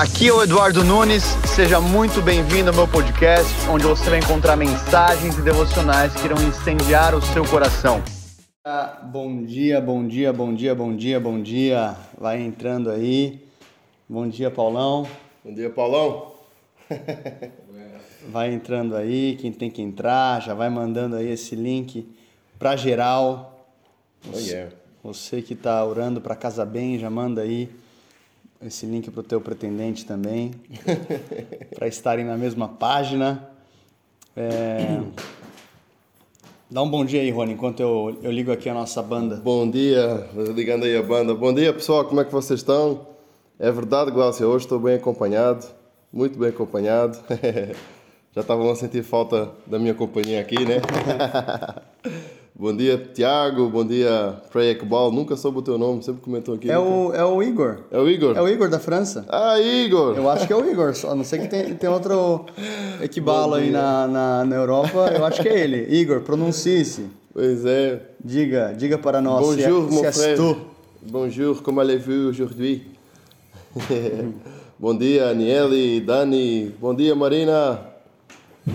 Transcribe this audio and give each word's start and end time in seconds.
Aqui 0.00 0.28
é 0.28 0.32
o 0.32 0.42
Eduardo 0.42 0.82
Nunes, 0.82 1.22
seja 1.54 1.78
muito 1.78 2.22
bem-vindo 2.22 2.70
ao 2.70 2.74
meu 2.74 2.88
podcast, 2.88 3.52
onde 3.68 3.84
você 3.84 4.08
vai 4.08 4.18
encontrar 4.18 4.56
mensagens 4.56 5.36
e 5.36 5.42
devocionais 5.42 6.14
que 6.14 6.24
irão 6.24 6.38
incendiar 6.42 7.14
o 7.14 7.20
seu 7.20 7.44
coração. 7.44 8.02
Bom 9.12 9.44
dia, 9.44 9.78
bom 9.78 10.08
dia, 10.08 10.32
bom 10.32 10.54
dia, 10.54 10.74
bom 10.74 10.96
dia, 10.96 11.20
bom 11.20 11.42
dia. 11.42 11.94
Vai 12.18 12.40
entrando 12.40 12.88
aí. 12.88 13.46
Bom 14.08 14.26
dia, 14.26 14.50
Paulão. 14.50 15.06
Bom 15.44 15.52
dia, 15.52 15.68
Paulão. 15.68 16.32
vai 18.32 18.54
entrando 18.54 18.96
aí, 18.96 19.36
quem 19.38 19.52
tem 19.52 19.70
que 19.70 19.82
entrar, 19.82 20.40
já 20.40 20.54
vai 20.54 20.70
mandando 20.70 21.16
aí 21.16 21.28
esse 21.28 21.54
link 21.54 22.08
para 22.58 22.74
geral. 22.74 23.68
Oh, 24.32 24.38
yeah. 24.38 24.72
Você 25.04 25.42
que 25.42 25.52
está 25.52 25.84
orando 25.84 26.22
para 26.22 26.34
casa 26.34 26.64
bem, 26.64 26.98
já 26.98 27.10
manda 27.10 27.42
aí 27.42 27.68
esse 28.62 28.84
link 28.84 29.10
para 29.10 29.20
o 29.20 29.22
teu 29.22 29.40
pretendente 29.40 30.04
também, 30.04 30.52
para 31.74 31.88
estarem 31.88 32.24
na 32.24 32.36
mesma 32.36 32.68
página. 32.68 33.48
É... 34.36 35.00
Dá 36.70 36.82
um 36.82 36.88
bom 36.88 37.04
dia 37.04 37.20
aí, 37.20 37.30
Rony, 37.30 37.54
enquanto 37.54 37.80
eu, 37.80 38.18
eu 38.22 38.30
ligo 38.30 38.52
aqui 38.52 38.68
a 38.68 38.74
nossa 38.74 39.02
banda. 39.02 39.36
Bom 39.36 39.68
dia, 39.68 40.28
ligando 40.54 40.84
aí 40.84 40.96
a 40.96 41.02
banda. 41.02 41.34
Bom 41.34 41.52
dia, 41.52 41.72
pessoal, 41.72 42.04
como 42.04 42.20
é 42.20 42.24
que 42.24 42.32
vocês 42.32 42.60
estão? 42.60 43.06
É 43.58 43.72
verdade, 43.72 44.10
Glaucia, 44.10 44.46
hoje 44.46 44.66
estou 44.66 44.78
bem 44.78 44.94
acompanhado, 44.94 45.66
muito 46.12 46.38
bem 46.38 46.50
acompanhado. 46.50 47.18
Já 48.32 48.42
estavam 48.42 48.70
a 48.70 48.76
sentir 48.76 49.02
falta 49.02 49.50
da 49.66 49.78
minha 49.78 49.94
companhia 49.94 50.40
aqui, 50.40 50.64
né? 50.64 50.76
Bom 52.60 52.76
dia, 52.76 52.98
Tiago. 53.14 53.70
Bom 53.70 53.86
dia, 53.86 54.34
Frei 54.50 54.72
Ekbal. 54.72 55.10
Nunca 55.10 55.34
soube 55.34 55.60
o 55.60 55.62
teu 55.62 55.78
nome, 55.78 56.02
sempre 56.02 56.20
comentou 56.20 56.56
aqui. 56.56 56.70
É 56.70 56.78
o, 56.78 57.10
é 57.14 57.24
o 57.24 57.42
Igor. 57.42 57.78
É 57.90 57.98
o 57.98 58.06
Igor? 58.06 58.36
É 58.36 58.42
o 58.42 58.46
Igor 58.46 58.68
da 58.68 58.78
França. 58.78 59.24
Ah, 59.30 59.58
Igor! 59.58 60.14
Eu 60.14 60.28
acho 60.28 60.46
que 60.46 60.52
é 60.52 60.56
o 60.56 60.70
Igor, 60.70 60.94
só 60.94 61.14
não 61.14 61.24
sei 61.24 61.38
que 61.38 61.48
tem, 61.48 61.74
tem 61.74 61.88
outro 61.88 62.44
Ekbal 63.00 63.54
aí 63.54 63.70
na, 63.70 64.06
na, 64.06 64.44
na 64.44 64.56
Europa. 64.56 65.10
Eu 65.10 65.24
acho 65.24 65.40
que 65.40 65.48
é 65.48 65.58
ele. 65.58 65.86
Igor, 65.88 66.20
pronuncie-se. 66.20 67.06
Pois 67.32 67.64
é. 67.64 68.02
Diga, 68.22 68.74
diga 68.76 68.98
para 68.98 69.22
nós. 69.22 69.40
Bonjour, 69.40 69.88
se, 69.88 69.94
mon 69.94 70.04
é, 70.04 70.12
frère. 70.12 70.36
Tu. 70.36 70.56
Bonjour, 71.10 71.62
como 71.62 71.80
allez-vous 71.80 72.28
aujourd'hui? 72.28 72.82
Bom 74.78 74.98
dia, 74.98 75.30
Aniele, 75.30 76.02
Dani. 76.02 76.74
Bom 76.78 76.94
dia, 76.94 77.14
Marina. 77.14 77.89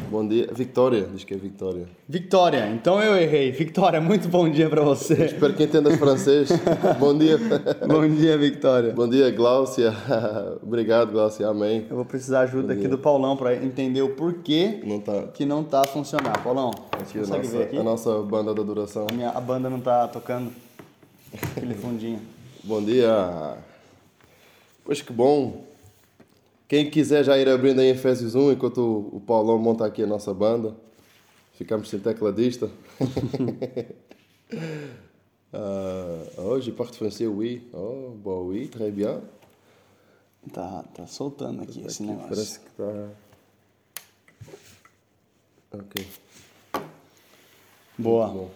Bom 0.10 0.28
dia, 0.28 0.48
Victoria, 0.54 1.08
diz 1.14 1.24
que 1.24 1.34
é 1.34 1.38
Victoria. 1.38 1.88
Victoria, 2.08 2.68
então 2.70 3.02
eu 3.02 3.18
errei. 3.18 3.52
Victoria, 3.52 4.00
muito 4.00 4.28
bom 4.28 4.50
dia 4.50 4.70
para 4.70 4.82
você. 4.82 5.26
Espero 5.26 5.54
que 5.54 5.64
entenda 5.64 5.96
francês. 5.98 6.50
bom 7.00 7.18
dia. 7.18 7.38
bom 7.88 8.08
dia, 8.08 8.38
Victoria. 8.38 8.94
Bom 8.94 9.10
dia, 9.10 9.32
Glaucia. 9.32 9.94
Obrigado, 10.64 11.12
Glaucia. 11.12 11.48
Amém. 11.48 11.86
Eu 11.90 11.96
vou 11.96 12.06
precisar 12.06 12.46
de 12.46 12.52
ajuda 12.52 12.74
aqui 12.74 12.88
do 12.88 12.98
Paulão 12.98 13.36
para 13.36 13.56
entender 13.56 14.02
o 14.02 14.10
porquê 14.10 14.82
não 14.86 15.00
tá. 15.00 15.24
que 15.34 15.46
não 15.46 15.64
tá 15.64 15.84
funcionando. 15.86 16.40
Paulão, 16.44 16.72
aqui, 16.92 17.18
a 17.18 17.26
nossa, 17.26 17.60
aqui? 17.60 17.78
a 17.78 17.84
nossa 17.84 18.22
banda 18.22 18.54
da 18.54 18.64
duração. 18.64 19.08
A, 19.10 19.14
minha, 19.14 19.30
a 19.30 19.42
banda 19.42 19.70
não 19.70 19.80
tá 19.80 20.08
tocando 20.08 20.52
aquele 21.56 21.74
fundinho. 21.74 22.22
bom 22.64 22.82
dia. 22.82 23.58
Pois 24.86 25.02
que 25.02 25.12
bom 25.12 25.65
quem 26.68 26.90
quiser 26.90 27.24
já 27.24 27.38
ir 27.38 27.48
abrindo 27.48 27.82
em 27.82 27.90
Efésios 27.90 28.34
1, 28.34 28.54
enquanto 28.54 29.10
o, 29.12 29.20
Paulão 29.20 29.58
monta 29.60 29.86
aqui 29.86 30.02
a 30.04 30.08
nossa 30.08 30.34
banda. 30.34 30.76
Ficamos 31.54 31.90
sem 31.90 32.00
tecladista. 32.00 32.66
uh, 35.54 36.32
oh, 36.38 36.60
j'ai 36.60 36.72
pas 36.72 36.90
français, 36.90 37.28
oui. 37.28 37.68
Oh, 37.72 38.12
bon, 38.18 38.48
oui, 38.48 38.68
très 38.68 38.92
bien. 38.92 39.22
Tá, 40.52 40.84
tá 40.94 41.08
soltando 41.08 41.62
aqui 41.64 41.82
esse 41.86 42.04
aqui 42.04 42.12
negócio. 42.12 42.30
Parece 42.30 42.60
que 42.60 42.70
tá... 42.72 43.10
Ok. 45.74 46.08
Boa. 47.98 48.50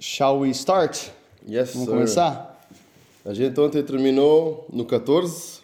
Shall 0.00 0.40
we 0.40 0.50
start? 0.50 1.10
Yes, 1.46 1.74
Vamos 1.74 1.88
sir. 1.88 1.94
começar? 1.94 2.68
A 3.24 3.34
gente 3.34 3.58
ontem 3.60 3.82
terminou 3.82 4.66
no 4.72 4.84
14 4.84 5.61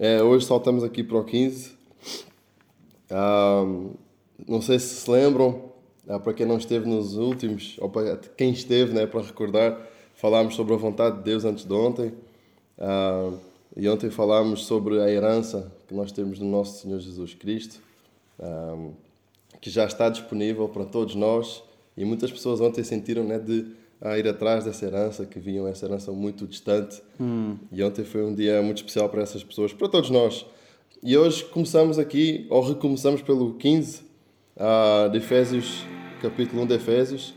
é, 0.00 0.22
hoje 0.22 0.46
saltamos 0.46 0.82
aqui 0.82 1.04
para 1.04 1.18
o 1.18 1.24
15. 1.24 1.72
Um, 3.10 3.90
não 4.48 4.62
sei 4.62 4.78
se 4.78 4.94
se 4.94 5.10
lembram, 5.10 5.62
uh, 6.06 6.18
para 6.18 6.32
quem 6.32 6.46
não 6.46 6.56
esteve 6.56 6.88
nos 6.88 7.18
últimos, 7.18 7.76
ou 7.78 7.90
para 7.90 8.16
quem 8.16 8.50
esteve, 8.50 8.94
né, 8.94 9.06
para 9.06 9.20
recordar, 9.20 9.78
falámos 10.14 10.54
sobre 10.54 10.72
a 10.72 10.78
vontade 10.78 11.18
de 11.18 11.24
Deus 11.24 11.44
antes 11.44 11.66
de 11.66 11.74
ontem. 11.74 12.14
Uh, 12.78 13.38
e 13.76 13.86
ontem 13.90 14.08
falámos 14.08 14.64
sobre 14.64 15.02
a 15.02 15.10
herança 15.10 15.70
que 15.86 15.92
nós 15.92 16.10
temos 16.10 16.38
no 16.38 16.50
nosso 16.50 16.80
Senhor 16.80 16.98
Jesus 16.98 17.34
Cristo, 17.34 17.78
que 19.60 19.68
já 19.68 19.84
está 19.84 20.08
disponível 20.08 20.66
para 20.66 20.86
todos 20.86 21.14
nós. 21.14 21.62
E 21.94 22.06
muitas 22.06 22.32
pessoas 22.32 22.58
ontem 22.60 22.82
sentiram 22.82 23.22
né, 23.22 23.38
de 23.38 23.66
a 24.00 24.18
ir 24.18 24.26
atrás 24.26 24.64
dessa 24.64 24.86
herança, 24.86 25.26
que 25.26 25.38
vinham 25.38 25.68
essa 25.68 25.84
herança 25.84 26.10
muito 26.10 26.46
distante. 26.46 27.02
Hum. 27.20 27.56
E 27.70 27.82
ontem 27.82 28.04
foi 28.04 28.24
um 28.24 28.34
dia 28.34 28.62
muito 28.62 28.78
especial 28.78 29.08
para 29.08 29.20
essas 29.22 29.44
pessoas, 29.44 29.72
para 29.72 29.88
todos 29.88 30.08
nós. 30.08 30.46
E 31.02 31.16
hoje 31.16 31.44
começamos 31.44 31.98
aqui, 31.98 32.46
ou 32.48 32.62
recomeçamos 32.62 33.20
pelo 33.22 33.54
15 33.54 34.02
uh, 34.56 35.10
de 35.10 35.18
Efésios, 35.18 35.84
capítulo 36.22 36.62
1 36.62 36.66
de 36.66 36.74
Efésios. 36.74 37.34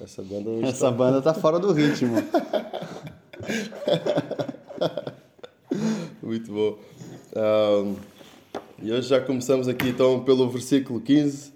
Essa 0.00 0.22
banda 0.22 0.50
está... 0.50 0.68
Essa 0.68 0.90
banda 0.90 1.18
está 1.18 1.32
fora 1.32 1.58
do 1.58 1.72
ritmo. 1.72 2.16
muito 6.22 6.52
bom. 6.52 6.78
Um, 7.36 7.96
e 8.82 8.92
hoje 8.92 9.08
já 9.08 9.20
começamos 9.20 9.68
aqui 9.68 9.88
então 9.88 10.22
pelo 10.22 10.48
versículo 10.50 11.00
15 11.00 11.53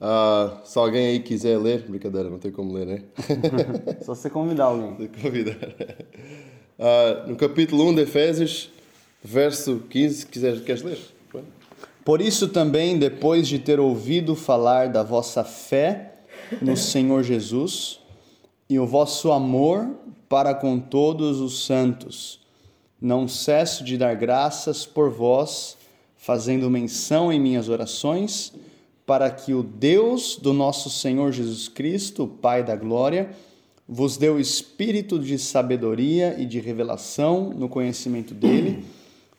Uh, 0.00 0.64
se 0.64 0.78
alguém 0.78 1.08
aí 1.08 1.20
quiser 1.20 1.58
ler, 1.58 1.82
brincadeira, 1.88 2.30
não 2.30 2.38
tem 2.38 2.52
como 2.52 2.72
ler, 2.72 2.86
né? 2.86 3.02
Só 4.00 4.14
você 4.14 4.30
convidar 4.30 4.66
alguém. 4.66 4.96
Se 4.96 5.08
convidar. 5.08 5.56
Uh, 6.78 7.28
no 7.28 7.36
capítulo 7.36 7.88
1 7.88 7.96
de 7.96 8.02
Efésios, 8.02 8.70
verso 9.22 9.82
15, 9.90 10.26
quiseres, 10.26 10.60
queres 10.60 10.82
ler? 10.82 10.98
Por 12.04 12.22
isso 12.22 12.48
também, 12.48 12.96
depois 12.96 13.48
de 13.48 13.58
ter 13.58 13.80
ouvido 13.80 14.36
falar 14.36 14.88
da 14.88 15.02
vossa 15.02 15.42
fé 15.42 16.14
no 16.62 16.76
Senhor 16.76 17.22
Jesus 17.22 18.00
e 18.70 18.78
o 18.78 18.86
vosso 18.86 19.32
amor 19.32 19.90
para 20.28 20.54
com 20.54 20.78
todos 20.78 21.40
os 21.40 21.66
santos, 21.66 22.40
não 23.00 23.26
cesso 23.26 23.84
de 23.84 23.98
dar 23.98 24.14
graças 24.14 24.86
por 24.86 25.10
vós, 25.10 25.76
fazendo 26.16 26.70
menção 26.70 27.32
em 27.32 27.40
minhas 27.40 27.68
orações 27.68 28.54
para 29.08 29.30
que 29.30 29.54
o 29.54 29.62
Deus 29.62 30.36
do 30.36 30.52
nosso 30.52 30.90
Senhor 30.90 31.32
Jesus 31.32 31.66
Cristo, 31.66 32.26
Pai 32.26 32.62
da 32.62 32.76
glória, 32.76 33.30
vos 33.88 34.18
dê 34.18 34.28
o 34.28 34.38
espírito 34.38 35.18
de 35.18 35.38
sabedoria 35.38 36.36
e 36.38 36.44
de 36.44 36.60
revelação 36.60 37.48
no 37.56 37.70
conhecimento 37.70 38.34
dele, 38.34 38.84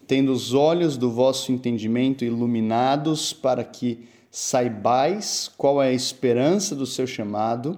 tendo 0.07 0.31
os 0.31 0.56
olhos 0.56 0.97
do 0.97 1.12
vosso 1.12 1.52
entendimento 1.52 2.25
iluminados, 2.25 3.31
para 3.31 3.63
que 3.63 4.07
saibais 4.31 5.52
qual 5.56 5.80
é 5.84 5.90
a 5.90 5.94
esperança 5.94 6.75
do 6.75 6.88
seu 6.88 7.06
chamado 7.06 7.78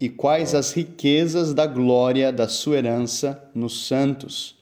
e 0.00 0.08
quais 0.08 0.56
as 0.56 0.72
riquezas 0.72 1.54
da 1.54 1.66
glória 1.66 2.32
da 2.32 2.48
sua 2.48 2.78
herança 2.78 3.48
nos 3.54 3.86
santos, 3.86 4.56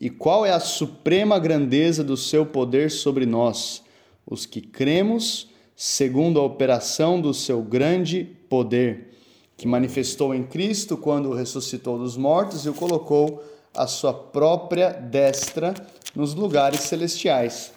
e 0.00 0.10
qual 0.10 0.44
é 0.44 0.50
a 0.50 0.58
suprema 0.58 1.38
grandeza 1.38 2.02
do 2.02 2.16
seu 2.16 2.44
poder 2.44 2.90
sobre 2.90 3.24
nós, 3.24 3.84
os 4.26 4.44
que 4.46 4.60
cremos 4.60 5.54
segundo 5.76 6.40
a 6.40 6.42
operação 6.42 7.20
do 7.20 7.34
seu 7.34 7.60
grande 7.60 8.24
poder, 8.48 9.10
que 9.58 9.68
manifestou 9.68 10.34
em 10.34 10.42
Cristo 10.42 10.96
quando 10.96 11.34
ressuscitou 11.34 11.98
dos 11.98 12.16
mortos 12.16 12.64
e 12.64 12.70
o 12.70 12.74
colocou 12.74 13.44
à 13.74 13.86
sua 13.86 14.14
própria 14.14 14.90
destra 14.90 15.74
nos 16.14 16.34
lugares 16.34 16.80
celestiais, 16.80 17.74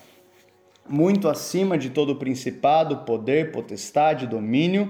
muito 0.88 1.28
acima 1.28 1.78
de 1.78 1.90
todo 1.90 2.16
principado, 2.16 3.00
poder, 3.00 3.52
potestade, 3.52 4.26
domínio 4.26 4.90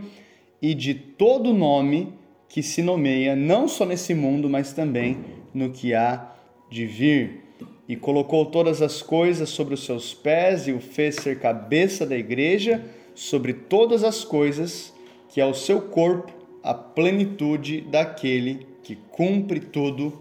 e 0.61 0.75
de 0.75 0.93
todo 0.93 1.51
nome 1.51 2.13
que 2.47 2.61
se 2.61 2.83
nomeia 2.83 3.35
não 3.35 3.67
só 3.67 3.85
nesse 3.85 4.13
mundo, 4.13 4.47
mas 4.47 4.71
também 4.71 5.17
no 5.53 5.71
que 5.71 5.95
há 5.95 6.31
de 6.69 6.85
vir. 6.85 7.43
E 7.87 7.95
colocou 7.95 8.45
todas 8.45 8.83
as 8.83 9.01
coisas 9.01 9.49
sobre 9.49 9.73
os 9.73 9.83
seus 9.83 10.13
pés 10.13 10.67
e 10.67 10.71
o 10.71 10.79
fez 10.79 11.15
ser 11.15 11.39
cabeça 11.39 12.05
da 12.05 12.15
igreja 12.15 12.83
sobre 13.19 13.51
todas 13.51 14.05
as 14.05 14.23
coisas, 14.23 14.93
que 15.27 15.41
é 15.41 15.45
o 15.45 15.53
seu 15.53 15.81
corpo, 15.81 16.31
a 16.63 16.73
plenitude 16.73 17.81
daquele 17.81 18.65
que 18.81 18.95
cumpre 18.95 19.59
tudo 19.59 20.13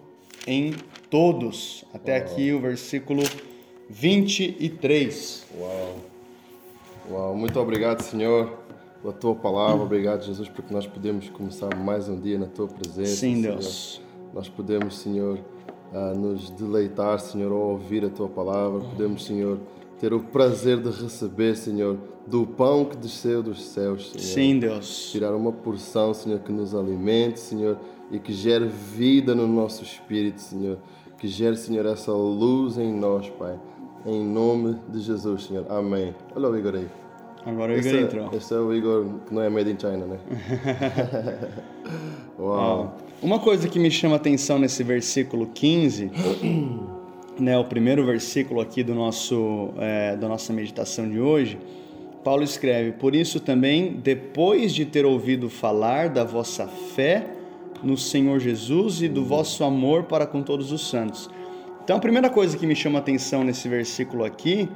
em 0.45 0.75
todos. 1.09 1.85
Até 1.95 2.19
Uau. 2.19 2.27
aqui 2.27 2.53
o 2.53 2.61
versículo 2.61 3.23
23. 3.89 5.47
Uau. 5.57 5.97
Uau, 7.09 7.37
muito 7.37 7.61
obrigado, 7.61 8.03
Senhor, 8.03 8.59
pela 9.01 9.13
tua 9.13 9.37
palavra. 9.37 9.85
Obrigado, 9.85 10.25
Jesus, 10.25 10.49
porque 10.49 10.75
nós 10.75 10.85
podemos 10.85 11.31
começar 11.31 11.73
mais 11.77 12.09
um 12.09 12.21
dia 12.21 12.37
na 12.37 12.47
tua 12.47 12.67
presença. 12.67 13.15
Sim, 13.15 13.43
Deus. 13.43 14.03
Nós 14.35 14.49
podemos, 14.49 14.99
Senhor, 14.99 15.39
a 15.95 16.15
nos 16.15 16.51
deleitar, 16.51 17.21
Senhor, 17.21 17.53
ao 17.53 17.59
ouvir 17.59 18.05
a 18.05 18.11
tua 18.11 18.29
palavra. 18.29 18.81
Podemos, 18.81 19.25
Senhor, 19.25 19.61
ter 19.99 20.13
o 20.13 20.21
prazer 20.21 20.79
de 20.79 20.91
receber, 20.91 21.57
Senhor, 21.57 21.99
do 22.27 22.47
pão 22.47 22.85
que 22.85 22.97
desceu 22.97 23.43
dos 23.43 23.65
céus, 23.65 24.11
Senhor. 24.11 24.23
Sim, 24.23 24.59
Deus. 24.59 25.11
Tirar 25.11 25.35
uma 25.35 25.53
porção, 25.53 26.15
Senhor, 26.15 26.39
que 26.41 26.53
nos 26.53 26.75
alimente, 26.75 27.41
Senhor, 27.41 27.79
e 28.11 28.19
que 28.19 28.33
gere 28.33 28.67
vida 28.67 29.35
no 29.35 29.47
nosso 29.47 29.83
espírito, 29.83 30.41
Senhor. 30.41 30.79
Que 31.19 31.27
gere, 31.27 31.57
Senhor, 31.57 31.85
essa 31.87 32.13
luz 32.13 32.79
em 32.79 32.93
nós, 32.93 33.29
Pai. 33.31 33.59
Em 34.07 34.25
nome 34.25 34.77
de 34.89 35.01
Jesus, 35.01 35.45
Senhor. 35.45 35.67
Amém. 35.69 36.15
Olha 36.35 36.49
o 36.49 36.57
Igor 36.57 36.75
aí. 36.77 36.87
Agora 37.45 37.73
o 37.73 37.77
Igor 37.77 37.93
Esse, 37.93 38.05
entrou. 38.05 38.31
é, 38.33 38.37
esse 38.37 38.55
é 38.55 38.59
o 38.59 38.75
Igor 38.75 39.07
que 39.27 39.35
não 39.35 39.43
é 39.43 39.49
made 39.49 39.71
in 39.71 39.79
China, 39.79 40.07
né? 40.07 40.19
Uau. 42.39 42.97
Uma 43.21 43.41
coisa 43.41 43.69
que 43.69 43.81
me 43.81 43.91
chama 43.91 44.15
atenção 44.17 44.59
nesse 44.59 44.85
versículo 44.85 45.49
15, 45.49 46.11
né, 47.39 47.57
o 47.59 47.65
primeiro 47.65 48.05
versículo 48.05 48.61
aqui 48.61 48.83
do 48.83 48.95
nosso, 48.95 49.71
é, 49.79 50.17
da 50.17 50.29
nossa 50.29 50.53
meditação 50.53 51.09
de 51.09 51.21
hoje, 51.21 51.59
Paulo 52.25 52.43
escreve: 52.43 52.93
Por 52.93 53.15
isso 53.15 53.41
também, 53.41 53.95
depois 54.03 54.75
de 54.75 54.85
ter 54.85 55.07
ouvido 55.07 55.49
falar 55.49 56.09
da 56.09 56.25
vossa 56.25 56.67
fé 56.67 57.27
no 57.83 57.97
Senhor 57.97 58.41
Jesus 58.41 59.03
e 59.03 59.09
do 59.09 59.25
vosso 59.25 59.63
amor 59.65 60.05
para 60.05 60.27
com 60.27 60.43
todos 60.43 60.73
os 60.73 60.89
santos. 60.89 61.31
Então, 61.85 61.97
a 61.97 62.01
primeira 62.01 62.29
coisa 62.29 62.57
que 62.57 62.67
me 62.67 62.75
chama 62.75 62.99
atenção 62.99 63.45
nesse 63.45 63.69
versículo 63.69 64.25
aqui 64.25 64.69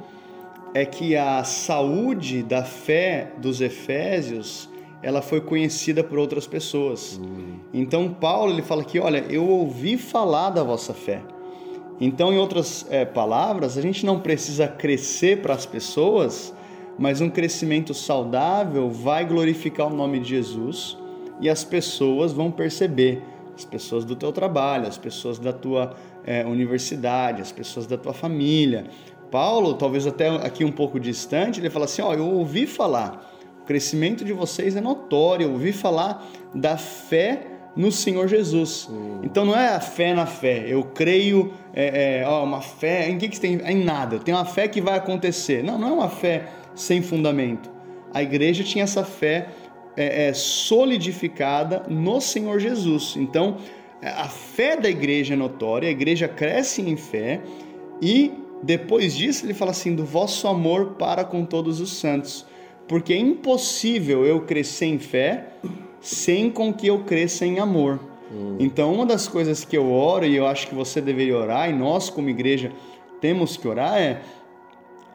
é 0.73 0.85
que 0.85 1.15
a 1.15 1.43
saúde 1.43 2.41
da 2.41 2.63
fé 2.63 3.31
dos 3.37 3.61
Efésios 3.61 4.69
ela 5.03 5.21
foi 5.21 5.41
conhecida 5.41 6.01
por 6.01 6.17
outras 6.17 6.47
pessoas. 6.47 7.19
Então 7.73 8.11
Paulo 8.13 8.53
ele 8.53 8.61
fala 8.61 8.83
que, 8.85 8.99
olha, 8.99 9.25
eu 9.29 9.47
ouvi 9.47 9.97
falar 9.97 10.49
da 10.49 10.63
vossa 10.63 10.93
fé. 10.93 11.21
Então, 11.99 12.33
em 12.33 12.37
outras 12.37 12.85
é, 12.89 13.05
palavras, 13.05 13.77
a 13.77 13.81
gente 13.81 14.05
não 14.05 14.19
precisa 14.19 14.67
crescer 14.67 15.41
para 15.41 15.53
as 15.53 15.65
pessoas, 15.65 16.53
mas 16.97 17.21
um 17.21 17.29
crescimento 17.29 17.93
saudável 17.93 18.89
vai 18.89 19.25
glorificar 19.25 19.87
o 19.87 19.95
nome 19.95 20.19
de 20.19 20.29
Jesus 20.29 20.97
e 21.39 21.49
as 21.49 21.63
pessoas 21.63 22.33
vão 22.33 22.51
perceber. 22.51 23.21
As 23.55 23.65
pessoas 23.65 24.03
do 24.03 24.15
teu 24.15 24.31
trabalho, 24.31 24.87
as 24.87 24.97
pessoas 24.97 25.37
da 25.37 25.53
tua 25.53 25.93
é, 26.25 26.43
universidade, 26.43 27.41
as 27.41 27.51
pessoas 27.51 27.85
da 27.85 27.97
tua 27.97 28.13
família. 28.13 28.85
Paulo, 29.29 29.75
talvez 29.75 30.07
até 30.07 30.27
aqui 30.27 30.65
um 30.65 30.71
pouco 30.71 30.99
distante, 30.99 31.59
ele 31.59 31.69
fala 31.69 31.85
assim: 31.85 32.01
ó, 32.01 32.13
eu 32.13 32.27
ouvi 32.27 32.65
falar 32.65 33.31
o 33.63 33.65
crescimento 33.65 34.25
de 34.25 34.33
vocês 34.33 34.75
é 34.75 34.81
notório. 34.81 35.45
Eu 35.45 35.51
ouvi 35.53 35.71
falar 35.71 36.27
da 36.53 36.77
fé 36.77 37.52
no 37.75 37.91
Senhor 37.91 38.27
Jesus. 38.27 38.89
Então 39.23 39.45
não 39.45 39.57
é 39.57 39.69
a 39.69 39.79
fé 39.79 40.13
na 40.13 40.25
fé. 40.25 40.65
Eu 40.67 40.83
creio, 40.83 41.53
é, 41.73 42.19
é, 42.21 42.27
ó, 42.27 42.43
uma 42.43 42.61
fé. 42.61 43.09
Em 43.09 43.17
que, 43.17 43.27
que 43.27 43.39
tem? 43.39 43.59
Em 43.65 43.83
nada. 43.83 44.19
Tenho 44.19 44.37
uma 44.37 44.45
fé 44.45 44.67
que 44.67 44.81
vai 44.81 44.97
acontecer. 44.97 45.63
Não, 45.63 45.77
não 45.77 45.87
é 45.87 45.91
uma 45.91 46.09
fé 46.09 46.47
sem 46.75 47.01
fundamento. 47.01 47.71
A 48.13 48.21
igreja 48.21 48.63
tinha 48.63 48.83
essa 48.83 49.03
fé 49.03 49.49
é, 49.97 50.27
é, 50.27 50.33
solidificada 50.33 51.83
no 51.89 52.21
Senhor 52.21 52.59
Jesus. 52.59 53.15
Então 53.17 53.57
a 54.01 54.27
fé 54.27 54.77
da 54.77 54.89
igreja 54.89 55.33
é 55.33 55.37
notória. 55.37 55.87
A 55.89 55.91
igreja 55.91 56.27
cresce 56.27 56.81
em 56.81 56.95
fé 56.95 57.41
e 58.01 58.31
depois 58.61 59.15
disso 59.15 59.45
ele 59.45 59.53
fala 59.53 59.71
assim 59.71 59.95
do 59.95 60.05
vosso 60.05 60.47
amor 60.47 60.95
para 60.99 61.23
com 61.23 61.43
todos 61.43 61.79
os 61.79 61.93
santos 61.93 62.45
porque 62.87 63.13
é 63.13 63.17
impossível 63.17 64.25
eu 64.25 64.41
crescer 64.41 64.85
em 64.85 64.99
fé 64.99 65.47
sem 66.03 66.51
com 66.51 66.71
que 66.73 66.85
eu 66.85 66.99
cresça 66.99 67.45
em 67.45 67.59
amor. 67.59 67.99
Hum. 68.31 68.57
Então, 68.59 68.93
uma 68.93 69.05
das 69.05 69.27
coisas 69.27 69.63
que 69.63 69.75
eu 69.75 69.89
oro 69.89 70.25
e 70.25 70.35
eu 70.35 70.45
acho 70.45 70.67
que 70.67 70.75
você 70.75 70.99
deveria 70.99 71.37
orar, 71.37 71.69
e 71.69 71.73
nós 71.73 72.09
como 72.09 72.29
igreja 72.29 72.71
temos 73.21 73.55
que 73.55 73.67
orar, 73.67 73.97
é: 73.97 74.21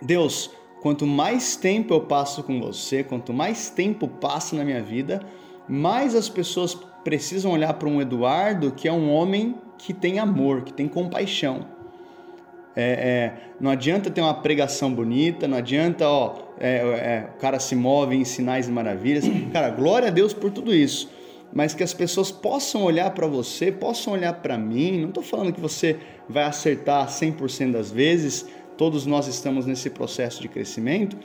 Deus, 0.01 0.51
quanto 0.81 1.07
mais 1.07 1.55
tempo 1.55 1.93
eu 1.93 2.01
passo 2.01 2.43
com 2.43 2.59
você, 2.59 3.05
quanto 3.05 3.33
mais 3.33 3.69
tempo 3.69 4.09
passa 4.09 4.57
na 4.57 4.65
minha 4.65 4.83
vida, 4.83 5.21
mais 5.69 6.15
as 6.15 6.29
pessoas 6.29 6.75
precisam 7.05 7.53
olhar 7.53 7.75
para 7.75 7.89
um 7.89 8.01
Eduardo 8.01 8.73
que 8.73 8.89
é 8.89 8.93
um 8.93 9.13
homem 9.13 9.57
que 9.77 9.93
tem 9.93 10.19
amor, 10.19 10.63
que 10.63 10.73
tem 10.73 10.89
compaixão. 10.89 11.67
É, 12.77 12.83
é, 12.83 13.33
não 13.61 13.71
adianta 13.71 14.11
ter 14.11 14.21
uma 14.21 14.35
pregação 14.35 14.93
bonita, 14.93 15.49
não 15.49 15.59
adianta, 15.59 16.09
ó, 16.09 16.37
é, 16.61 16.77
é, 16.77 17.29
o 17.35 17.39
cara 17.39 17.59
se 17.59 17.75
move 17.75 18.15
em 18.15 18.25
sinais 18.25 18.69
e 18.69 18.71
maravilhas. 18.71 19.25
Cara, 19.53 19.71
glória 19.71 20.09
a 20.09 20.11
Deus 20.11 20.33
por 20.33 20.51
tudo 20.51 20.75
isso. 20.75 21.11
Mas 21.53 21.75
que 21.75 21.83
as 21.83 21.95
pessoas 21.95 22.31
possam 22.31 22.85
olhar 22.85 23.11
para 23.11 23.27
você, 23.27 23.73
possam 23.73 24.13
olhar 24.13 24.35
para 24.35 24.59
mim. 24.59 25.01
Não 25.01 25.09
estou 25.09 25.23
falando 25.23 25.53
que 25.53 25.61
você 25.61 25.97
vai 26.29 26.45
acertar 26.45 27.09
100% 27.09 27.73
das 27.73 27.91
vezes, 27.91 28.47
todos 28.77 29.07
nós 29.07 29.27
estamos 29.27 29.67
nesse 29.67 29.91
processo 29.91 30.41
de 30.41 30.47
crescimento, 30.47 31.17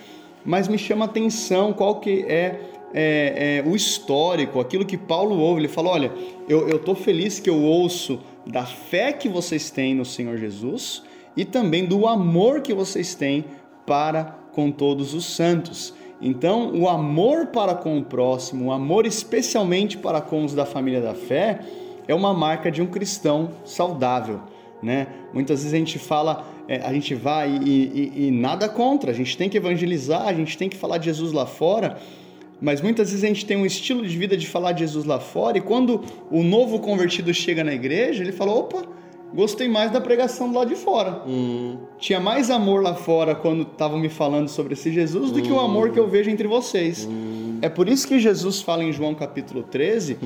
mas 0.46 0.68
me 0.68 0.78
chama 0.78 1.06
atenção 1.06 1.72
qual 1.74 2.00
que 2.00 2.26
é, 2.28 2.60
é, 2.94 3.62
é, 3.64 3.64
o 3.70 3.76
histórico, 3.76 4.60
aquilo 4.60 4.86
que 4.86 4.98
Paulo 4.98 5.38
ouve. 5.38 5.62
Ele 5.62 5.68
fala: 5.68 5.90
olha, 5.90 6.12
eu 6.48 6.78
estou 6.78 6.96
feliz 6.96 7.40
que 7.40 7.50
eu 7.50 7.62
ouço 7.62 8.20
da 8.48 8.66
fé 8.66 9.14
que 9.14 9.30
vocês 9.30 9.70
têm 9.70 9.94
no 9.94 10.06
Senhor 10.06 10.38
Jesus 10.38 11.04
e 11.36 11.46
também 11.46 11.86
do 11.86 12.08
amor 12.08 12.62
que 12.62 12.74
vocês 12.74 13.16
têm 13.16 13.46
para 13.86 14.36
com 14.52 14.72
todos 14.72 15.14
os 15.14 15.26
santos. 15.26 15.94
Então, 16.22 16.72
o 16.74 16.88
amor 16.88 17.48
para 17.48 17.76
com 17.76 17.98
o 17.98 18.04
próximo, 18.04 18.66
o 18.66 18.72
amor 18.72 19.06
especialmente 19.06 19.98
para 19.98 20.22
com 20.22 20.46
os 20.46 20.54
da 20.54 20.66
família 20.66 21.02
da 21.02 21.14
fé, 21.14 21.60
é 22.08 22.16
uma 22.16 22.34
marca 22.34 22.72
de 22.72 22.82
um 22.82 22.86
cristão 22.86 23.50
saudável. 23.66 24.40
Né? 24.82 25.08
Muitas 25.34 25.60
vezes 25.60 25.74
a 25.74 25.78
gente 25.78 26.00
fala, 26.00 26.46
é, 26.68 26.78
a 26.78 26.94
gente 26.94 27.16
vai 27.16 27.50
e, 27.50 28.12
e, 28.16 28.28
e 28.28 28.32
nada 28.32 28.70
contra, 28.70 29.12
a 29.12 29.14
gente 29.14 29.38
tem 29.38 29.50
que 29.50 29.58
evangelizar, 29.58 30.28
a 30.28 30.34
gente 30.34 30.58
tem 30.58 30.70
que 30.70 30.78
falar 30.78 30.98
de 30.98 31.06
Jesus 31.06 31.32
lá 31.32 31.46
fora, 31.46 31.98
mas 32.62 32.82
muitas 32.82 33.10
vezes 33.10 33.24
a 33.24 33.28
gente 33.28 33.46
tem 33.46 33.58
um 33.58 33.66
estilo 33.66 34.08
de 34.08 34.18
vida 34.18 34.38
de 34.38 34.48
falar 34.48 34.72
de 34.72 34.80
Jesus 34.80 35.06
lá 35.06 35.20
fora, 35.20 35.58
e 35.58 35.62
quando 35.62 36.02
o 36.32 36.44
novo 36.44 36.80
convertido 36.80 37.34
chega 37.34 37.64
na 37.64 37.74
igreja, 37.74 38.24
ele 38.24 38.32
fala: 38.32 38.54
opa, 38.54 38.84
gostei 39.34 39.68
mais 39.68 39.92
da 39.92 40.00
pregação 40.00 40.50
do 40.50 40.56
lado 40.56 40.70
de 40.70 40.76
fora. 40.76 41.24
Hum. 41.28 41.78
Tinha 41.98 42.20
mais 42.20 42.50
amor 42.50 42.82
lá 42.82 42.96
fora 42.96 43.34
quando 43.36 43.64
estavam 43.64 44.00
me 44.00 44.10
falando 44.10 44.48
sobre 44.48 44.74
esse 44.74 44.92
Jesus 44.92 45.32
do 45.32 45.42
que 45.42 45.52
o 45.52 45.60
amor 45.60 45.92
que 45.92 46.00
eu 46.00 46.08
vejo 46.08 46.30
entre 46.30 46.48
vocês. 46.48 47.08
Hum. 47.10 47.60
É 47.62 47.70
por 47.70 47.88
isso 47.88 48.08
que 48.08 48.20
Jesus 48.20 48.62
fala 48.62 48.84
em 48.84 48.92
João 48.92 49.16
capítulo 49.16 49.64
13: 49.64 50.18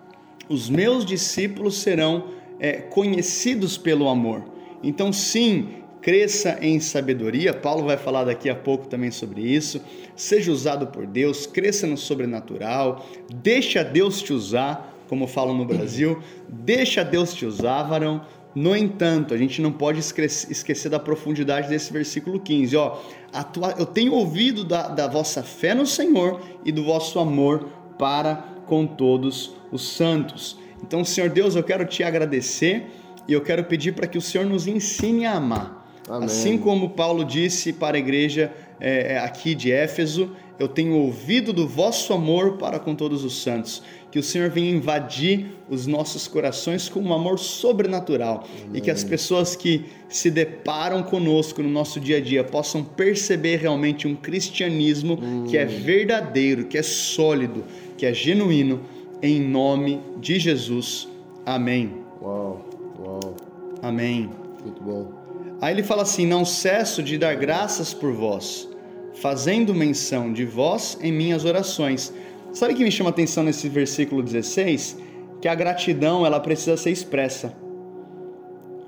os 0.48 0.68
meus 0.68 1.04
discípulos 1.04 1.78
serão 1.78 2.24
é, 2.58 2.72
conhecidos 2.72 3.76
pelo 3.76 4.08
amor. 4.08 4.44
Então, 4.82 5.12
sim, 5.12 5.68
cresça 6.04 6.58
em 6.60 6.78
sabedoria. 6.80 7.54
Paulo 7.54 7.84
vai 7.84 7.96
falar 7.96 8.24
daqui 8.24 8.50
a 8.50 8.54
pouco 8.54 8.86
também 8.86 9.10
sobre 9.10 9.40
isso. 9.40 9.80
Seja 10.14 10.52
usado 10.52 10.88
por 10.88 11.06
Deus, 11.06 11.46
cresça 11.46 11.86
no 11.86 11.96
sobrenatural, 11.96 13.06
deixa 13.34 13.82
Deus 13.82 14.20
te 14.20 14.32
usar, 14.32 14.94
como 15.08 15.26
falam 15.26 15.56
no 15.56 15.64
Brasil, 15.64 16.22
deixa 16.46 17.02
Deus 17.02 17.32
te 17.32 17.46
usar, 17.46 17.82
varão. 17.84 18.20
No 18.54 18.76
entanto, 18.76 19.34
a 19.34 19.36
gente 19.36 19.60
não 19.60 19.72
pode 19.72 19.98
esquecer 19.98 20.88
da 20.88 21.00
profundidade 21.00 21.68
desse 21.68 21.92
versículo 21.92 22.38
15. 22.38 22.76
Ó, 22.76 22.98
atua... 23.32 23.74
Eu 23.76 23.86
tenho 23.86 24.12
ouvido 24.12 24.64
da, 24.64 24.88
da 24.88 25.08
vossa 25.08 25.42
fé 25.42 25.74
no 25.74 25.86
Senhor 25.86 26.40
e 26.64 26.70
do 26.70 26.84
vosso 26.84 27.18
amor 27.18 27.68
para 27.98 28.36
com 28.66 28.86
todos 28.86 29.56
os 29.72 29.88
santos. 29.88 30.56
Então, 30.82 31.04
Senhor 31.04 31.30
Deus, 31.30 31.56
eu 31.56 31.62
quero 31.62 31.84
te 31.84 32.04
agradecer 32.04 32.86
e 33.26 33.32
eu 33.32 33.40
quero 33.40 33.64
pedir 33.64 33.92
para 33.92 34.06
que 34.06 34.18
o 34.18 34.22
Senhor 34.22 34.46
nos 34.46 34.66
ensine 34.66 35.26
a 35.26 35.32
amar. 35.32 35.84
Amém. 36.08 36.26
Assim 36.26 36.58
como 36.58 36.90
Paulo 36.90 37.24
disse 37.24 37.72
para 37.72 37.96
a 37.96 38.00
igreja 38.00 38.52
é, 38.78 39.18
aqui 39.18 39.54
de 39.54 39.72
Éfeso, 39.72 40.36
eu 40.58 40.68
tenho 40.68 40.94
ouvido 40.96 41.52
do 41.52 41.66
vosso 41.66 42.12
amor 42.12 42.56
para 42.56 42.78
com 42.78 42.94
todos 42.94 43.24
os 43.24 43.42
santos. 43.42 43.82
Que 44.10 44.18
o 44.18 44.22
Senhor 44.22 44.48
venha 44.48 44.70
invadir 44.70 45.46
os 45.68 45.88
nossos 45.88 46.28
corações 46.28 46.88
com 46.88 47.00
um 47.00 47.12
amor 47.12 47.36
sobrenatural 47.36 48.44
Amém. 48.62 48.70
e 48.74 48.80
que 48.80 48.90
as 48.90 49.02
pessoas 49.02 49.56
que 49.56 49.86
se 50.08 50.30
deparam 50.30 51.02
conosco 51.02 51.60
no 51.60 51.68
nosso 51.68 51.98
dia 51.98 52.18
a 52.18 52.20
dia 52.20 52.44
possam 52.44 52.84
perceber 52.84 53.56
realmente 53.56 54.06
um 54.06 54.14
cristianismo 54.14 55.18
hum. 55.20 55.46
que 55.48 55.56
é 55.56 55.64
verdadeiro, 55.64 56.66
que 56.66 56.78
é 56.78 56.82
sólido, 56.82 57.64
que 57.98 58.06
é 58.06 58.14
genuíno, 58.14 58.82
em 59.20 59.40
nome 59.40 60.00
de 60.20 60.38
Jesus. 60.38 61.08
Amém. 61.44 61.92
Uau, 62.22 62.64
uau. 63.00 63.36
Amém. 63.82 64.30
Muito 64.62 64.80
bom. 64.80 65.12
Aí 65.60 65.74
ele 65.74 65.82
fala 65.82 66.02
assim: 66.02 66.26
Não 66.26 66.44
cesso 66.44 67.02
de 67.02 67.18
dar 67.18 67.34
graças 67.34 67.92
por 67.92 68.12
vós, 68.12 68.68
fazendo 69.14 69.74
menção 69.74 70.32
de 70.32 70.44
vós 70.44 70.98
em 71.00 71.12
minhas 71.12 71.44
orações. 71.44 72.12
Sabe 72.52 72.74
o 72.74 72.76
que 72.76 72.84
me 72.84 72.90
chama 72.90 73.10
atenção 73.10 73.42
nesse 73.42 73.68
versículo 73.68 74.22
16? 74.22 74.98
Que 75.40 75.48
a 75.48 75.54
gratidão 75.54 76.24
ela 76.24 76.40
precisa 76.40 76.76
ser 76.76 76.90
expressa. 76.90 77.54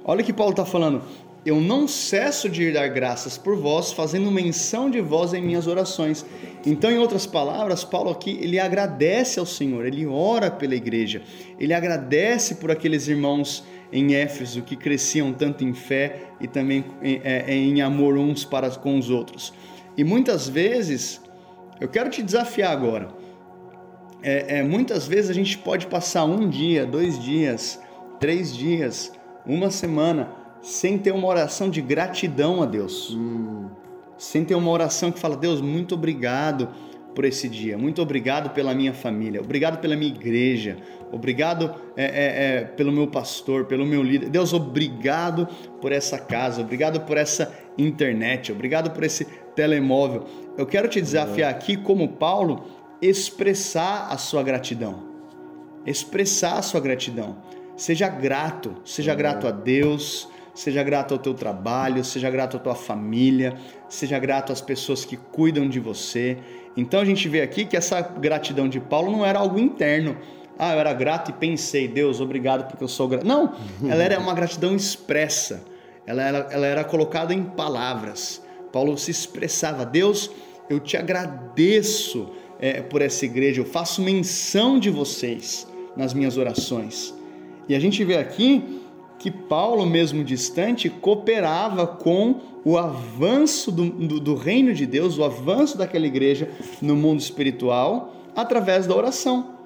Olha 0.05 0.23
o 0.23 0.25
que 0.25 0.33
Paulo 0.33 0.53
está 0.53 0.65
falando. 0.65 1.03
Eu 1.45 1.61
não 1.61 1.87
cesso 1.87 2.49
de 2.49 2.73
dar 2.73 2.89
graças 2.89 3.39
por 3.39 3.57
vós, 3.57 3.93
fazendo 3.93 4.31
menção 4.33 4.91
de 4.91 5.01
vós 5.01 5.33
em 5.33 5.41
minhas 5.41 5.69
orações. 5.69 6.27
Então, 6.65 6.91
em 6.91 6.99
outras 6.99 7.25
palavras, 7.25 7.85
Paulo 7.85 8.11
aqui 8.11 8.37
ele 8.41 8.59
agradece 8.59 9.39
ao 9.39 9.47
Senhor, 9.47 9.87
ele 9.87 10.05
ora 10.07 10.51
pela 10.51 10.75
igreja, 10.75 11.23
ele 11.59 11.73
agradece 11.73 12.57
por 12.57 12.73
aqueles 12.73 13.07
irmãos 13.07 13.63
em 13.93 14.15
Éfeso 14.15 14.63
que 14.63 14.75
cresciam 14.75 15.33
tanto 15.33 15.63
em 15.63 15.73
fé 15.73 16.23
e 16.41 16.49
também 16.49 16.85
em, 17.01 17.21
é, 17.23 17.55
em 17.55 17.81
amor 17.81 18.19
uns 18.19 18.45
para 18.45 18.69
com 18.71 18.99
os 18.99 19.09
outros. 19.09 19.53
E 19.97 20.05
muitas 20.05 20.49
vezes, 20.49 21.21
eu 21.81 21.89
quero 21.89 22.11
te 22.11 22.23
desafiar 22.23 22.73
agora. 22.73 23.09
É, 24.23 24.59
é, 24.59 24.63
muitas 24.63 25.07
vezes 25.07 25.31
a 25.31 25.35
gente 25.35 25.57
pode 25.59 25.87
passar 25.87 26.25
um 26.25 26.49
dia, 26.49 26.85
dois 26.85 27.19
dias, 27.23 27.81
três 28.19 28.55
dias, 28.55 29.13
uma 29.47 29.71
semana 29.71 30.33
sem 30.61 30.99
ter 30.99 31.13
uma 31.13 31.29
oração 31.29 31.71
de 31.71 31.81
gratidão 31.81 32.63
a 32.63 32.67
Deus. 32.67 33.15
Hum. 33.15 33.69
Sem 34.19 34.45
ter 34.45 34.55
uma 34.55 34.71
oração 34.71 35.13
que 35.13 35.19
fala, 35.19 35.37
Deus, 35.37 35.61
muito 35.61 35.95
obrigado 35.95 36.69
por 37.17 37.25
esse 37.25 37.49
dia. 37.49 37.79
Muito 37.79 38.03
obrigado 38.03 38.51
pela 38.51 38.75
minha 38.75 38.93
família, 38.93 39.41
obrigado 39.41 39.81
pela 39.81 39.97
minha 39.97 40.15
igreja, 40.15 40.77
obrigado 41.11 41.75
é, 41.97 42.05
é, 42.05 42.59
é, 42.59 42.65
pelo 42.65 42.93
meu 42.93 43.07
pastor, 43.07 43.65
pelo 43.65 43.87
meu 43.87 44.03
líder. 44.03 44.29
Deus, 44.29 44.53
obrigado 44.53 45.49
por 45.81 45.91
essa 45.91 46.19
casa, 46.19 46.61
obrigado 46.61 47.01
por 47.01 47.17
essa 47.17 47.53
internet, 47.79 48.53
obrigado 48.53 48.91
por 48.91 49.03
esse 49.03 49.25
telemóvel. 49.57 50.27
Eu 50.59 50.67
quero 50.67 50.89
te 50.89 51.01
desafiar 51.01 51.51
aqui, 51.51 51.75
como 51.75 52.07
Paulo, 52.07 52.67
expressar 53.01 54.09
a 54.11 54.19
sua 54.19 54.43
gratidão. 54.43 55.17
Expressar 55.87 56.59
a 56.59 56.63
sua 56.63 56.81
gratidão. 56.81 57.39
Seja 57.77 58.09
grato, 58.09 58.77
seja 58.85 59.15
grato 59.15 59.47
a 59.47 59.51
Deus, 59.51 60.29
seja 60.57 60.83
grato 60.83 61.13
ao 61.13 61.19
teu 61.19 61.35
trabalho, 61.35 62.03
seja 62.03 62.31
grato 62.31 62.57
à 62.57 62.61
tua 62.61 62.75
família, 62.75 63.55
seja 63.91 64.19
grato 64.19 64.53
às 64.53 64.61
pessoas 64.63 65.05
que 65.05 65.17
cuidam 65.17 65.69
de 65.69 65.79
você. 65.79 66.39
Então 66.75 66.99
a 66.99 67.05
gente 67.05 67.29
vê 67.29 67.43
aqui 67.43 67.67
que 67.67 67.77
essa 67.77 68.01
gratidão 68.01 68.67
de 68.67 68.81
Paulo 68.81 69.13
não 69.13 69.25
era 69.25 69.39
algo 69.39 69.61
interno. 69.61 70.17
Ah, 70.59 70.73
eu 70.73 70.81
era 70.81 70.95
grato 70.95 71.31
e 71.31 71.35
pensei, 71.35 71.87
Deus, 71.87 72.23
obrigado 72.23 72.67
porque 72.67 72.83
eu 72.83 72.89
sou 72.89 73.07
grato. 73.07 73.27
Não, 73.27 73.55
ela 73.87 74.03
era 74.03 74.19
uma 74.19 74.33
gratidão 74.33 74.75
expressa. 74.75 75.63
Ela 76.07 76.23
era, 76.23 76.39
ela 76.51 76.67
era 76.67 76.85
colocada 76.85 77.35
em 77.35 77.43
palavras. 77.43 78.43
Paulo 78.73 78.97
se 78.97 79.11
expressava, 79.11 79.85
Deus, 79.85 80.31
eu 80.71 80.81
te 80.81 80.97
agradeço 80.97 82.31
é, 82.59 82.81
por 82.81 83.03
essa 83.03 83.27
igreja, 83.27 83.61
eu 83.61 83.67
faço 83.67 84.01
menção 84.01 84.79
de 84.79 84.89
vocês 84.89 85.67
nas 85.95 86.15
minhas 86.15 86.39
orações. 86.39 87.15
E 87.69 87.75
a 87.75 87.81
gente 87.81 88.03
vê 88.05 88.17
aqui 88.17 88.81
que 89.19 89.31
Paulo, 89.31 89.87
mesmo 89.87 90.23
distante, 90.23 90.89
cooperava 90.89 91.87
com 91.87 92.41
o 92.65 92.77
avanço 92.77 93.71
do, 93.71 93.89
do, 93.91 94.21
do, 94.21 94.35
reino 94.35 94.75
de 94.75 94.87
Deus, 94.87 95.19
o 95.19 95.25
avanço 95.25 95.79
daquela 95.79 96.07
igreja 96.07 96.51
no 96.83 96.97
mundo 96.97 97.21
espiritual, 97.21 98.15
através 98.35 98.87
da 98.87 98.95
oração. 98.95 99.57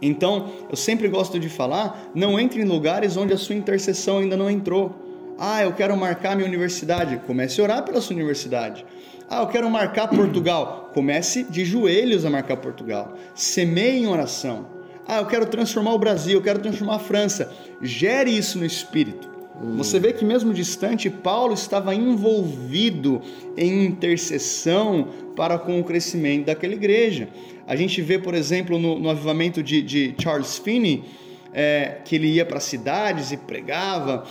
Então, 0.00 0.50
eu 0.70 0.76
sempre 0.76 1.08
gosto 1.08 1.38
de 1.38 1.48
falar: 1.48 2.10
não 2.14 2.38
entre 2.38 2.62
em 2.62 2.64
lugares 2.64 3.16
onde 3.16 3.32
a 3.32 3.38
sua 3.38 3.54
intercessão 3.54 4.18
ainda 4.18 4.36
não 4.36 4.50
entrou. 4.50 4.94
Ah, 5.38 5.62
eu 5.62 5.72
quero 5.72 5.96
marcar 5.96 6.36
minha 6.36 6.48
universidade. 6.48 7.20
Comece 7.26 7.60
a 7.60 7.64
orar 7.64 7.84
pela 7.84 8.00
sua 8.00 8.14
universidade. 8.14 8.84
Ah, 9.28 9.40
eu 9.40 9.46
quero 9.46 9.68
marcar 9.70 10.08
Portugal. 10.08 10.90
Comece 10.92 11.44
de 11.44 11.64
joelhos 11.64 12.24
a 12.24 12.30
marcar 12.30 12.56
Portugal. 12.58 13.14
Semeie 13.34 14.02
em 14.02 14.06
oração. 14.06 14.81
Ah, 15.06 15.18
eu 15.18 15.26
quero 15.26 15.46
transformar 15.46 15.94
o 15.94 15.98
Brasil, 15.98 16.38
eu 16.38 16.42
quero 16.42 16.60
transformar 16.60 16.96
a 16.96 16.98
França. 16.98 17.52
Gere 17.80 18.30
isso 18.36 18.58
no 18.58 18.64
espírito. 18.64 19.28
Hum. 19.60 19.76
Você 19.76 19.98
vê 19.98 20.12
que 20.12 20.24
mesmo 20.24 20.54
distante, 20.54 21.10
Paulo 21.10 21.54
estava 21.54 21.94
envolvido 21.94 23.20
em 23.56 23.84
intercessão 23.84 25.08
para 25.36 25.58
com 25.58 25.80
o 25.80 25.84
crescimento 25.84 26.46
daquela 26.46 26.74
igreja. 26.74 27.28
A 27.66 27.76
gente 27.76 28.00
vê, 28.00 28.18
por 28.18 28.34
exemplo, 28.34 28.78
no, 28.78 28.98
no 28.98 29.10
avivamento 29.10 29.62
de, 29.62 29.82
de 29.82 30.14
Charles 30.20 30.58
Finney, 30.58 31.04
é, 31.52 31.98
que 32.04 32.16
ele 32.16 32.28
ia 32.28 32.44
para 32.44 32.60
cidades 32.60 33.32
e 33.32 33.36
pregava. 33.36 34.24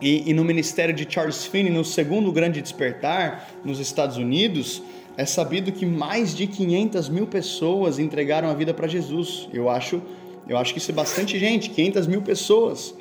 E, 0.00 0.30
e 0.30 0.34
no 0.34 0.44
ministério 0.44 0.94
de 0.94 1.06
Charles 1.08 1.44
Finney, 1.44 1.72
no 1.72 1.84
segundo 1.84 2.32
grande 2.32 2.60
despertar 2.60 3.48
nos 3.64 3.78
Estados 3.78 4.16
Unidos, 4.16 4.82
é 5.16 5.24
sabido 5.24 5.72
que 5.72 5.84
mais 5.84 6.34
de 6.34 6.46
500 6.46 7.08
mil 7.08 7.26
pessoas 7.26 7.98
entregaram 7.98 8.48
a 8.48 8.54
vida 8.54 8.72
para 8.72 8.88
Jesus. 8.88 9.48
Eu 9.52 9.68
acho, 9.68 10.00
eu 10.48 10.56
acho 10.56 10.72
que 10.72 10.78
isso 10.78 10.90
é 10.90 10.94
bastante 10.94 11.38
gente, 11.38 11.70
500 11.70 12.06
mil 12.06 12.22
pessoas. 12.22 12.94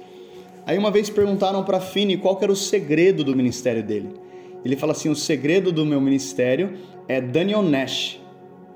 Aí 0.66 0.78
uma 0.78 0.92
vez 0.92 1.10
perguntaram 1.10 1.64
para 1.64 1.80
Fini 1.80 2.18
qual 2.18 2.38
era 2.42 2.52
o 2.52 2.56
segredo 2.56 3.24
do 3.24 3.36
ministério 3.36 3.84
dele. 3.84 4.14
Ele 4.64 4.76
fala 4.76 4.92
assim: 4.92 5.10
o 5.10 5.16
segredo 5.16 5.72
do 5.72 5.86
meu 5.86 6.00
ministério 6.00 6.78
é 7.08 7.20
Daniel 7.20 7.64
Nash. 7.64 8.20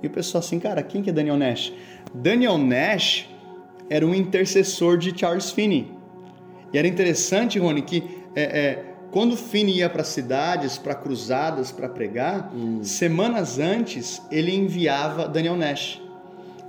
E 0.01 0.07
o 0.07 0.09
pessoal 0.09 0.39
assim, 0.39 0.59
cara, 0.59 0.81
quem 0.81 1.01
que 1.01 1.09
é 1.09 1.13
Daniel 1.13 1.37
Nash? 1.37 1.73
Daniel 2.13 2.57
Nash 2.57 3.29
era 3.89 4.05
um 4.05 4.15
intercessor 4.15 4.97
de 4.97 5.17
Charles 5.17 5.51
Finney. 5.51 5.91
E 6.73 6.77
era 6.77 6.87
interessante, 6.87 7.59
Rony, 7.59 7.81
que 7.81 8.03
é, 8.35 8.43
é, 8.43 8.85
quando 9.15 9.37
Finney 9.37 9.77
ia 9.77 9.89
para 9.89 10.03
cidades, 10.03 10.77
para 10.77 10.93
cruzadas, 10.93 11.71
para 11.71 11.87
pregar, 11.87 12.51
hum. 12.53 12.83
semanas 12.83 13.57
antes 13.59 14.21
ele 14.29 14.53
enviava 14.53 15.25
Daniel 15.25 15.55
Nash. 15.55 16.01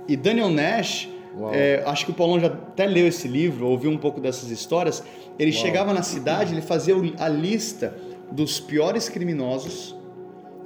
E 0.07 0.15
Daniel 0.15 0.49
Nash, 0.49 1.09
é, 1.51 1.83
acho 1.85 2.05
que 2.05 2.11
o 2.11 2.13
Paulão 2.13 2.39
já 2.39 2.47
até 2.47 2.85
leu 2.85 3.05
esse 3.05 3.27
livro, 3.27 3.67
ouviu 3.67 3.91
um 3.91 3.97
pouco 3.97 4.21
dessas 4.21 4.49
histórias. 4.49 5.03
Ele 5.37 5.51
Uau. 5.51 5.61
chegava 5.61 5.93
na 5.93 6.01
cidade, 6.01 6.53
ele 6.53 6.61
fazia 6.61 6.95
a 7.19 7.27
lista 7.27 7.97
dos 8.31 8.61
piores 8.61 9.09
criminosos, 9.09 9.93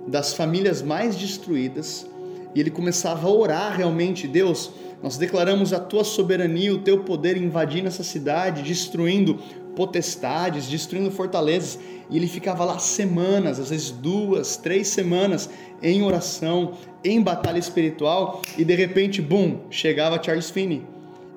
das 0.07 0.35
famílias 0.35 0.83
mais 0.83 1.15
destruídas, 1.15 2.07
e 2.53 2.59
ele 2.59 2.69
começava 2.69 3.27
a 3.27 3.31
orar 3.31 3.75
realmente, 3.75 4.27
Deus, 4.27 4.71
nós 5.01 5.17
declaramos 5.17 5.73
a 5.73 5.79
tua 5.79 6.03
soberania, 6.03 6.75
o 6.75 6.77
teu 6.77 6.99
poder 6.99 7.37
invadindo 7.37 7.87
essa 7.87 8.03
cidade, 8.03 8.61
destruindo 8.61 9.39
potestades, 9.75 10.67
destruindo 10.67 11.11
fortalezas. 11.11 11.79
E 12.09 12.17
ele 12.17 12.27
ficava 12.27 12.65
lá 12.65 12.77
semanas, 12.77 13.59
às 13.59 13.69
vezes 13.69 13.91
duas, 13.91 14.57
três 14.57 14.87
semanas, 14.87 15.49
em 15.81 16.03
oração, 16.03 16.73
em 17.03 17.21
batalha 17.21 17.57
espiritual. 17.57 18.41
E 18.57 18.65
de 18.65 18.75
repente, 18.75 19.21
bum, 19.21 19.59
chegava 19.69 20.21
Charles 20.21 20.49
Finney. 20.49 20.83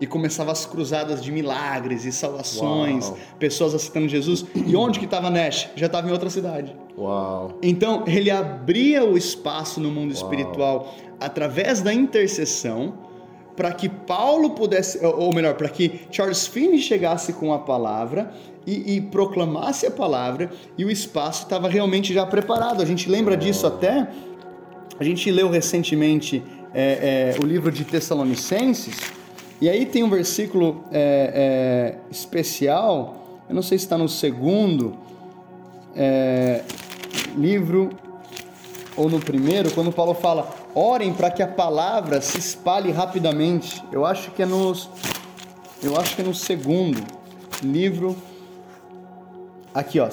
E 0.01 0.07
começava 0.07 0.51
as 0.51 0.67
cruzadas 0.67 1.23
de 1.23 1.31
milagres 1.31 2.05
e 2.05 2.11
salvações, 2.11 3.07
Uau. 3.07 3.19
pessoas 3.39 3.75
aceitando 3.75 4.09
Jesus. 4.09 4.45
E 4.55 4.75
onde 4.75 4.99
que 4.99 5.05
estava 5.05 5.31
Nash? 5.31 5.71
Já 5.77 5.87
estava 5.87 6.09
em 6.09 6.13
outra 6.13 6.29
cidade. 6.29 6.75
Uau. 6.99 7.59
Então, 7.63 8.03
ele 8.07 8.29
abria 8.31 9.05
o 9.05 9.17
espaço 9.17 9.81
no 9.81 9.91
mundo 9.91 10.13
Uau. 10.13 10.23
espiritual 10.23 10.95
através 11.21 11.81
da 11.81 11.95
intercessão 11.95 12.95
para 13.57 13.73
que 13.73 13.89
Paulo 13.89 14.51
pudesse, 14.51 15.05
ou 15.05 15.33
melhor, 15.33 15.55
para 15.55 15.69
que 15.69 16.01
Charles 16.11 16.47
Finney 16.47 16.79
chegasse 16.79 17.33
com 17.33 17.53
a 17.53 17.59
palavra 17.59 18.33
e, 18.67 18.97
e 18.97 19.01
proclamasse 19.01 19.87
a 19.87 19.91
palavra, 19.91 20.51
e 20.77 20.85
o 20.85 20.91
espaço 20.91 21.45
estava 21.45 21.69
realmente 21.69 22.13
já 22.13 22.27
preparado. 22.27 22.83
A 22.83 22.87
gente 22.87 23.09
lembra 23.09 23.37
disso 23.37 23.67
até. 23.67 24.09
A 24.99 25.05
gente 25.05 25.31
leu 25.31 25.51
recentemente 25.51 26.43
é, 26.73 27.35
é, 27.37 27.43
o 27.43 27.47
livro 27.47 27.71
de 27.71 27.85
Tessalonicenses, 27.85 28.97
e 29.61 29.69
aí 29.69 29.87
tem 29.87 30.03
um 30.03 30.11
versículo 30.11 30.85
é, 30.91 31.95
é 32.03 32.11
especial, 32.11 33.43
eu 33.49 33.55
não 33.55 33.63
sei 33.63 33.79
se 33.79 33.85
está 33.85 33.99
no 33.99 34.09
segundo 34.09 34.97
é, 35.95 36.63
livro 37.37 37.91
ou 38.97 39.09
no 39.09 39.21
primeiro, 39.21 39.71
quando 39.73 39.93
Paulo 39.93 40.15
fala: 40.15 40.64
orem 40.75 41.13
para 41.13 41.31
que 41.31 41.43
a 41.43 41.47
palavra 41.47 42.21
se 42.21 42.39
espalhe 42.39 42.91
rapidamente. 42.91 43.83
Eu 43.93 44.05
acho 44.05 44.31
que 44.33 44.43
é 44.43 44.47
nos, 44.47 44.91
eu 45.83 45.99
acho 45.99 46.17
que 46.17 46.23
é 46.23 46.25
no 46.25 46.35
segundo 46.35 47.03
livro. 47.63 48.17
Aqui, 49.73 50.01
ó, 50.01 50.09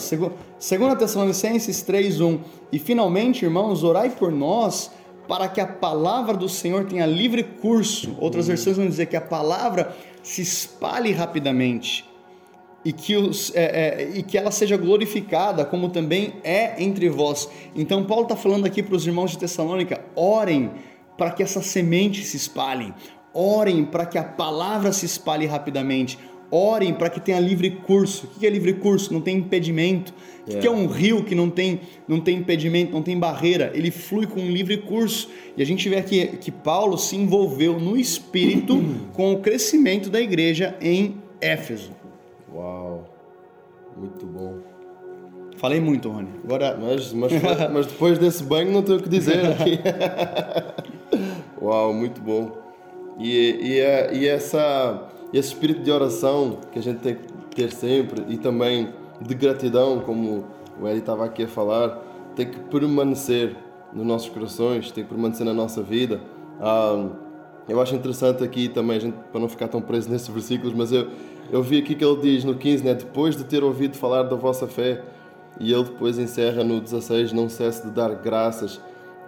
segunda 0.60 0.96
Tessalonicenses 0.96 1.84
3:1. 1.84 2.39
E 2.72 2.80
finalmente, 2.80 3.44
irmãos, 3.44 3.84
orai 3.84 4.10
por 4.10 4.32
nós 4.32 4.91
para 5.27 5.48
que 5.48 5.62
a 5.62 5.68
palavra 5.68 6.36
do 6.36 6.50
Senhor 6.50 6.86
tenha 6.86 7.06
livre 7.06 7.44
curso. 7.44 8.15
Outras 8.20 8.48
versões 8.48 8.77
vão 8.77 8.88
dizer 8.88 9.06
que 9.06 9.15
a 9.15 9.22
palavra 9.22 9.96
se 10.24 10.41
espalhe 10.41 11.12
rapidamente 11.12 12.11
e 12.84 12.92
que, 12.92 13.16
os, 13.16 13.54
é, 13.56 13.64
é, 13.64 14.12
e 14.16 14.24
que 14.24 14.38
ela 14.38 14.52
seja 14.52 14.76
glorificada, 14.76 15.64
como 15.64 15.90
também 15.90 16.34
é 16.44 16.82
entre 16.82 17.10
vós. 17.10 17.48
Então, 17.76 18.04
Paulo 18.04 18.24
está 18.24 18.36
falando 18.36 18.66
aqui 18.66 18.82
para 18.82 18.96
os 18.96 19.06
irmãos 19.06 19.32
de 19.32 19.38
Tessalônica: 19.38 20.02
orem 20.16 20.72
para 21.18 21.32
que 21.32 21.44
essa 21.44 21.62
semente 21.62 22.24
se 22.24 22.38
espalhe, 22.38 22.94
orem 23.34 23.86
para 23.86 24.06
que 24.06 24.18
a 24.18 24.24
palavra 24.24 24.92
se 24.92 25.06
espalhe 25.06 25.46
rapidamente, 25.46 26.18
orem 26.50 26.94
para 26.94 27.10
que 27.10 27.20
tenha 27.20 27.40
livre 27.40 27.70
curso. 27.70 28.26
O 28.26 28.40
que 28.40 28.48
é 28.48 28.50
livre 28.50 28.74
curso? 28.74 29.14
Não 29.14 29.22
tem 29.22 29.38
impedimento. 29.38 30.14
O 30.48 30.58
que 30.58 30.66
é 30.66 30.72
um 30.72 30.88
rio 30.88 31.24
que 31.24 31.36
não 31.36 31.50
tem, 31.50 31.82
não 32.08 32.20
tem 32.20 32.38
impedimento, 32.40 32.92
não 32.92 33.04
tem 33.04 33.18
barreira? 33.18 33.72
Ele 33.76 33.92
flui 33.92 34.26
com 34.26 34.40
um 34.40 34.50
livre 34.50 34.78
curso. 34.78 35.30
E 35.56 35.62
a 35.62 35.66
gente 35.66 35.88
vê 35.88 35.98
aqui 35.98 36.26
que 36.42 36.52
Paulo 36.52 36.98
se 36.98 37.16
envolveu 37.16 37.80
no 37.80 37.96
espírito 37.96 38.84
com 39.14 39.34
o 39.34 39.40
crescimento 39.40 40.10
da 40.10 40.20
igreja 40.20 40.76
em 40.82 41.16
Éfeso. 41.40 42.00
Uau, 42.53 43.05
muito 43.98 44.25
bom. 44.25 44.58
Falei 45.58 45.79
muito, 45.79 46.10
Rony. 46.10 46.29
Agora... 46.43 46.77
Mas, 46.77 47.13
mas, 47.13 47.31
mas 47.72 47.86
depois 47.88 48.17
desse 48.17 48.43
banho 48.43 48.72
não 48.72 48.81
tenho 48.81 49.00
o 49.00 49.03
que 49.03 49.10
dizer 49.10 49.46
aqui. 49.46 49.79
Uau, 51.62 51.93
muito 51.93 52.22
bom. 52.22 52.51
E, 53.20 53.79
e, 53.79 54.17
e 54.17 54.27
essa, 54.27 55.08
esse 55.34 55.50
espírito 55.50 55.81
de 55.81 55.91
oração 55.91 56.58
que 56.72 56.79
a 56.79 56.81
gente 56.81 57.00
tem 57.00 57.17
ter 57.55 57.72
sempre 57.72 58.24
e 58.29 58.38
também 58.38 58.89
de 59.20 59.36
gratidão, 59.36 60.00
como 60.00 60.46
o 60.79 60.88
Eli 60.88 61.00
estava 61.00 61.25
aqui 61.25 61.43
a 61.43 61.48
falar, 61.48 62.01
tem 62.36 62.50
que 62.50 62.60
permanecer 62.60 63.55
nos 63.93 64.05
nossos 64.05 64.29
corações, 64.29 64.91
tem 64.91 65.03
que 65.03 65.10
permanecer 65.10 65.46
na 65.46 65.53
nossa 65.53 65.84
vida. 65.84 66.22
Ah, 66.60 67.10
eu 67.67 67.79
acho 67.79 67.93
interessante 67.96 68.43
aqui 68.43 68.67
também, 68.70 69.00
gente, 69.00 69.15
para 69.31 69.39
não 69.39 69.50
ficar 69.50 69.67
tão 69.67 69.81
preso 69.81 70.10
nesses 70.10 70.27
versículos, 70.27 70.74
mas 70.74 70.91
eu, 70.91 71.10
eu 71.50 71.64
vi 71.64 71.80
aqui 71.80 71.96
que 71.96 72.04
ele 72.04 72.22
diz 72.22 72.44
no 72.44 72.56
15, 72.56 72.84
né, 72.84 72.94
depois 72.94 73.36
de 73.36 73.44
ter 73.44 73.64
ouvido 73.64 73.98
falar 73.98 74.24
da 74.24 74.36
vossa 74.36 74.68
fé, 74.68 75.02
e 75.60 75.72
ele 75.74 75.84
depois 75.84 76.18
encerra 76.18 76.64
no 76.64 76.80
16, 76.80 77.34
não 77.34 77.50
cesse 77.50 77.86
de 77.86 77.92
dar 77.92 78.14
graças. 78.16 78.80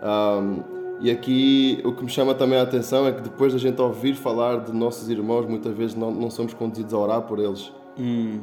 Um, 0.01 0.63
e 1.00 1.12
aqui 1.12 1.82
o 1.84 1.91
que 1.91 2.03
me 2.03 2.10
chama 2.10 2.34
também 2.34 2.58
a 2.58 2.63
atenção 2.63 3.08
é 3.08 3.12
que 3.12 3.22
depois 3.22 3.53
da 3.53 3.60
gente 3.60 3.82
ouvir 3.82 4.15
falar 4.15 4.62
de 4.62 4.72
nossos 4.72 5.10
irmãos, 5.10 5.46
muitas 5.46 5.75
vezes 5.75 5.96
não, 5.96 6.12
não 6.12 6.29
somos 6.29 6.53
conduzidos 6.53 6.93
a 6.93 6.98
orar 6.98 7.22
por 7.24 7.39
eles. 7.39 7.72
Hum. 8.00 8.39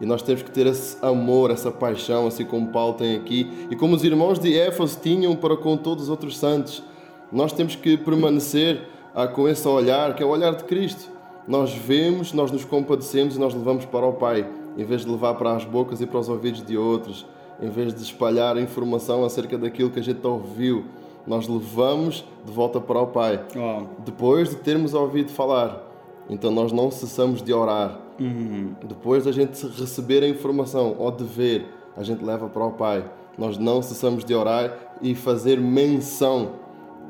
E 0.00 0.06
nós 0.06 0.22
temos 0.22 0.42
que 0.42 0.50
ter 0.50 0.66
esse 0.66 0.96
amor, 1.04 1.50
essa 1.50 1.70
paixão, 1.70 2.26
assim 2.26 2.44
como 2.44 2.68
Paulo 2.68 2.94
tem 2.94 3.16
aqui, 3.16 3.66
e 3.70 3.76
como 3.76 3.94
os 3.94 4.02
irmãos 4.02 4.38
de 4.38 4.58
Éfeso 4.58 4.98
tinham 5.00 5.36
para 5.36 5.56
com 5.56 5.76
todos 5.76 6.04
os 6.04 6.10
outros 6.10 6.38
santos. 6.38 6.82
Nós 7.30 7.52
temos 7.52 7.76
que 7.76 7.96
permanecer 7.98 8.82
ah, 9.14 9.28
com 9.28 9.46
esse 9.48 9.66
olhar, 9.68 10.14
que 10.14 10.22
é 10.22 10.26
o 10.26 10.30
olhar 10.30 10.54
de 10.54 10.64
Cristo. 10.64 11.10
Nós 11.50 11.74
vemos, 11.74 12.32
nós 12.32 12.52
nos 12.52 12.64
compadecemos 12.64 13.34
e 13.34 13.38
nós 13.40 13.52
levamos 13.52 13.84
para 13.84 14.06
o 14.06 14.12
Pai 14.12 14.48
em 14.78 14.84
vez 14.84 15.04
de 15.04 15.10
levar 15.10 15.34
para 15.34 15.56
as 15.56 15.64
bocas 15.64 16.00
e 16.00 16.06
para 16.06 16.20
os 16.20 16.28
ouvidos 16.28 16.64
de 16.64 16.78
outros, 16.78 17.26
em 17.60 17.68
vez 17.68 17.92
de 17.92 18.00
espalhar 18.00 18.56
informação 18.56 19.24
acerca 19.24 19.58
daquilo 19.58 19.90
que 19.90 19.98
a 19.98 20.02
gente 20.02 20.24
ouviu, 20.24 20.84
nós 21.26 21.48
levamos 21.48 22.24
de 22.44 22.52
volta 22.52 22.80
para 22.80 23.00
o 23.00 23.08
Pai. 23.08 23.44
Uau. 23.56 23.88
Depois 24.04 24.50
de 24.50 24.56
termos 24.58 24.94
ouvido 24.94 25.32
falar, 25.32 25.84
então 26.28 26.52
nós 26.52 26.70
não 26.70 26.88
cessamos 26.88 27.42
de 27.42 27.52
orar. 27.52 27.98
Uhum. 28.20 28.72
Depois 28.84 29.24
da 29.24 29.32
gente 29.32 29.66
receber 29.66 30.22
a 30.22 30.28
informação 30.28 30.94
ou 31.00 31.10
de 31.10 31.24
ver, 31.24 31.66
a 31.96 32.04
gente 32.04 32.24
leva 32.24 32.48
para 32.48 32.64
o 32.64 32.70
Pai. 32.70 33.04
Nós 33.36 33.58
não 33.58 33.82
cessamos 33.82 34.24
de 34.24 34.32
orar 34.36 34.72
e 35.02 35.16
fazer 35.16 35.58
menção 35.60 36.52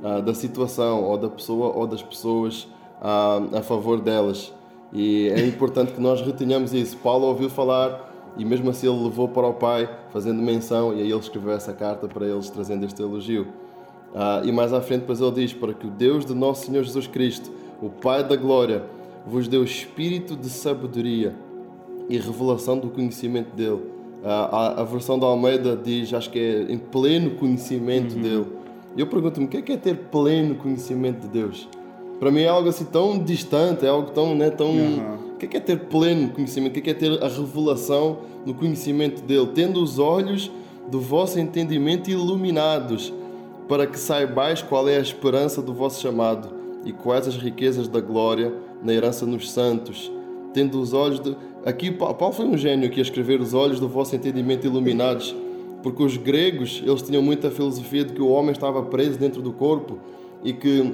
ah, 0.02 0.20
da 0.20 0.32
situação 0.32 1.04
ou 1.04 1.18
da 1.18 1.28
pessoa 1.28 1.76
ou 1.76 1.86
das 1.86 2.02
pessoas 2.02 2.66
ah, 3.00 3.40
a 3.54 3.62
favor 3.62 4.00
delas. 4.00 4.52
E 4.92 5.28
é 5.28 5.46
importante 5.46 5.92
que 5.92 6.00
nós 6.00 6.20
retenhamos 6.20 6.74
isso. 6.74 6.96
Paulo 6.96 7.26
ouviu 7.26 7.48
falar 7.48 8.08
e 8.36 8.44
mesmo 8.44 8.70
assim 8.70 8.88
ele 8.88 9.04
levou 9.04 9.28
para 9.28 9.46
o 9.46 9.54
pai, 9.54 9.88
fazendo 10.12 10.42
menção, 10.42 10.94
e 10.94 11.02
aí 11.02 11.10
ele 11.10 11.18
escreveu 11.18 11.52
essa 11.52 11.72
carta 11.72 12.08
para 12.08 12.26
eles, 12.26 12.50
trazendo 12.50 12.84
este 12.84 13.02
elogio. 13.02 13.46
Ah, 14.14 14.42
e 14.44 14.50
mais 14.50 14.72
à 14.72 14.80
frente, 14.80 15.00
depois 15.00 15.20
ele 15.20 15.32
diz: 15.32 15.52
Para 15.52 15.72
que 15.72 15.86
o 15.86 15.90
Deus 15.90 16.24
de 16.24 16.34
nosso 16.34 16.66
Senhor 16.66 16.82
Jesus 16.82 17.06
Cristo, 17.06 17.50
o 17.80 17.88
Pai 17.88 18.24
da 18.24 18.36
Glória, 18.36 18.84
vos 19.26 19.46
dê 19.48 19.56
o 19.56 19.64
espírito 19.64 20.36
de 20.36 20.48
sabedoria 20.48 21.34
e 22.08 22.18
revelação 22.18 22.78
do 22.78 22.90
conhecimento 22.90 23.54
dele. 23.54 23.82
Ah, 24.24 24.76
a, 24.76 24.80
a, 24.82 24.84
versão 24.84 25.18
da 25.18 25.26
Almeida 25.26 25.76
diz, 25.76 26.12
acho 26.12 26.30
que 26.30 26.38
é 26.38 26.72
em 26.72 26.78
pleno 26.78 27.32
conhecimento 27.32 28.14
uhum. 28.16 28.22
dele. 28.22 28.46
Eu 28.96 29.06
pergunto-me: 29.06 29.46
o 29.46 29.48
que 29.48 29.58
é, 29.58 29.62
que 29.62 29.72
é 29.72 29.76
ter 29.76 29.96
pleno 29.96 30.56
conhecimento 30.56 31.20
de 31.20 31.28
Deus? 31.28 31.68
Para 32.20 32.30
mim 32.30 32.42
é 32.42 32.48
algo 32.48 32.68
assim 32.68 32.84
tão 32.84 33.18
distante, 33.18 33.86
é 33.86 33.88
algo 33.88 34.10
tão, 34.10 34.34
né, 34.34 34.50
tão... 34.50 34.68
Uhum. 34.68 35.30
O 35.34 35.38
que 35.40 35.46
é, 35.46 35.48
que 35.48 35.56
é 35.56 35.60
ter 35.60 35.78
pleno 35.86 36.28
conhecimento? 36.28 36.72
O 36.72 36.74
que 36.74 36.80
é, 36.80 36.82
que 36.82 36.90
é 36.90 37.08
ter 37.08 37.24
a 37.24 37.28
revelação 37.28 38.18
no 38.44 38.52
conhecimento 38.52 39.22
dele? 39.22 39.48
Tendo 39.54 39.82
os 39.82 39.98
olhos 39.98 40.50
do 40.90 41.00
vosso 41.00 41.40
entendimento 41.40 42.10
iluminados, 42.10 43.10
para 43.66 43.86
que 43.86 43.98
saibais 43.98 44.60
qual 44.60 44.86
é 44.86 44.98
a 44.98 45.00
esperança 45.00 45.62
do 45.62 45.72
vosso 45.72 46.02
chamado 46.02 46.50
e 46.84 46.92
quais 46.92 47.26
as 47.26 47.36
riquezas 47.36 47.88
da 47.88 48.00
glória 48.00 48.52
na 48.82 48.92
herança 48.92 49.24
nos 49.24 49.50
santos. 49.50 50.12
Tendo 50.52 50.78
os 50.78 50.92
olhos 50.92 51.20
de... 51.20 51.34
Aqui 51.64 51.90
Paulo 51.90 52.32
foi 52.32 52.44
um 52.44 52.58
gênio 52.58 52.90
que 52.90 52.98
ia 52.98 53.02
escrever 53.02 53.40
os 53.40 53.54
olhos 53.54 53.80
do 53.80 53.88
vosso 53.88 54.14
entendimento 54.14 54.66
iluminados, 54.66 55.34
porque 55.82 56.02
os 56.02 56.18
gregos, 56.18 56.82
eles 56.84 57.00
tinham 57.00 57.22
muita 57.22 57.50
filosofia 57.50 58.04
de 58.04 58.12
que 58.12 58.20
o 58.20 58.28
homem 58.28 58.52
estava 58.52 58.82
preso 58.82 59.18
dentro 59.18 59.40
do 59.40 59.52
corpo 59.52 59.98
e 60.44 60.52
que 60.52 60.92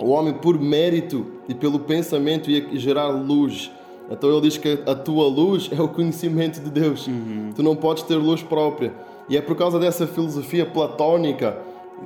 o 0.00 0.10
homem, 0.10 0.32
por 0.34 0.58
mérito 0.58 1.26
e 1.48 1.54
pelo 1.54 1.80
pensamento, 1.80 2.50
ia 2.50 2.66
gerar 2.78 3.08
luz. 3.08 3.70
Então 4.10 4.30
ele 4.30 4.40
diz 4.40 4.58
que 4.58 4.80
a 4.86 4.94
tua 4.94 5.28
luz 5.28 5.70
é 5.76 5.80
o 5.80 5.88
conhecimento 5.88 6.60
de 6.60 6.70
Deus. 6.70 7.06
Uhum. 7.06 7.50
Tu 7.54 7.62
não 7.62 7.76
podes 7.76 8.02
ter 8.02 8.16
luz 8.16 8.42
própria. 8.42 8.92
E 9.28 9.36
é 9.36 9.40
por 9.40 9.54
causa 9.54 9.78
dessa 9.78 10.06
filosofia 10.06 10.66
platónica 10.66 11.56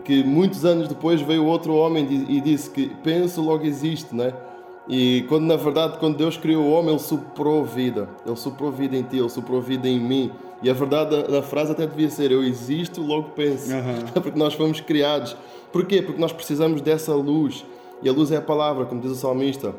que 0.04 0.22
muitos 0.22 0.64
anos 0.64 0.88
depois 0.88 1.22
veio 1.22 1.46
outro 1.46 1.74
homem 1.74 2.26
e 2.28 2.40
disse 2.40 2.68
que 2.68 2.90
penso 3.02 3.40
logo 3.40 3.64
existe, 3.64 4.14
né? 4.14 4.34
E 4.86 5.24
quando 5.28 5.44
na 5.44 5.56
verdade 5.56 5.96
quando 5.98 6.16
Deus 6.16 6.36
criou 6.36 6.64
o 6.64 6.70
homem, 6.70 6.90
ele 6.90 6.98
soprou 6.98 7.64
vida. 7.64 8.08
Ele 8.26 8.36
soprou 8.36 8.70
vida 8.70 8.96
em 8.96 9.02
ti, 9.02 9.16
ele 9.16 9.30
soprou 9.30 9.62
vida 9.62 9.88
em 9.88 9.98
mim. 9.98 10.30
E 10.62 10.68
a 10.68 10.74
verdade 10.74 11.22
da, 11.30 11.42
frase 11.42 11.72
até 11.72 11.86
devia 11.86 12.10
ser 12.10 12.30
eu 12.30 12.42
existo, 12.42 13.02
logo 13.02 13.30
penso. 13.30 13.72
Uhum. 13.72 14.06
Porque 14.22 14.38
nós 14.38 14.52
fomos 14.54 14.80
criados. 14.80 15.36
Porquê? 15.72 16.02
Porque 16.02 16.20
nós 16.20 16.32
precisamos 16.32 16.80
dessa 16.80 17.14
luz. 17.14 17.64
E 18.02 18.08
a 18.08 18.12
luz 18.12 18.30
é 18.30 18.36
a 18.36 18.42
palavra, 18.42 18.84
como 18.84 19.00
diz 19.00 19.10
o 19.10 19.16
salmista. 19.16 19.74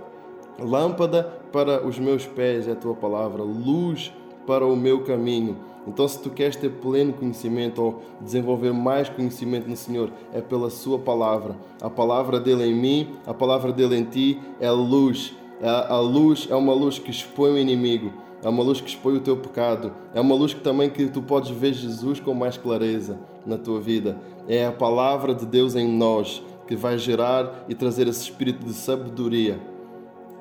Lâmpada 0.60 1.23
para 1.51 1.86
os 1.86 1.99
meus 1.99 2.25
pés 2.25 2.67
é 2.67 2.71
a 2.71 2.75
tua 2.75 2.95
palavra, 2.95 3.43
luz 3.43 4.13
para 4.47 4.65
o 4.65 4.75
meu 4.75 5.04
caminho. 5.04 5.58
Então, 5.88 6.08
se 6.08 6.19
tu 6.19 6.30
queres 6.30 6.56
ter 6.56 6.69
pleno 6.69 7.13
conhecimento 7.13 7.82
ou 7.82 8.01
desenvolver 8.19 8.73
mais 8.73 9.08
conhecimento 9.08 9.69
no 9.69 9.75
Senhor, 9.75 10.12
é 10.34 10.41
pela 10.41 10.69
Sua 10.69 10.97
palavra. 10.97 11.56
A 11.80 11.89
palavra 11.89 12.39
dele 12.39 12.65
em 12.65 12.73
mim, 12.73 13.10
a 13.25 13.34
palavra 13.34 13.71
dele 13.71 13.97
em 13.97 14.04
ti 14.04 14.39
é 14.60 14.71
luz. 14.71 15.36
A 15.62 15.99
luz 15.99 16.47
é 16.49 16.56
uma 16.56 16.73
luz 16.73 16.99
que 16.99 17.12
expõe 17.12 17.51
o 17.51 17.58
inimigo, 17.58 18.12
é 18.43 18.49
uma 18.49 18.62
luz 18.62 18.82
que 18.82 18.89
expõe 18.89 19.15
o 19.15 19.21
teu 19.21 19.38
pecado, 19.38 19.93
é 20.13 20.19
uma 20.19 20.36
luz 20.36 20.54
que 20.54 20.60
também 20.60 20.89
que 20.89 21.08
tu 21.08 21.21
podes 21.21 21.49
ver 21.49 21.73
Jesus 21.73 22.19
com 22.19 22.34
mais 22.34 22.58
clareza 22.58 23.17
na 23.45 23.58
tua 23.58 23.80
vida. 23.80 24.19
É 24.47 24.65
a 24.65 24.71
palavra 24.71 25.34
de 25.34 25.45
Deus 25.45 25.75
em 25.75 25.88
nós 25.88 26.43
que 26.67 26.75
vai 26.75 26.97
gerar 26.97 27.65
e 27.69 27.75
trazer 27.75 28.08
esse 28.08 28.23
espírito 28.23 28.65
de 28.65 28.73
sabedoria. 28.73 29.60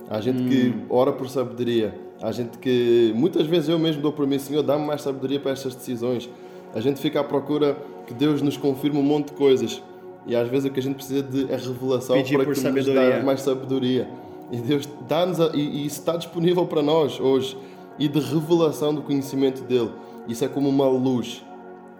Há 0.08 0.20
gente 0.20 0.42
hum. 0.42 0.48
que 0.48 0.74
ora 0.88 1.12
por 1.12 1.28
sabedoria. 1.28 1.98
Há 2.22 2.30
gente 2.32 2.58
que 2.58 3.12
muitas 3.14 3.46
vezes 3.46 3.68
eu 3.68 3.78
mesmo 3.78 4.00
dou 4.00 4.12
por 4.12 4.26
mim, 4.26 4.38
Senhor, 4.38 4.62
dá-me 4.62 4.86
mais 4.86 5.02
sabedoria 5.02 5.40
para 5.40 5.52
estas 5.52 5.74
decisões. 5.74 6.28
A 6.74 6.80
gente 6.80 7.00
fica 7.00 7.20
à 7.20 7.24
procura 7.24 7.76
que 8.06 8.14
Deus 8.14 8.42
nos 8.42 8.56
confirme 8.56 8.98
um 8.98 9.02
monte 9.02 9.28
de 9.28 9.34
coisas. 9.34 9.82
E 10.26 10.34
às 10.34 10.48
vezes 10.48 10.70
o 10.70 10.72
que 10.72 10.80
a 10.80 10.82
gente 10.82 10.96
precisa 10.96 11.22
de 11.22 11.52
é 11.52 11.56
revelação 11.56 12.16
Pedir 12.16 12.36
para 12.36 12.46
que 12.46 12.54
sabedoria. 12.54 13.02
nos 13.02 13.18
dá 13.18 13.22
mais 13.22 13.40
sabedoria. 13.42 14.08
E 14.50 14.56
Deus 14.58 14.88
dá-nos, 15.08 15.38
e, 15.54 15.58
e 15.58 15.86
isso 15.86 16.00
está 16.00 16.16
disponível 16.16 16.66
para 16.66 16.82
nós 16.82 17.20
hoje. 17.20 17.56
E 17.98 18.08
de 18.08 18.18
revelação 18.18 18.94
do 18.94 19.02
conhecimento 19.02 19.62
dele. 19.62 19.90
Isso 20.26 20.44
é 20.44 20.48
como 20.48 20.68
uma 20.68 20.88
luz. 20.88 21.44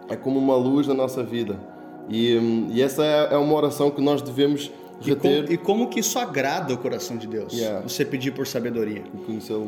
É 0.09 0.15
como 0.15 0.39
uma 0.39 0.55
luz 0.55 0.87
na 0.87 0.93
nossa 0.93 1.23
vida. 1.23 1.57
E, 2.09 2.69
e 2.71 2.81
essa 2.81 3.03
é, 3.03 3.33
é 3.33 3.37
uma 3.37 3.53
oração 3.53 3.89
que 3.89 4.01
nós 4.01 4.21
devemos 4.21 4.71
reter. 5.01 5.43
E, 5.43 5.47
com, 5.47 5.53
e 5.53 5.57
como 5.57 5.87
que 5.87 5.99
isso 5.99 6.17
agrada 6.19 6.73
o 6.73 6.77
coração 6.77 7.17
de 7.17 7.27
Deus? 7.27 7.53
Yeah. 7.53 7.81
Você 7.81 8.05
pedir 8.05 8.31
por 8.31 8.47
sabedoria. 8.47 9.03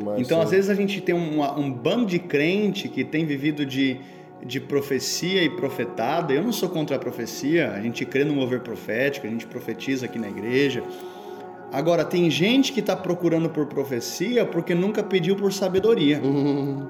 Mais, 0.04 0.20
então, 0.20 0.40
às 0.40 0.50
vezes, 0.50 0.70
a 0.70 0.74
gente 0.74 1.00
tem 1.00 1.14
uma, 1.14 1.58
um 1.58 1.70
bando 1.70 2.06
de 2.06 2.18
crente 2.18 2.88
que 2.88 3.04
tem 3.04 3.24
vivido 3.26 3.66
de, 3.66 3.98
de 4.44 4.60
profecia 4.60 5.42
e 5.42 5.50
profetada. 5.50 6.32
Eu 6.32 6.42
não 6.42 6.52
sou 6.52 6.68
contra 6.68 6.96
a 6.96 6.98
profecia, 6.98 7.72
a 7.72 7.80
gente 7.80 8.04
crê 8.04 8.24
no 8.24 8.34
mover 8.34 8.60
profético, 8.60 9.26
a 9.26 9.30
gente 9.30 9.46
profetiza 9.46 10.06
aqui 10.06 10.18
na 10.18 10.28
igreja. 10.28 10.82
Agora, 11.70 12.04
tem 12.04 12.30
gente 12.30 12.72
que 12.72 12.80
está 12.80 12.96
procurando 12.96 13.50
por 13.50 13.66
profecia 13.66 14.46
porque 14.46 14.74
nunca 14.74 15.02
pediu 15.02 15.36
por 15.36 15.52
sabedoria. 15.52 16.18
Uhum. 16.22 16.86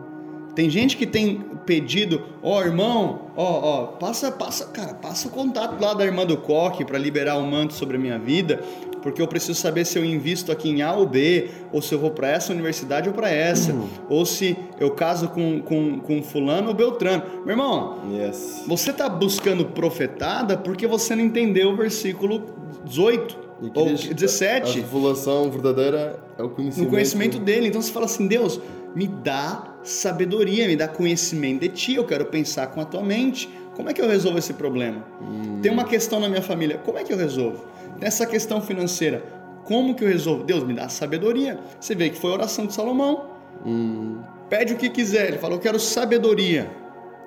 Tem 0.58 0.68
gente 0.68 0.96
que 0.96 1.06
tem 1.06 1.36
pedido, 1.64 2.20
ó 2.42 2.58
oh, 2.58 2.62
irmão, 2.62 3.30
ó, 3.36 3.44
ó, 3.44 3.86
passa, 3.92 4.32
passa, 4.32 4.66
cara, 4.66 4.92
passa 4.92 5.28
o 5.28 5.30
contato 5.30 5.80
lá 5.80 5.94
da 5.94 6.04
irmã 6.04 6.26
do 6.26 6.36
coque 6.36 6.84
para 6.84 6.98
liberar 6.98 7.36
o 7.36 7.42
um 7.42 7.48
manto 7.48 7.74
sobre 7.74 7.96
a 7.96 8.00
minha 8.00 8.18
vida, 8.18 8.60
porque 9.00 9.22
eu 9.22 9.28
preciso 9.28 9.54
saber 9.54 9.84
se 9.84 9.96
eu 9.96 10.04
invisto 10.04 10.50
aqui 10.50 10.68
em 10.68 10.82
A 10.82 10.92
ou 10.94 11.06
B, 11.06 11.48
ou 11.72 11.80
se 11.80 11.94
eu 11.94 11.98
vou 12.00 12.10
para 12.10 12.30
essa 12.30 12.52
universidade 12.52 13.08
ou 13.08 13.14
para 13.14 13.30
essa, 13.30 13.72
uhum. 13.72 13.88
ou 14.08 14.26
se 14.26 14.56
eu 14.80 14.90
caso 14.90 15.28
com, 15.28 15.62
com, 15.62 16.00
com 16.00 16.24
fulano 16.24 16.70
ou 16.70 16.74
beltrano. 16.74 17.22
Meu 17.44 17.50
irmão, 17.50 18.00
yes. 18.10 18.64
você 18.66 18.90
está 18.90 19.08
buscando 19.08 19.64
profetada 19.64 20.56
porque 20.56 20.88
você 20.88 21.14
não 21.14 21.22
entendeu 21.22 21.70
o 21.70 21.76
versículo 21.76 22.46
18 22.84 23.38
ou 23.76 23.94
17. 23.94 24.70
A 24.70 24.82
revelação 24.82 25.52
verdadeira 25.52 26.18
é 26.36 26.42
o 26.42 26.48
conhecimento. 26.48 26.84
No 26.84 26.90
conhecimento 26.90 27.38
dele. 27.38 27.68
Então 27.68 27.80
você 27.80 27.92
fala 27.92 28.06
assim, 28.06 28.26
Deus, 28.26 28.60
me 28.92 29.06
dá 29.06 29.67
sabedoria, 29.82 30.66
me 30.66 30.76
dá 30.76 30.88
conhecimento 30.88 31.60
de 31.60 31.68
ti, 31.68 31.94
eu 31.94 32.04
quero 32.04 32.26
pensar 32.26 32.66
com 32.68 32.80
a 32.80 32.84
tua 32.84 33.02
mente. 33.02 33.48
Como 33.74 33.88
é 33.88 33.94
que 33.94 34.00
eu 34.00 34.08
resolvo 34.08 34.38
esse 34.38 34.54
problema? 34.54 35.04
Hum. 35.22 35.60
Tem 35.62 35.70
uma 35.70 35.84
questão 35.84 36.18
na 36.18 36.28
minha 36.28 36.42
família, 36.42 36.78
como 36.78 36.98
é 36.98 37.04
que 37.04 37.12
eu 37.12 37.16
resolvo? 37.16 37.64
Nessa 38.00 38.26
questão 38.26 38.60
financeira, 38.60 39.22
como 39.64 39.94
que 39.94 40.02
eu 40.02 40.08
resolvo? 40.08 40.44
Deus 40.44 40.64
me 40.64 40.74
dá 40.74 40.88
sabedoria. 40.88 41.58
Você 41.78 41.94
vê 41.94 42.10
que 42.10 42.18
foi 42.18 42.30
a 42.30 42.34
oração 42.34 42.66
de 42.66 42.74
Salomão. 42.74 43.30
Hum. 43.64 44.20
Pede 44.48 44.72
o 44.72 44.76
que 44.76 44.88
quiser, 44.88 45.28
ele 45.28 45.38
falou, 45.38 45.56
eu 45.56 45.60
quero 45.60 45.78
sabedoria. 45.78 46.70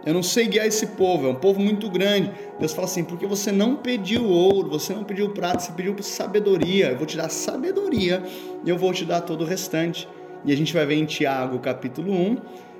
Eu 0.04 0.14
não 0.14 0.24
sei 0.24 0.48
guiar 0.48 0.66
esse 0.66 0.88
povo, 0.88 1.28
é 1.28 1.30
um 1.30 1.36
povo 1.36 1.60
muito 1.60 1.90
grande. 1.90 2.32
Deus 2.60 2.74
fala 2.74 2.88
assim: 2.88 3.04
porque 3.04 3.28
você 3.28 3.52
não 3.52 3.76
pediu 3.76 4.26
ouro, 4.26 4.70
você 4.70 4.94
não 4.94 5.04
pediu 5.04 5.30
prata, 5.30 5.60
você 5.60 5.72
pediu 5.72 5.96
sabedoria. 6.02 6.90
Eu 6.90 6.98
vou 6.98 7.06
te 7.06 7.16
dar 7.16 7.30
sabedoria 7.30 8.24
e 8.66 8.70
eu 8.70 8.78
vou 8.78 8.92
te 8.92 9.06
dar 9.06 9.22
todo 9.22 9.42
o 9.42 9.46
restante. 9.46 10.08
E 10.44 10.52
a 10.52 10.58
gente 10.58 10.74
vai 10.74 10.86
ver 10.86 10.96
em 10.96 11.06
Tiago 11.06 11.60
capítulo 11.60 12.12
1, 12.14 12.38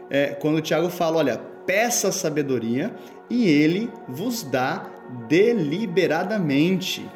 é, 0.10 0.28
quando 0.28 0.62
Tiago 0.62 0.90
fala: 0.90 1.18
olha, 1.18 1.38
peça 1.66 2.12
sabedoria 2.12 2.94
e 3.30 3.48
ele 3.48 3.90
vos 4.08 4.44
dá 4.44 4.90
deliberadamente. 5.28 7.08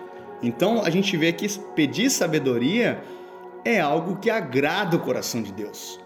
Então 0.42 0.82
a 0.84 0.90
gente 0.90 1.16
vê 1.18 1.32
que 1.34 1.48
pedir 1.76 2.10
sabedoria 2.10 3.02
é 3.64 3.80
algo 3.80 4.18
que 4.18 4.30
agrada 4.30 4.96
o 4.96 5.00
coração 5.00 5.42
de 5.42 5.52
Deus. 5.52 6.00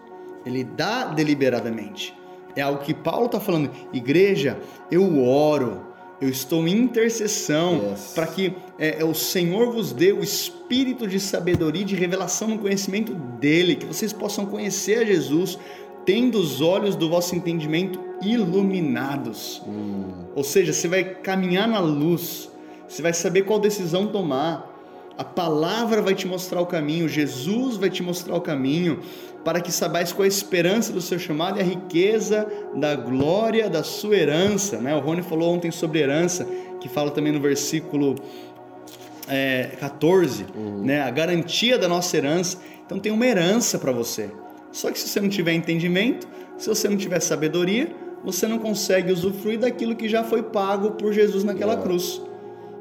Ele 0.46 0.64
dá 0.64 1.04
deliberadamente. 1.04 2.16
É 2.56 2.62
algo 2.62 2.82
que 2.82 2.94
Paulo 2.94 3.26
está 3.26 3.38
falando. 3.38 3.70
Igreja, 3.92 4.58
eu 4.90 5.22
oro, 5.22 5.89
eu 6.20 6.28
estou 6.28 6.68
em 6.68 6.76
intercessão 6.76 7.90
yes. 7.92 8.12
para 8.14 8.26
que 8.26 8.52
é, 8.78 9.00
é, 9.00 9.04
o 9.04 9.14
Senhor 9.14 9.72
vos 9.72 9.92
dê 9.92 10.12
o 10.12 10.22
espírito 10.22 11.06
de 11.06 11.18
sabedoria 11.18 11.82
e 11.82 11.84
de 11.84 11.94
revelação 11.94 12.48
no 12.48 12.58
conhecimento 12.58 13.14
dele, 13.14 13.76
que 13.76 13.86
vocês 13.86 14.12
possam 14.12 14.44
conhecer 14.44 14.98
a 14.98 15.04
Jesus, 15.04 15.58
tendo 16.04 16.38
os 16.38 16.60
olhos 16.60 16.94
do 16.94 17.08
vosso 17.08 17.34
entendimento 17.34 17.98
iluminados. 18.22 19.62
Hum. 19.66 20.26
Ou 20.34 20.44
seja, 20.44 20.72
você 20.72 20.88
vai 20.88 21.04
caminhar 21.04 21.66
na 21.66 21.80
luz, 21.80 22.50
você 22.86 23.00
vai 23.00 23.14
saber 23.14 23.42
qual 23.42 23.58
decisão 23.58 24.06
tomar. 24.06 24.68
A 25.16 25.24
palavra 25.24 26.00
vai 26.00 26.14
te 26.14 26.26
mostrar 26.26 26.60
o 26.60 26.66
caminho, 26.66 27.08
Jesus 27.08 27.76
vai 27.76 27.90
te 27.90 28.02
mostrar 28.02 28.36
o 28.36 28.40
caminho, 28.40 29.00
para 29.44 29.60
que 29.60 29.72
sabais 29.72 30.12
qual 30.12 30.24
a 30.24 30.28
esperança 30.28 30.92
do 30.92 31.00
seu 31.00 31.18
chamado 31.18 31.58
e 31.58 31.60
a 31.60 31.64
riqueza 31.64 32.46
da 32.74 32.94
glória 32.94 33.70
da 33.70 33.82
sua 33.82 34.16
herança. 34.16 34.78
Né? 34.78 34.94
O 34.94 35.00
Rony 35.00 35.22
falou 35.22 35.54
ontem 35.54 35.70
sobre 35.70 36.00
herança, 36.00 36.46
que 36.80 36.88
fala 36.88 37.10
também 37.10 37.32
no 37.32 37.40
versículo 37.40 38.16
é, 39.28 39.70
14, 39.78 40.46
uhum. 40.54 40.84
né? 40.84 41.00
a 41.02 41.10
garantia 41.10 41.78
da 41.78 41.88
nossa 41.88 42.16
herança. 42.16 42.58
Então 42.84 42.98
tem 42.98 43.10
uma 43.12 43.26
herança 43.26 43.78
para 43.78 43.92
você. 43.92 44.30
Só 44.72 44.90
que 44.90 44.98
se 44.98 45.08
você 45.08 45.20
não 45.20 45.28
tiver 45.28 45.52
entendimento, 45.52 46.28
se 46.58 46.68
você 46.68 46.88
não 46.88 46.96
tiver 46.96 47.20
sabedoria, 47.20 47.90
você 48.22 48.46
não 48.46 48.58
consegue 48.58 49.10
usufruir 49.10 49.58
daquilo 49.58 49.96
que 49.96 50.08
já 50.08 50.22
foi 50.22 50.42
pago 50.42 50.92
por 50.92 51.12
Jesus 51.12 51.42
naquela 51.44 51.72
yeah. 51.72 51.82
cruz. 51.82 52.20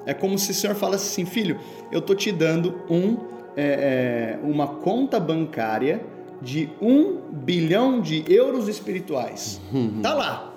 É 0.06 0.14
como 0.14 0.38
se 0.38 0.52
o 0.52 0.54
Senhor 0.54 0.76
falasse 0.76 1.08
assim, 1.12 1.26
filho, 1.26 1.60
eu 1.92 2.02
tô 2.02 2.14
te 2.14 2.32
dando 2.32 2.84
um, 2.90 3.18
é, 3.56 4.38
é, 4.38 4.40
uma 4.44 4.68
conta 4.68 5.20
bancária 5.20 6.02
de 6.42 6.70
um 6.82 7.18
bilhão 7.32 8.02
de 8.02 8.24
euros 8.28 8.68
espirituais. 8.68 9.60
Uhum. 9.74 10.02
Tá 10.02 10.14
lá. 10.14 10.54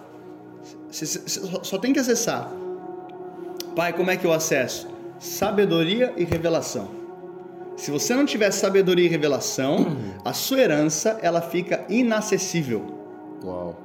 Você 0.91 1.07
só 1.07 1.79
tem 1.79 1.93
que 1.93 1.99
acessar. 1.99 2.53
Pai, 3.75 3.93
como 3.93 4.11
é 4.11 4.17
que 4.17 4.25
eu 4.25 4.33
acesso? 4.33 4.87
Sabedoria 5.19 6.13
e 6.17 6.25
revelação. 6.25 6.89
Se 7.77 7.91
você 7.91 8.15
não 8.15 8.27
tiver 8.27 8.51
sabedoria 8.51 9.07
e 9.07 9.09
revelação, 9.09 9.97
a 10.25 10.33
sua 10.33 10.61
herança 10.61 11.19
ela 11.23 11.41
fica 11.41 11.85
inacessível. 11.89 12.99
Uau. 13.43 13.79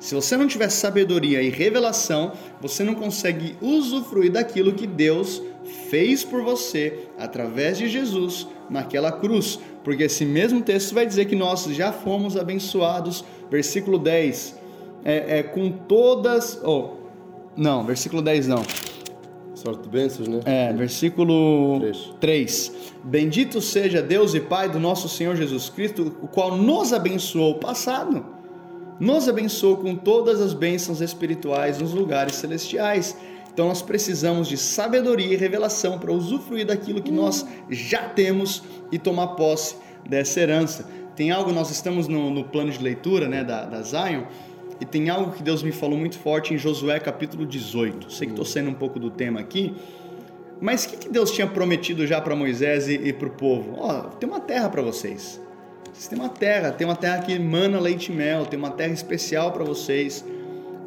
Se 0.00 0.16
você 0.16 0.36
não 0.36 0.48
tiver 0.48 0.68
sabedoria 0.68 1.40
e 1.40 1.48
revelação, 1.48 2.32
você 2.60 2.82
não 2.82 2.92
consegue 2.92 3.56
usufruir 3.62 4.32
daquilo 4.32 4.72
que 4.72 4.84
Deus 4.84 5.40
fez 5.64 6.24
por 6.24 6.42
você 6.42 7.06
através 7.18 7.78
de 7.78 7.88
Jesus 7.88 8.46
naquela 8.68 9.12
cruz. 9.12 9.58
Porque 9.84 10.04
esse 10.04 10.24
mesmo 10.24 10.62
texto 10.62 10.94
vai 10.94 11.06
dizer 11.06 11.26
que 11.26 11.36
nós 11.36 11.64
já 11.64 11.92
fomos 11.92 12.36
abençoados, 12.36 13.24
versículo 13.50 13.98
10, 13.98 14.58
é, 15.04 15.38
é 15.38 15.42
com 15.42 15.70
todas. 15.70 16.60
Oh, 16.64 16.94
não, 17.56 17.84
versículo 17.84 18.22
10 18.22 18.48
não. 18.48 18.62
Sorte 19.54 19.88
bênçãos, 19.88 20.26
né? 20.26 20.40
É, 20.44 20.72
versículo 20.72 21.78
3. 21.80 22.14
3. 22.20 22.72
Bendito 23.04 23.60
seja 23.60 24.02
Deus 24.02 24.34
e 24.34 24.40
Pai 24.40 24.68
do 24.68 24.80
nosso 24.80 25.08
Senhor 25.08 25.36
Jesus 25.36 25.68
Cristo, 25.68 26.16
o 26.20 26.26
qual 26.26 26.56
nos 26.56 26.92
abençoou 26.92 27.56
passado 27.56 28.42
nos 29.02 29.28
abençoou 29.28 29.78
com 29.78 29.96
todas 29.96 30.40
as 30.40 30.54
bênçãos 30.54 31.00
espirituais 31.00 31.80
nos 31.80 31.92
lugares 31.92 32.36
celestiais. 32.36 33.16
Então 33.52 33.68
nós 33.68 33.82
precisamos 33.82 34.48
de 34.48 34.56
sabedoria 34.56 35.34
e 35.34 35.36
revelação 35.36 35.98
para 35.98 36.12
usufruir 36.12 36.66
daquilo 36.66 37.02
que 37.02 37.12
nós 37.12 37.46
já 37.68 38.08
temos 38.08 38.62
e 38.90 38.98
tomar 38.98 39.28
posse 39.28 39.76
dessa 40.08 40.40
herança. 40.40 40.88
Tem 41.14 41.30
algo, 41.30 41.52
nós 41.52 41.70
estamos 41.70 42.08
no, 42.08 42.30
no 42.30 42.44
plano 42.44 42.70
de 42.70 42.82
leitura 42.82 43.28
né, 43.28 43.44
da, 43.44 43.66
da 43.66 43.82
Zion, 43.82 44.24
e 44.80 44.84
tem 44.84 45.10
algo 45.10 45.32
que 45.32 45.42
Deus 45.42 45.62
me 45.62 45.70
falou 45.70 45.98
muito 45.98 46.18
forte 46.18 46.54
em 46.54 46.58
Josué 46.58 46.98
capítulo 46.98 47.46
18. 47.46 48.12
Sei 48.12 48.26
que 48.26 48.32
estou 48.32 48.44
saindo 48.44 48.70
um 48.70 48.74
pouco 48.74 48.98
do 48.98 49.10
tema 49.10 49.38
aqui, 49.38 49.74
mas 50.60 50.84
o 50.84 50.88
que, 50.88 50.96
que 50.96 51.08
Deus 51.08 51.30
tinha 51.30 51.46
prometido 51.46 52.06
já 52.06 52.20
para 52.20 52.34
Moisés 52.34 52.88
e, 52.88 52.94
e 52.94 53.12
para 53.12 53.28
o 53.28 53.30
povo? 53.30 53.76
Ó, 53.78 53.90
oh, 53.90 54.02
tem 54.16 54.28
uma 54.28 54.40
terra 54.40 54.68
para 54.70 54.80
vocês. 54.80 55.40
Vocês 55.92 56.08
têm 56.08 56.18
uma 56.18 56.30
terra, 56.30 56.72
tem 56.72 56.86
uma 56.86 56.96
terra 56.96 57.20
que 57.20 57.32
emana 57.32 57.78
leite 57.78 58.10
e 58.10 58.14
mel, 58.14 58.46
tem 58.46 58.58
uma 58.58 58.70
terra 58.70 58.92
especial 58.92 59.52
para 59.52 59.62
vocês. 59.62 60.24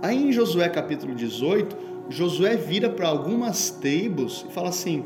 Aí 0.01 0.30
em 0.30 0.32
Josué 0.32 0.67
capítulo 0.67 1.13
18, 1.13 1.78
Josué 2.09 2.55
vira 2.55 2.89
para 2.89 3.07
algumas 3.07 3.69
tribos 3.69 4.45
e 4.49 4.53
fala 4.53 4.69
assim: 4.69 5.03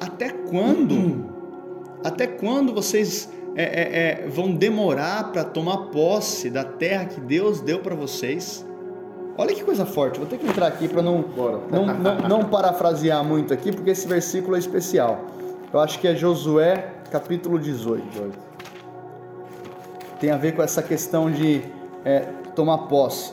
Até 0.00 0.30
quando? 0.30 1.30
Até 2.04 2.26
quando 2.26 2.72
vocês 2.72 3.28
é, 3.54 3.62
é, 3.62 4.24
é, 4.24 4.28
vão 4.28 4.52
demorar 4.52 5.32
para 5.32 5.44
tomar 5.44 5.88
posse 5.88 6.50
da 6.50 6.64
terra 6.64 7.04
que 7.04 7.20
Deus 7.20 7.60
deu 7.60 7.80
para 7.80 7.94
vocês? 7.94 8.66
Olha 9.36 9.54
que 9.54 9.62
coisa 9.62 9.86
forte, 9.86 10.18
vou 10.18 10.26
ter 10.26 10.38
que 10.38 10.46
entrar 10.46 10.66
aqui 10.66 10.86
para 10.88 11.02
não, 11.02 11.24
não, 11.70 11.86
não, 11.86 12.28
não 12.28 12.44
parafrasear 12.44 13.24
muito 13.24 13.54
aqui, 13.54 13.72
porque 13.72 13.90
esse 13.90 14.06
versículo 14.06 14.56
é 14.56 14.58
especial. 14.58 15.24
Eu 15.72 15.80
acho 15.80 15.98
que 15.98 16.08
é 16.08 16.14
Josué 16.14 16.94
capítulo 17.10 17.58
18 17.58 18.50
tem 20.20 20.30
a 20.30 20.36
ver 20.36 20.54
com 20.54 20.62
essa 20.62 20.82
questão 20.82 21.30
de 21.30 21.62
é, 22.04 22.20
tomar 22.54 22.78
posse. 22.86 23.32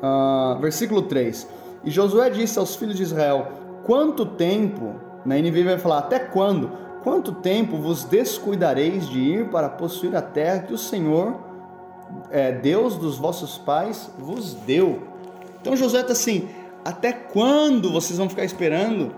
Uh, 0.00 0.58
versículo 0.60 1.02
3: 1.02 1.46
E 1.84 1.90
Josué 1.90 2.30
disse 2.30 2.58
aos 2.58 2.76
filhos 2.76 2.96
de 2.96 3.02
Israel: 3.02 3.48
Quanto 3.84 4.24
tempo, 4.24 4.94
na 5.24 5.36
NVI 5.36 5.64
vai 5.64 5.78
falar, 5.78 5.98
até 5.98 6.18
quando? 6.18 6.70
Quanto 7.02 7.32
tempo 7.32 7.76
vos 7.76 8.04
descuidareis 8.04 9.08
de 9.08 9.18
ir 9.18 9.50
para 9.50 9.68
possuir 9.68 10.14
a 10.14 10.22
terra 10.22 10.60
que 10.60 10.72
o 10.72 10.78
Senhor, 10.78 11.34
é, 12.30 12.52
Deus 12.52 12.96
dos 12.96 13.18
vossos 13.18 13.58
pais, 13.58 14.10
vos 14.18 14.54
deu? 14.54 15.02
Então 15.60 15.76
Josué 15.76 16.00
está 16.00 16.12
assim: 16.12 16.48
até 16.84 17.12
quando 17.12 17.90
vocês 17.90 18.18
vão 18.18 18.28
ficar 18.28 18.44
esperando? 18.44 19.14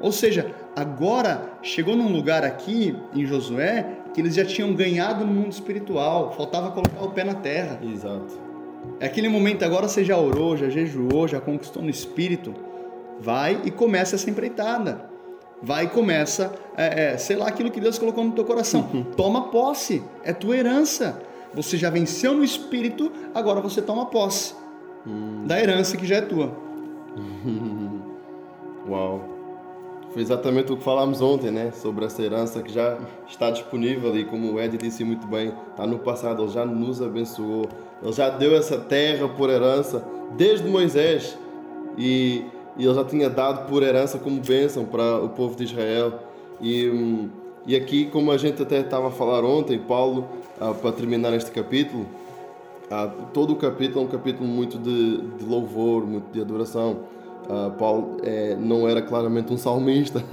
Ou 0.00 0.10
seja, 0.10 0.52
agora 0.74 1.52
chegou 1.62 1.96
num 1.96 2.12
lugar 2.12 2.44
aqui 2.44 2.96
em 3.14 3.24
Josué 3.24 3.98
que 4.12 4.20
eles 4.20 4.34
já 4.34 4.44
tinham 4.44 4.74
ganhado 4.74 5.24
no 5.24 5.32
mundo 5.32 5.50
espiritual, 5.50 6.32
faltava 6.32 6.70
colocar 6.70 7.02
o 7.02 7.10
pé 7.10 7.24
na 7.24 7.34
terra. 7.34 7.78
Exato. 7.82 8.43
É 9.00 9.06
aquele 9.06 9.28
momento 9.28 9.64
agora 9.64 9.88
você 9.88 10.04
já 10.04 10.16
orou, 10.16 10.56
já 10.56 10.68
jejuou, 10.68 11.26
já 11.28 11.40
conquistou 11.40 11.82
no 11.82 11.90
espírito. 11.90 12.54
Vai 13.20 13.60
e 13.64 13.70
começa 13.70 14.16
essa 14.16 14.28
empreitada. 14.28 15.10
Vai 15.62 15.84
e 15.84 15.88
começa, 15.88 16.54
é, 16.76 17.12
é, 17.12 17.16
sei 17.16 17.36
lá, 17.36 17.48
aquilo 17.48 17.70
que 17.70 17.80
Deus 17.80 17.98
colocou 17.98 18.22
no 18.24 18.32
teu 18.32 18.44
coração. 18.44 18.88
Uhum. 18.92 19.04
Toma 19.16 19.48
posse, 19.48 20.02
é 20.22 20.32
tua 20.32 20.56
herança. 20.56 21.22
Você 21.54 21.76
já 21.76 21.88
venceu 21.88 22.34
no 22.34 22.44
espírito, 22.44 23.10
agora 23.32 23.60
você 23.60 23.80
toma 23.80 24.06
posse 24.06 24.54
hum. 25.06 25.46
da 25.46 25.60
herança 25.60 25.96
que 25.96 26.04
já 26.04 26.16
é 26.16 26.20
tua. 26.20 26.56
Uau. 28.88 29.33
Foi 30.14 30.22
exatamente 30.22 30.72
o 30.72 30.76
que 30.76 30.84
falámos 30.84 31.20
ontem, 31.20 31.50
né? 31.50 31.72
Sobre 31.72 32.04
essa 32.04 32.22
herança 32.22 32.62
que 32.62 32.72
já 32.72 32.96
está 33.26 33.50
disponível 33.50 34.16
e 34.16 34.24
como 34.24 34.52
o 34.52 34.60
Ed 34.60 34.78
disse 34.78 35.02
muito 35.02 35.26
bem, 35.26 35.52
está 35.72 35.88
no 35.88 35.98
passado, 35.98 36.44
ele 36.44 36.52
já 36.52 36.64
nos 36.64 37.02
abençoou, 37.02 37.68
ele 38.00 38.12
já 38.12 38.30
deu 38.30 38.54
essa 38.54 38.78
terra 38.78 39.26
por 39.26 39.50
herança 39.50 40.06
desde 40.36 40.68
Moisés 40.68 41.36
e, 41.98 42.44
e 42.76 42.84
ele 42.84 42.94
já 42.94 43.04
tinha 43.04 43.28
dado 43.28 43.66
por 43.68 43.82
herança 43.82 44.16
como 44.16 44.40
bênção 44.40 44.84
para 44.84 45.18
o 45.18 45.30
povo 45.30 45.56
de 45.56 45.64
Israel. 45.64 46.20
E, 46.60 47.28
e 47.66 47.74
aqui, 47.74 48.06
como 48.06 48.30
a 48.30 48.36
gente 48.36 48.62
até 48.62 48.82
estava 48.82 49.08
a 49.08 49.10
falar 49.10 49.44
ontem, 49.44 49.80
Paulo, 49.80 50.28
ah, 50.60 50.72
para 50.72 50.92
terminar 50.92 51.34
este 51.34 51.50
capítulo, 51.50 52.06
ah, 52.88 53.10
todo 53.32 53.52
o 53.52 53.56
capítulo 53.56 54.02
é 54.02 54.04
um 54.04 54.10
capítulo 54.10 54.46
muito 54.46 54.78
de, 54.78 55.22
de 55.22 55.44
louvor, 55.44 56.06
muito 56.06 56.30
de 56.32 56.40
adoração. 56.40 57.00
Uh, 57.44 57.70
Paulo 57.72 58.16
é, 58.22 58.56
não 58.56 58.88
era 58.88 59.02
claramente 59.02 59.52
um 59.52 59.58
salmista, 59.58 60.24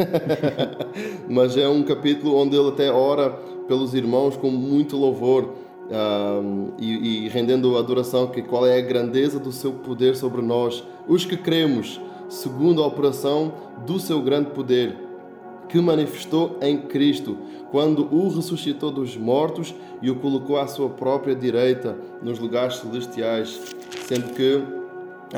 mas 1.28 1.58
é 1.58 1.68
um 1.68 1.84
capítulo 1.84 2.38
onde 2.38 2.56
ele 2.56 2.70
até 2.70 2.90
ora 2.90 3.32
pelos 3.68 3.94
irmãos 3.94 4.38
com 4.38 4.50
muito 4.50 4.96
louvor 4.96 5.44
uh, 5.44 6.74
e, 6.80 7.26
e, 7.26 7.28
rendendo 7.28 7.78
adoração, 7.78 8.28
que 8.28 8.42
qual 8.42 8.66
é 8.66 8.78
a 8.78 8.82
grandeza 8.82 9.40
do 9.40 9.52
seu 9.52 9.74
poder 9.74 10.16
sobre 10.16 10.42
nós, 10.42 10.84
os 11.08 11.26
que 11.26 11.36
cremos, 11.36 12.00
segundo 12.30 12.82
a 12.82 12.88
operação 12.88 13.54
do 13.86 14.00
seu 14.00 14.22
grande 14.22 14.52
poder, 14.52 14.96
que 15.68 15.80
manifestou 15.80 16.58
em 16.62 16.78
Cristo, 16.78 17.38
quando 17.72 18.14
o 18.14 18.30
ressuscitou 18.30 18.92
dos 18.92 19.16
mortos 19.18 19.74
e 20.02 20.10
o 20.10 20.16
colocou 20.16 20.58
à 20.58 20.68
sua 20.68 20.90
própria 20.90 21.36
direita 21.36 21.98
nos 22.22 22.40
lugares 22.40 22.78
celestiais, 22.78 23.60
sendo 24.06 24.34
que 24.34 24.81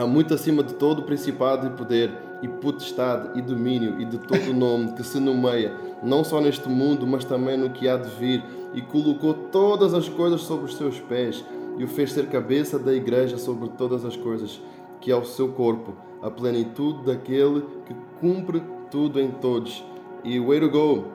muito 0.02 0.34
acima 0.34 0.64
de 0.64 0.74
todo 0.74 1.04
principado 1.04 1.68
e 1.68 1.70
poder 1.70 2.12
e 2.42 2.48
potestade 2.48 3.38
e 3.38 3.42
domínio 3.42 4.02
e 4.02 4.06
de 4.06 4.18
todo 4.18 4.50
o 4.50 4.54
nome 4.54 4.94
que 4.94 5.04
se 5.04 5.20
nomeia, 5.20 5.74
não 6.02 6.24
só 6.24 6.42
neste 6.42 6.68
mundo, 6.68 7.06
mas 7.06 7.24
também 7.24 7.56
no 7.56 7.70
que 7.70 7.88
há 7.88 7.96
de 7.96 8.10
vir, 8.10 8.44
e 8.74 8.82
colocou 8.82 9.34
todas 9.34 9.94
as 9.94 10.10
coisas 10.10 10.42
sobre 10.42 10.66
os 10.66 10.76
seus 10.76 11.00
pés 11.00 11.46
e 11.78 11.84
o 11.84 11.88
fez 11.88 12.12
ser 12.12 12.28
cabeça 12.28 12.78
da 12.78 12.94
igreja 12.94 13.38
sobre 13.38 13.70
todas 13.70 14.04
as 14.04 14.18
coisas, 14.18 14.62
que 15.00 15.12
é 15.12 15.16
o 15.16 15.24
seu 15.24 15.50
corpo, 15.50 15.94
a 16.22 16.30
plenitude 16.30 17.06
daquele 17.06 17.62
que 17.86 17.96
cumpre 18.20 18.62
tudo 18.90 19.20
em 19.20 19.32
todos. 19.32 19.84
E 20.24 20.40
way 20.40 20.60
to 20.60 20.70
go! 20.70 21.06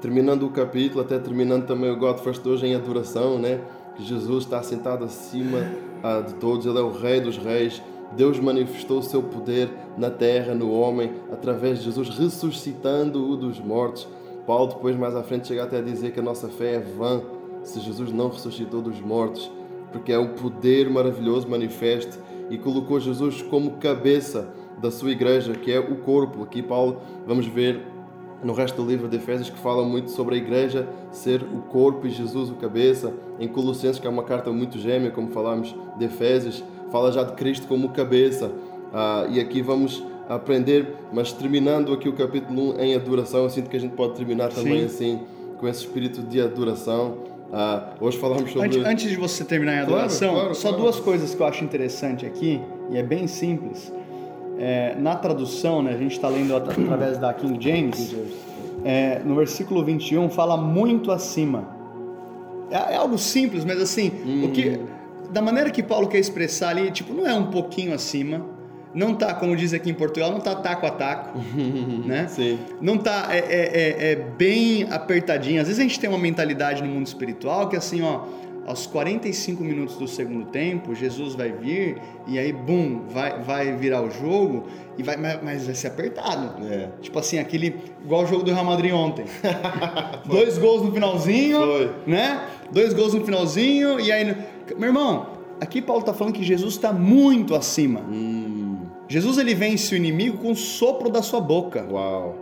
Terminando 0.00 0.44
o 0.44 0.50
capítulo, 0.50 1.00
até 1.00 1.18
terminando 1.18 1.66
também 1.66 1.90
o 1.90 1.96
God 1.96 2.18
First 2.18 2.44
hoje 2.46 2.66
em 2.66 2.74
adoração, 2.74 3.38
né? 3.38 3.60
Que 3.96 4.04
Jesus 4.04 4.44
está 4.44 4.62
sentado 4.62 5.04
acima 5.04 5.58
ah, 6.02 6.20
de 6.20 6.34
todos, 6.34 6.66
Ele 6.66 6.78
é 6.78 6.82
o 6.82 6.90
Rei 6.90 7.20
dos 7.20 7.38
Reis. 7.38 7.80
Deus 8.12 8.38
manifestou 8.38 8.98
o 8.98 9.02
seu 9.02 9.22
poder 9.22 9.70
na 9.96 10.10
terra, 10.10 10.54
no 10.54 10.72
homem, 10.72 11.12
através 11.32 11.78
de 11.78 11.86
Jesus, 11.86 12.08
ressuscitando-o 12.10 13.36
dos 13.36 13.58
mortos. 13.58 14.08
Paulo, 14.46 14.68
depois, 14.74 14.96
mais 14.96 15.16
à 15.16 15.22
frente, 15.22 15.48
chega 15.48 15.64
até 15.64 15.78
a 15.78 15.82
dizer 15.82 16.12
que 16.12 16.20
a 16.20 16.22
nossa 16.22 16.48
fé 16.48 16.74
é 16.74 16.80
vã 16.80 17.22
se 17.62 17.80
Jesus 17.80 18.12
não 18.12 18.28
ressuscitou 18.28 18.82
dos 18.82 19.00
mortos, 19.00 19.50
porque 19.90 20.12
é 20.12 20.18
o 20.18 20.34
poder 20.34 20.88
maravilhoso 20.90 21.48
manifesto 21.48 22.18
e 22.50 22.58
colocou 22.58 23.00
Jesus 23.00 23.42
como 23.42 23.78
cabeça 23.78 24.48
da 24.80 24.90
sua 24.90 25.10
igreja, 25.10 25.54
que 25.54 25.72
é 25.72 25.78
o 25.78 25.96
corpo. 25.96 26.42
Aqui, 26.42 26.62
Paulo, 26.62 27.00
vamos 27.26 27.46
ver 27.46 27.80
no 28.42 28.52
resto 28.52 28.82
do 28.82 28.88
livro 28.88 29.08
de 29.08 29.16
Efésios 29.16 29.48
que 29.48 29.58
fala 29.58 29.82
muito 29.82 30.10
sobre 30.10 30.34
a 30.34 30.38
igreja 30.38 30.86
ser 31.10 31.42
o 31.42 31.62
corpo 31.62 32.06
e 32.06 32.10
Jesus 32.10 32.50
o 32.50 32.54
cabeça. 32.56 33.14
Em 33.40 33.48
Colossenses, 33.48 33.98
que 33.98 34.06
é 34.06 34.10
uma 34.10 34.24
carta 34.24 34.52
muito 34.52 34.78
gêmea, 34.78 35.10
como 35.10 35.30
falámos 35.30 35.74
de 35.96 36.04
Efésios, 36.04 36.62
fala 36.94 37.10
já 37.10 37.24
de 37.24 37.32
Cristo 37.32 37.66
como 37.66 37.88
cabeça. 37.88 38.52
Ah, 38.92 39.26
e 39.28 39.40
aqui 39.40 39.60
vamos 39.60 40.00
aprender, 40.28 40.94
mas 41.12 41.32
terminando 41.32 41.92
aqui 41.92 42.08
o 42.08 42.12
capítulo 42.12 42.76
1 42.76 42.80
em 42.80 42.94
adoração, 42.94 43.42
eu 43.42 43.50
sinto 43.50 43.68
que 43.68 43.76
a 43.76 43.80
gente 43.80 43.96
pode 43.96 44.14
terminar 44.14 44.50
também 44.50 44.78
Sim. 44.78 44.84
assim, 44.84 45.20
com 45.58 45.66
esse 45.66 45.80
espírito 45.80 46.22
de 46.22 46.40
adoração. 46.40 47.18
Ah, 47.52 47.94
hoje 48.00 48.16
falamos 48.18 48.48
sobre. 48.48 48.68
Antes, 48.68 48.84
antes, 48.84 49.10
de 49.10 49.16
você 49.16 49.44
terminar 49.44 49.74
em 49.74 49.78
adoração, 49.80 50.28
claro, 50.28 50.40
claro, 50.42 50.54
só 50.54 50.68
claro. 50.68 50.84
duas 50.84 51.00
coisas 51.00 51.34
que 51.34 51.42
eu 51.42 51.46
acho 51.46 51.64
interessante 51.64 52.24
aqui, 52.24 52.60
e 52.88 52.96
é 52.96 53.02
bem 53.02 53.26
simples. 53.26 53.92
É, 54.56 54.94
na 54.96 55.16
tradução, 55.16 55.82
né, 55.82 55.94
a 55.94 55.98
gente 55.98 56.12
está 56.12 56.28
lendo 56.28 56.54
através 56.54 57.18
da 57.18 57.34
King 57.34 57.60
James, 57.60 58.14
é, 58.84 59.18
no 59.24 59.34
versículo 59.34 59.84
21 59.84 60.30
fala 60.30 60.56
muito 60.56 61.10
acima. 61.10 61.74
É, 62.70 62.94
é 62.94 62.96
algo 62.96 63.18
simples, 63.18 63.64
mas 63.64 63.80
assim, 63.80 64.12
hum. 64.24 64.44
o 64.44 64.52
que, 64.52 64.68
hum. 64.68 64.93
Da 65.34 65.42
maneira 65.42 65.68
que 65.68 65.82
Paulo 65.82 66.06
quer 66.06 66.18
expressar 66.18 66.68
ali, 66.68 66.92
tipo, 66.92 67.12
não 67.12 67.26
é 67.26 67.34
um 67.34 67.50
pouquinho 67.50 67.92
acima, 67.92 68.46
não 68.94 69.12
tá, 69.16 69.34
como 69.34 69.56
diz 69.56 69.74
aqui 69.74 69.90
em 69.90 69.94
Portugal, 69.94 70.30
não 70.30 70.38
tá 70.38 70.54
taco 70.54 70.86
a 70.86 70.90
taco, 70.92 71.40
né? 72.06 72.28
Sim. 72.28 72.56
Não 72.80 72.96
tá, 72.96 73.26
é, 73.30 73.38
é, 73.38 73.40
é, 73.40 74.12
é, 74.12 74.14
bem 74.14 74.84
apertadinho. 74.88 75.60
Às 75.60 75.66
vezes 75.66 75.80
a 75.80 75.82
gente 75.82 75.98
tem 75.98 76.08
uma 76.08 76.18
mentalidade 76.18 76.80
no 76.82 76.88
mundo 76.88 77.06
espiritual 77.08 77.68
que 77.68 77.74
assim, 77.74 78.00
ó, 78.02 78.20
aos 78.66 78.86
45 78.86 79.62
minutos 79.62 79.96
do 79.96 80.08
segundo 80.08 80.46
tempo, 80.46 80.94
Jesus 80.94 81.34
vai 81.34 81.50
vir 81.52 81.98
e 82.26 82.38
aí, 82.38 82.52
bum, 82.52 83.02
vai, 83.08 83.42
vai 83.42 83.72
virar 83.72 84.02
o 84.02 84.10
jogo 84.10 84.64
e 84.96 85.02
vai, 85.02 85.16
mas 85.16 85.66
vai 85.66 85.74
ser 85.74 85.88
apertado. 85.88 86.64
É. 86.66 86.88
Tipo 87.02 87.18
assim, 87.18 87.38
aquele, 87.38 87.76
igual 88.02 88.22
o 88.22 88.26
jogo 88.26 88.42
do 88.42 88.52
Real 88.52 88.64
Madrid 88.64 88.92
ontem. 88.92 89.26
Dois 90.24 90.56
gols 90.56 90.82
no 90.82 90.92
finalzinho, 90.92 91.60
Foi. 91.60 91.90
né? 92.06 92.48
Dois 92.70 92.94
gols 92.94 93.12
no 93.12 93.24
finalzinho 93.24 94.00
e 94.00 94.10
aí, 94.10 94.34
meu 94.76 94.88
irmão, 94.88 95.26
aqui 95.60 95.82
Paulo 95.82 96.00
está 96.00 96.14
falando 96.14 96.34
que 96.34 96.42
Jesus 96.42 96.74
está 96.74 96.92
muito 96.92 97.54
acima. 97.54 98.00
Hum 98.00 98.54
Jesus 99.08 99.38
ele 99.38 99.54
vence 99.54 99.94
o 99.94 99.96
inimigo 99.96 100.38
com 100.38 100.52
o 100.52 100.56
sopro 100.56 101.10
da 101.10 101.22
sua 101.22 101.40
boca. 101.40 101.86
Uau. 101.90 102.36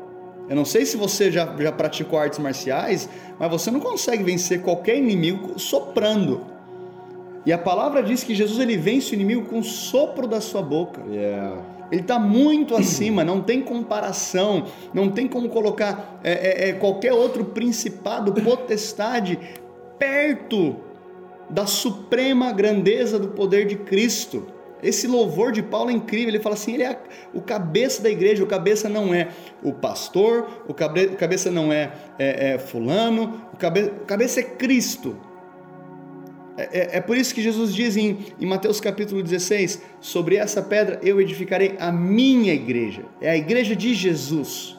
Eu 0.48 0.56
não 0.56 0.64
sei 0.64 0.84
se 0.84 0.96
você 0.96 1.30
já, 1.30 1.54
já 1.58 1.72
praticou 1.72 2.18
artes 2.18 2.38
marciais, 2.38 3.08
mas 3.38 3.50
você 3.50 3.70
não 3.70 3.80
consegue 3.80 4.22
vencer 4.22 4.62
qualquer 4.62 4.96
inimigo 4.96 5.58
soprando. 5.58 6.42
E 7.44 7.52
a 7.52 7.58
palavra 7.58 8.02
diz 8.02 8.22
que 8.22 8.34
Jesus 8.34 8.60
ele 8.60 8.76
vence 8.76 9.12
o 9.12 9.14
inimigo 9.14 9.46
com 9.46 9.58
o 9.58 9.64
sopro 9.64 10.26
da 10.28 10.40
sua 10.40 10.62
boca. 10.62 11.00
Yeah. 11.08 11.60
Ele 11.90 12.00
está 12.00 12.18
muito 12.18 12.76
acima, 12.76 13.24
não 13.24 13.42
tem 13.42 13.60
comparação, 13.60 14.66
não 14.94 15.10
tem 15.10 15.26
como 15.26 15.48
colocar 15.48 16.20
é, 16.22 16.32
é, 16.32 16.68
é, 16.68 16.72
qualquer 16.72 17.12
outro 17.12 17.44
principado, 17.44 18.32
potestade, 18.32 19.38
perto 19.98 20.76
da 21.48 21.66
suprema 21.66 22.52
grandeza 22.52 23.18
do 23.18 23.28
poder 23.28 23.66
de 23.66 23.76
Cristo. 23.76 24.46
Esse 24.82 25.06
louvor 25.06 25.52
de 25.52 25.62
Paulo 25.62 25.90
é 25.90 25.92
incrível. 25.92 26.28
Ele 26.28 26.40
fala 26.40 26.54
assim: 26.54 26.74
ele 26.74 26.82
é 26.82 26.98
o 27.32 27.40
cabeça 27.40 28.02
da 28.02 28.10
igreja. 28.10 28.42
O 28.42 28.46
cabeça 28.46 28.88
não 28.88 29.14
é 29.14 29.28
o 29.62 29.72
pastor, 29.72 30.64
o, 30.66 30.74
cabe, 30.74 31.04
o 31.06 31.16
cabeça 31.16 31.50
não 31.50 31.72
é, 31.72 31.92
é, 32.18 32.54
é 32.54 32.58
fulano, 32.58 33.42
o, 33.52 33.56
cabe, 33.56 33.82
o, 33.82 34.04
cabeça 34.04 34.40
é 34.40 34.42
Cristo. 34.42 35.16
É, 36.56 36.62
é, 36.62 36.96
é, 36.98 37.00
por 37.00 37.16
isso 37.16 37.34
que 37.34 37.40
Jesus 37.40 37.74
diz 37.74 37.96
em, 37.96 38.18
em 38.40 38.46
Mateus 38.46 38.80
capítulo 38.80 39.22
16: 39.22 39.80
sobre 40.00 40.36
essa 40.36 40.60
pedra 40.60 40.98
eu 41.02 41.20
edificarei 41.20 41.76
a 41.78 41.92
minha 41.92 42.52
igreja. 42.52 43.04
É 43.20 43.30
a 43.30 43.36
igreja 43.36 43.76
de 43.76 43.94
Jesus. 43.94 44.76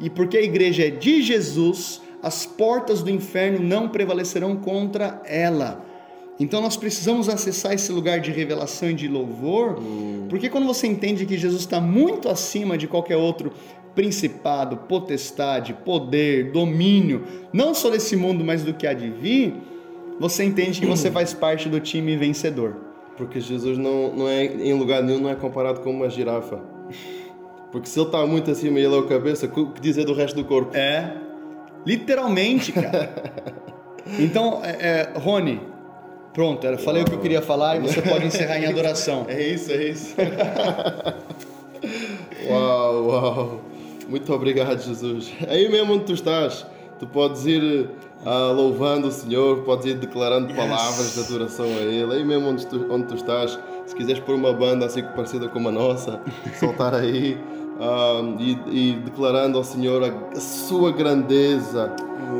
E 0.00 0.08
porque 0.10 0.38
a 0.38 0.42
igreja 0.42 0.86
é 0.86 0.90
de 0.90 1.22
Jesus, 1.22 2.00
as 2.22 2.46
portas 2.46 3.02
do 3.02 3.10
inferno 3.10 3.60
não 3.60 3.88
prevalecerão 3.88 4.56
contra 4.56 5.22
ela. 5.24 5.84
Então 6.38 6.60
nós 6.60 6.76
precisamos 6.76 7.28
acessar 7.28 7.72
esse 7.72 7.92
lugar 7.92 8.20
de 8.20 8.30
revelação 8.32 8.90
e 8.90 8.94
de 8.94 9.06
louvor, 9.06 9.78
hum. 9.78 10.26
porque 10.28 10.48
quando 10.48 10.66
você 10.66 10.86
entende 10.86 11.24
que 11.26 11.38
Jesus 11.38 11.62
está 11.62 11.80
muito 11.80 12.28
acima 12.28 12.76
de 12.76 12.88
qualquer 12.88 13.16
outro 13.16 13.52
principado, 13.94 14.76
potestade, 14.88 15.72
poder, 15.72 16.50
domínio, 16.50 17.24
não 17.52 17.72
só 17.72 17.90
desse 17.90 18.16
mundo, 18.16 18.44
mas 18.44 18.64
do 18.64 18.74
que 18.74 18.86
há 18.86 18.92
de 18.92 19.08
vir, 19.08 19.54
você 20.18 20.44
entende 20.44 20.80
que 20.80 20.86
você 20.86 21.10
faz 21.10 21.32
parte 21.32 21.68
do 21.68 21.78
time 21.80 22.16
vencedor. 22.16 22.76
Porque 23.16 23.40
Jesus 23.40 23.78
não, 23.78 24.12
não 24.12 24.28
é, 24.28 24.44
em 24.44 24.72
lugar 24.74 25.02
nenhum, 25.02 25.20
não 25.20 25.30
é 25.30 25.36
comparado 25.36 25.80
com 25.80 25.90
uma 25.90 26.10
girafa. 26.10 26.60
Porque 27.70 27.88
se 27.88 27.98
ele 27.98 28.06
está 28.06 28.26
muito 28.26 28.50
acima 28.50 28.78
e 28.78 28.84
ele 28.84 28.94
é 28.94 28.98
o 28.98 29.06
cabeça, 29.06 29.46
o 29.46 29.70
que 29.70 29.80
dizer 29.80 30.04
do 30.04 30.14
resto 30.14 30.36
do 30.36 30.44
corpo? 30.44 30.76
É, 30.76 31.16
literalmente, 31.86 32.72
cara. 32.72 33.62
Então, 34.18 34.60
é, 34.62 34.70
é, 34.70 35.18
Rony, 35.18 35.58
Pronto, 36.34 36.66
era, 36.66 36.76
falei 36.76 37.02
o 37.02 37.04
que 37.04 37.14
eu 37.14 37.20
queria 37.20 37.40
falar 37.40 37.76
e 37.76 37.80
você 37.80 38.02
pode 38.02 38.26
encerrar 38.26 38.58
em 38.58 38.66
adoração. 38.66 39.24
É 39.28 39.40
isso, 39.40 39.70
é 39.70 39.84
isso. 39.84 40.16
uau, 42.50 43.06
uau. 43.06 43.60
Muito 44.08 44.34
obrigado, 44.34 44.82
Jesus. 44.82 45.32
Aí 45.48 45.68
mesmo 45.68 45.94
onde 45.94 46.04
tu 46.04 46.12
estás, 46.12 46.66
tu 46.98 47.06
podes 47.06 47.46
ir 47.46 47.88
uh, 48.26 48.52
louvando 48.52 49.06
o 49.06 49.12
Senhor, 49.12 49.62
podes 49.62 49.86
ir 49.86 49.94
declarando 49.94 50.48
yes. 50.48 50.56
palavras 50.56 51.14
de 51.14 51.20
adoração 51.20 51.66
a 51.66 51.82
Ele. 51.82 52.12
Aí 52.12 52.24
mesmo 52.24 52.48
onde 52.48 52.66
tu, 52.66 52.84
onde 52.90 53.06
tu 53.06 53.14
estás, 53.14 53.56
se 53.86 53.94
quiseres 53.94 54.20
pôr 54.20 54.34
uma 54.34 54.52
banda 54.52 54.86
assim 54.86 55.04
parecida 55.04 55.48
com 55.48 55.68
a 55.68 55.72
nossa, 55.72 56.20
soltar 56.58 56.94
aí. 56.94 57.38
Uh, 57.78 58.40
e, 58.40 58.58
e, 58.70 58.92
declarando 59.04 59.58
ao 59.58 59.64
Senhor 59.64 60.02
a, 60.02 60.12
a 60.36 60.40
sua 60.40 60.92
grandeza, 60.92 61.92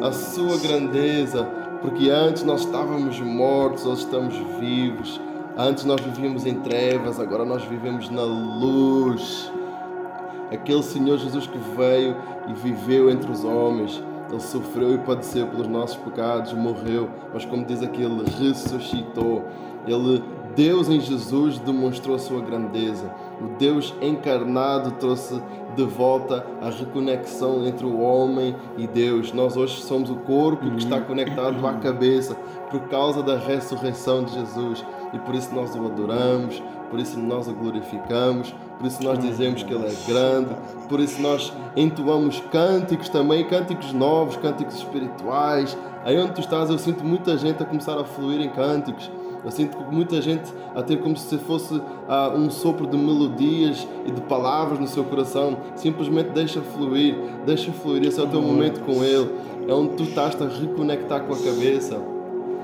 a 0.02 0.12
sua 0.12 0.56
grandeza 0.58 1.63
porque 1.84 2.08
antes 2.08 2.42
nós 2.44 2.62
estávamos 2.62 3.20
mortos, 3.20 3.84
hoje 3.84 4.04
estamos 4.04 4.34
vivos. 4.58 5.20
Antes 5.54 5.84
nós 5.84 6.00
vivíamos 6.00 6.46
em 6.46 6.54
trevas, 6.60 7.20
agora 7.20 7.44
nós 7.44 7.62
vivemos 7.64 8.08
na 8.08 8.22
luz. 8.22 9.52
Aquele 10.50 10.82
Senhor 10.82 11.18
Jesus 11.18 11.46
que 11.46 11.58
veio 11.76 12.16
e 12.48 12.54
viveu 12.54 13.10
entre 13.10 13.30
os 13.30 13.44
homens, 13.44 14.02
ele 14.30 14.40
sofreu 14.40 14.94
e 14.94 14.98
padeceu 14.98 15.46
pelos 15.46 15.68
nossos 15.68 15.96
pecados, 15.96 16.54
morreu, 16.54 17.10
mas 17.34 17.44
como 17.44 17.66
diz 17.66 17.82
aqui, 17.82 18.02
ele 18.02 18.24
ressuscitou. 18.30 19.44
Ele, 19.86 20.24
Deus 20.56 20.88
em 20.88 21.00
Jesus 21.00 21.58
demonstrou 21.58 22.16
a 22.16 22.18
sua 22.18 22.40
grandeza. 22.40 23.14
O 23.40 23.58
Deus 23.58 23.94
encarnado 24.00 24.92
trouxe 24.92 25.40
de 25.74 25.82
volta 25.82 26.46
a 26.62 26.70
reconexão 26.70 27.66
entre 27.66 27.84
o 27.84 28.00
homem 28.00 28.54
e 28.76 28.86
Deus. 28.86 29.32
Nós 29.32 29.56
hoje 29.56 29.82
somos 29.82 30.08
o 30.10 30.16
corpo 30.16 30.70
que 30.70 30.78
está 30.78 31.00
conectado 31.00 31.66
à 31.66 31.74
cabeça 31.74 32.36
por 32.70 32.80
causa 32.88 33.22
da 33.22 33.36
ressurreição 33.36 34.24
de 34.24 34.34
Jesus 34.34 34.84
e 35.12 35.18
por 35.18 35.34
isso 35.34 35.54
nós 35.54 35.74
o 35.74 35.84
adoramos, 35.84 36.62
por 36.90 36.98
isso 36.98 37.18
nós 37.18 37.48
o 37.48 37.52
glorificamos, 37.52 38.54
por 38.78 38.86
isso 38.86 39.02
nós 39.02 39.18
dizemos 39.18 39.62
que 39.62 39.72
Ele 39.72 39.86
é 39.86 39.94
grande, 40.06 40.54
por 40.88 41.00
isso 41.00 41.20
nós 41.20 41.52
entoamos 41.76 42.40
cânticos 42.52 43.08
também, 43.08 43.44
cânticos 43.44 43.92
novos, 43.92 44.36
cânticos 44.36 44.76
espirituais. 44.76 45.76
Aí 46.04 46.18
onde 46.18 46.32
tu 46.32 46.40
estás, 46.40 46.70
eu 46.70 46.78
sinto 46.78 47.04
muita 47.04 47.36
gente 47.36 47.62
a 47.62 47.66
começar 47.66 47.98
a 47.98 48.04
fluir 48.04 48.40
em 48.40 48.50
cânticos 48.50 49.10
eu 49.44 49.50
sinto 49.50 49.76
que 49.76 49.94
muita 49.94 50.22
gente 50.22 50.52
a 50.74 50.82
ter 50.82 50.96
como 50.98 51.16
se 51.16 51.36
fosse 51.38 51.74
uh, 51.74 52.36
um 52.36 52.50
sopro 52.50 52.86
de 52.86 52.96
melodias 52.96 53.86
e 54.06 54.10
de 54.10 54.20
palavras 54.22 54.78
no 54.78 54.88
seu 54.88 55.04
coração. 55.04 55.58
Simplesmente 55.76 56.30
deixa 56.30 56.60
fluir, 56.62 57.14
deixa 57.44 57.70
fluir. 57.72 58.04
Esse 58.04 58.20
é 58.20 58.22
o 58.22 58.26
teu 58.26 58.40
momento 58.40 58.80
com 58.80 59.04
Ele. 59.04 59.30
É 59.68 59.72
onde 59.72 59.96
tu 59.96 60.02
estás 60.04 60.40
a 60.40 60.48
reconectar 60.48 61.22
com 61.24 61.32
a 61.34 61.36
cabeça, 61.36 62.00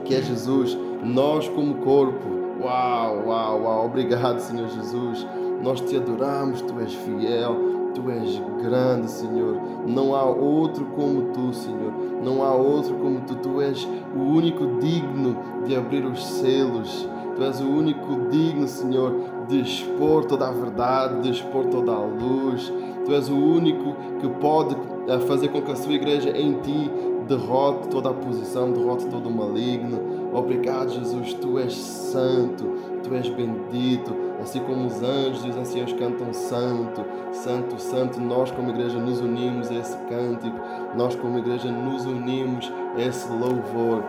que 0.04 0.14
é 0.14 0.22
Jesus. 0.22 0.76
Nós, 1.04 1.48
como 1.48 1.76
corpo. 1.76 2.40
Uau, 2.60 3.26
uau, 3.26 3.62
uau. 3.62 3.86
Obrigado, 3.86 4.38
Senhor 4.38 4.68
Jesus. 4.68 5.26
Nós 5.62 5.80
te 5.80 5.96
adoramos, 5.96 6.62
tu 6.62 6.80
és 6.80 6.94
fiel, 6.94 7.54
tu 7.94 8.10
és 8.10 8.40
grande, 8.62 9.10
Senhor. 9.10 9.60
Não 9.86 10.14
há 10.14 10.24
outro 10.24 10.86
como 10.96 11.32
tu, 11.32 11.52
Senhor. 11.52 11.92
Não 12.22 12.42
há 12.42 12.54
outro 12.54 12.94
como 12.94 13.20
tu. 13.20 13.34
Tu 13.36 13.60
és 13.60 13.86
o 14.16 14.20
único 14.20 14.78
digno 14.80 15.36
de 15.66 15.76
abrir 15.76 16.04
os 16.04 16.24
selos. 16.24 17.08
Tu 17.36 17.44
és 17.44 17.60
o 17.60 17.68
único 17.68 18.28
digno, 18.30 18.66
Senhor, 18.66 19.14
de 19.48 19.60
expor 19.60 20.24
toda 20.24 20.48
a 20.48 20.52
verdade, 20.52 21.20
de 21.20 21.30
expor 21.30 21.66
toda 21.66 21.92
a 21.92 22.04
luz. 22.04 22.72
Tu 23.04 23.12
és 23.12 23.28
o 23.28 23.36
único 23.36 23.94
que 24.18 24.28
pode 24.40 24.74
eh, 25.10 25.18
fazer 25.26 25.48
com 25.48 25.60
que 25.60 25.72
a 25.72 25.76
sua 25.76 25.92
igreja 25.92 26.30
em 26.30 26.54
ti 26.60 26.90
derrote 27.26 27.88
toda 27.88 28.10
a 28.10 28.14
posição, 28.14 28.72
derrote 28.72 29.06
todo 29.06 29.28
o 29.28 29.32
maligno. 29.32 30.30
Obrigado, 30.32 30.90
Jesus, 30.90 31.34
tu 31.34 31.58
és 31.58 31.74
santo, 31.74 32.64
tu 33.02 33.14
és 33.14 33.28
bendito, 33.28 34.14
assim 34.40 34.60
como 34.60 34.86
os 34.86 35.02
anjos 35.02 35.44
e 35.44 35.48
os 35.48 35.56
anciãos 35.56 35.92
cantam 35.92 36.32
santo, 36.32 37.04
santo, 37.32 37.80
santo. 37.80 38.20
Nós, 38.20 38.50
como 38.52 38.70
igreja, 38.70 38.98
nos 38.98 39.20
unimos 39.20 39.70
a 39.70 39.74
esse 39.74 39.96
cântico, 40.08 40.56
nós, 40.96 41.16
como 41.16 41.38
igreja, 41.38 41.70
nos 41.70 42.06
unimos 42.06 42.72
a 42.96 43.00
esse 43.00 43.28
louvor. 43.32 44.04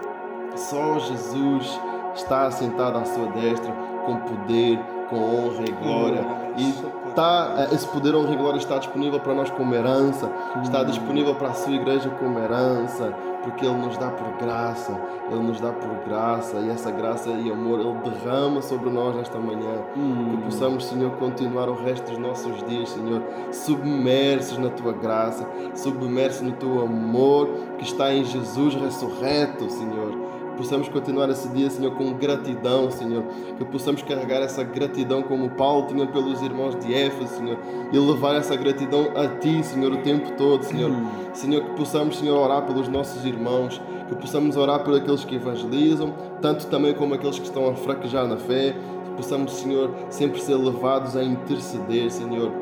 Só 0.56 1.00
Jesus 1.00 1.80
está 2.14 2.48
assentado 2.48 2.98
à 2.98 3.06
sua 3.06 3.28
destra 3.28 3.72
com 4.06 4.18
poder, 4.18 4.80
com 5.10 5.18
honra 5.18 5.64
e 5.68 5.72
glória. 5.72 6.26
E 6.58 7.01
tá, 7.14 7.68
esse 7.72 7.88
poder, 7.88 8.16
honra 8.16 8.34
e 8.34 8.38
glória 8.38 8.58
está 8.58 8.78
disponível 8.78 9.20
para 9.20 9.34
nós 9.34 9.50
como 9.50 9.74
herança, 9.74 10.30
está 10.64 10.84
disponível 10.84 11.36
para 11.36 11.50
a 11.50 11.54
sua 11.54 11.74
igreja 11.74 12.10
como 12.10 12.40
herança, 12.40 13.14
porque 13.44 13.66
Ele 13.66 13.76
nos 13.76 13.98
dá 13.98 14.10
por 14.10 14.28
graça, 14.38 15.00
Ele 15.30 15.42
nos 15.42 15.60
dá 15.60 15.72
por 15.72 15.90
graça, 16.08 16.58
e 16.58 16.70
essa 16.70 16.92
graça 16.92 17.30
e 17.30 17.52
amor 17.52 17.80
Ele 17.80 18.10
derrama 18.10 18.62
sobre 18.62 18.90
nós 18.90 19.16
nesta 19.16 19.38
manhã. 19.40 19.84
Que 19.94 20.38
possamos, 20.44 20.86
Senhor, 20.86 21.12
continuar 21.18 21.70
o 21.70 21.76
resto 21.76 22.10
dos 22.10 22.20
nossos 22.20 22.64
dias, 22.64 22.90
Senhor, 22.90 23.22
submersos 23.52 24.58
na 24.58 24.70
Tua 24.70 24.94
graça, 24.94 25.48
submersos 25.76 26.42
no 26.42 26.54
Teu 26.54 26.82
amor 26.82 27.50
que 27.78 27.84
está 27.84 28.14
em 28.14 28.24
Jesus 28.24 28.76
ressurreto, 28.76 29.70
Senhor 29.70 30.31
possamos 30.62 30.88
continuar 30.90 31.28
esse 31.32 31.50
dia, 31.50 31.72
Senhor, 31.72 31.92
com 31.96 32.14
gratidão, 32.14 32.92
Senhor. 32.92 33.24
Que 33.58 33.66
possamos 33.66 34.04
carregar 34.04 34.44
essa 34.44 34.64
gratidão 34.64 35.24
como 35.24 35.50
Paulo 35.50 35.88
tinha 35.88 36.06
pelos 36.06 36.40
irmãos 36.44 36.76
de 36.76 36.94
Éfeso, 36.94 37.38
Senhor. 37.38 37.58
E 37.92 37.98
levar 37.98 38.36
essa 38.36 38.56
gratidão 38.56 39.12
a 39.16 39.28
Ti, 39.40 39.64
Senhor, 39.64 39.92
o 39.92 39.98
tempo 40.04 40.32
todo, 40.38 40.64
Senhor. 40.64 40.92
Senhor, 41.34 41.64
que 41.64 41.72
possamos, 41.72 42.20
Senhor, 42.20 42.38
orar 42.38 42.64
pelos 42.68 42.88
nossos 42.88 43.26
irmãos. 43.26 43.82
Que 44.08 44.16
possamos 44.16 44.56
orar 44.56 44.84
por 44.84 44.96
aqueles 44.96 45.26
que 45.26 45.36
evangelizam, 45.36 46.14
tanto 46.42 46.68
também 46.68 46.94
como 46.94 47.16
aqueles 47.16 47.40
que 47.40 47.46
estão 47.46 47.68
a 47.68 47.74
fraquejar 47.74 48.28
na 48.28 48.38
fé. 48.38 48.76
Que 49.06 49.12
possamos, 49.16 49.54
Senhor, 49.54 49.90
sempre 50.12 50.40
ser 50.40 50.56
levados 50.58 51.18
a 51.18 51.24
interceder, 51.24 52.12
Senhor 52.12 52.61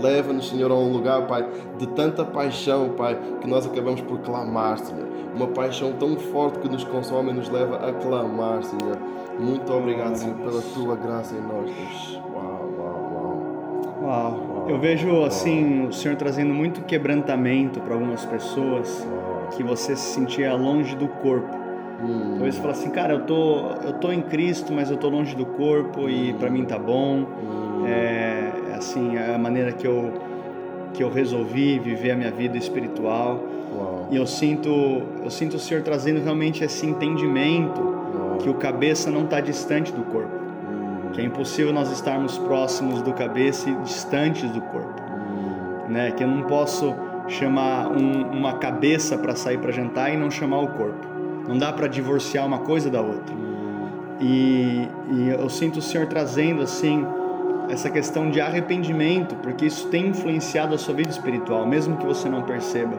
Leva-nos, 0.00 0.48
Senhor, 0.48 0.70
a 0.70 0.74
um 0.74 0.92
lugar, 0.92 1.26
Pai, 1.26 1.46
de 1.78 1.86
tanta 1.88 2.24
paixão, 2.24 2.90
Pai, 2.90 3.18
que 3.40 3.48
nós 3.48 3.66
acabamos 3.66 4.00
por 4.00 4.18
clamar, 4.20 4.78
Senhor. 4.78 5.06
Uma 5.34 5.48
paixão 5.48 5.92
tão 5.92 6.16
forte 6.16 6.58
que 6.60 6.68
nos 6.68 6.84
consome 6.84 7.30
e 7.30 7.34
nos 7.34 7.48
leva 7.48 7.76
a 7.88 7.92
clamar, 7.92 8.62
Senhor. 8.62 8.98
Muito 9.38 9.72
obrigado, 9.72 10.14
Senhor, 10.14 10.36
pela 10.36 10.62
tua 10.62 10.96
graça 10.96 11.34
em 11.34 11.40
nós, 11.40 11.64
Deus. 11.64 12.20
Uau, 12.32 12.70
uau, 12.78 13.98
uau. 14.02 14.04
Uau. 14.04 14.66
Eu 14.68 14.78
vejo, 14.78 15.24
assim, 15.24 15.86
o 15.86 15.92
Senhor 15.92 16.16
trazendo 16.16 16.54
muito 16.54 16.82
quebrantamento 16.82 17.80
para 17.80 17.94
algumas 17.94 18.24
pessoas 18.24 19.06
que 19.56 19.62
você 19.62 19.96
se 19.96 20.14
sentia 20.14 20.54
longe 20.54 20.94
do 20.94 21.08
corpo. 21.08 21.64
Hum. 22.02 22.32
Talvez 22.32 22.54
você 22.54 22.60
fala 22.60 22.72
assim, 22.72 22.90
cara, 22.90 23.14
eu 23.14 23.20
tô, 23.26 23.70
eu 23.84 23.92
tô 23.94 24.12
em 24.12 24.22
Cristo, 24.22 24.72
mas 24.72 24.90
eu 24.90 24.96
tô 24.96 25.08
longe 25.08 25.34
do 25.34 25.46
corpo 25.46 26.08
e 26.08 26.32
para 26.34 26.50
mim 26.50 26.64
tá 26.64 26.78
bom. 26.78 27.20
Hum. 27.20 27.86
É, 27.86 28.52
assim 28.84 29.16
a 29.16 29.38
maneira 29.38 29.72
que 29.72 29.86
eu 29.86 30.12
que 30.92 31.02
eu 31.02 31.10
resolvi 31.10 31.78
viver 31.78 32.12
a 32.12 32.16
minha 32.16 32.30
vida 32.30 32.56
espiritual. 32.56 33.42
Uau. 33.74 34.08
E 34.10 34.16
eu 34.16 34.26
sinto 34.26 35.02
eu 35.22 35.30
sinto 35.30 35.56
o 35.56 35.58
Senhor 35.58 35.82
trazendo 35.82 36.20
realmente 36.20 36.62
esse 36.62 36.86
entendimento 36.86 37.80
Uau. 37.80 38.38
que 38.38 38.48
o 38.48 38.54
cabeça 38.54 39.10
não 39.10 39.24
está 39.24 39.40
distante 39.40 39.90
do 39.90 40.02
corpo. 40.04 40.36
Hum. 40.36 41.10
Que 41.12 41.20
é 41.20 41.24
impossível 41.24 41.72
nós 41.72 41.90
estarmos 41.90 42.38
próximos 42.38 43.02
do 43.02 43.12
cabeça 43.12 43.68
e 43.70 43.74
distantes 43.76 44.48
do 44.50 44.60
corpo. 44.60 45.02
Hum. 45.02 45.92
Né? 45.92 46.12
Que 46.12 46.22
eu 46.22 46.28
não 46.28 46.42
posso 46.42 46.94
chamar 47.26 47.88
um, 47.88 48.30
uma 48.30 48.58
cabeça 48.58 49.16
para 49.16 49.34
sair 49.34 49.58
para 49.58 49.72
jantar 49.72 50.12
e 50.12 50.16
não 50.16 50.30
chamar 50.30 50.60
o 50.60 50.68
corpo. 50.68 51.08
Não 51.48 51.58
dá 51.58 51.72
para 51.72 51.86
divorciar 51.88 52.46
uma 52.46 52.58
coisa 52.58 52.88
da 52.90 53.00
outra. 53.00 53.34
Hum. 53.34 53.88
E, 54.20 54.88
e 55.10 55.28
eu 55.30 55.48
sinto 55.48 55.80
o 55.80 55.82
Senhor 55.82 56.06
trazendo 56.06 56.62
assim 56.62 57.04
essa 57.68 57.90
questão 57.90 58.30
de 58.30 58.40
arrependimento, 58.40 59.34
porque 59.36 59.66
isso 59.66 59.88
tem 59.88 60.08
influenciado 60.08 60.74
a 60.74 60.78
sua 60.78 60.94
vida 60.94 61.10
espiritual, 61.10 61.66
mesmo 61.66 61.96
que 61.96 62.06
você 62.06 62.28
não 62.28 62.42
perceba. 62.42 62.96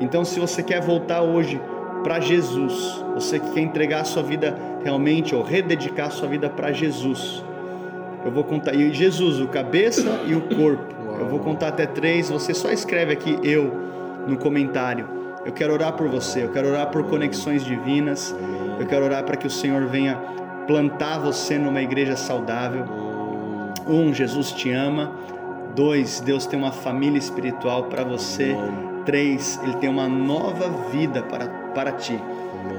Então, 0.00 0.24
se 0.24 0.40
você 0.40 0.62
quer 0.62 0.80
voltar 0.80 1.22
hoje 1.22 1.60
para 2.02 2.20
Jesus, 2.20 3.02
você 3.14 3.38
que 3.38 3.50
quer 3.50 3.60
entregar 3.60 4.00
a 4.00 4.04
sua 4.04 4.22
vida 4.22 4.56
realmente 4.82 5.34
ou 5.34 5.42
rededicar 5.42 6.08
a 6.08 6.10
sua 6.10 6.28
vida 6.28 6.50
para 6.50 6.72
Jesus, 6.72 7.42
eu 8.24 8.30
vou 8.30 8.44
contar. 8.44 8.74
E 8.74 8.92
Jesus, 8.92 9.40
o 9.40 9.48
cabeça 9.48 10.22
e 10.26 10.34
o 10.34 10.40
corpo. 10.40 10.94
Eu 11.18 11.26
vou 11.26 11.38
contar 11.38 11.68
até 11.68 11.86
três. 11.86 12.30
Você 12.30 12.52
só 12.52 12.70
escreve 12.70 13.12
aqui 13.12 13.38
eu 13.42 13.72
no 14.26 14.36
comentário. 14.36 15.08
Eu 15.44 15.52
quero 15.52 15.72
orar 15.72 15.92
por 15.92 16.08
você. 16.08 16.42
Eu 16.42 16.50
quero 16.50 16.68
orar 16.68 16.90
por 16.90 17.04
conexões 17.04 17.64
divinas. 17.64 18.34
Eu 18.80 18.86
quero 18.86 19.04
orar 19.04 19.22
para 19.24 19.36
que 19.36 19.46
o 19.46 19.50
Senhor 19.50 19.86
venha 19.86 20.16
plantar 20.66 21.18
você 21.18 21.58
numa 21.58 21.82
igreja 21.82 22.16
saudável 22.16 23.13
um, 23.86 24.12
Jesus 24.12 24.52
te 24.52 24.70
ama. 24.70 25.12
Dois, 25.74 26.20
Deus 26.20 26.46
tem 26.46 26.58
uma 26.58 26.72
família 26.72 27.18
espiritual 27.18 27.84
para 27.84 28.04
você. 28.04 28.56
Três, 29.04 29.60
Ele 29.62 29.74
tem 29.76 29.88
uma 29.88 30.08
nova 30.08 30.68
vida 30.90 31.22
para, 31.22 31.48
para 31.74 31.92
ti. 31.92 32.18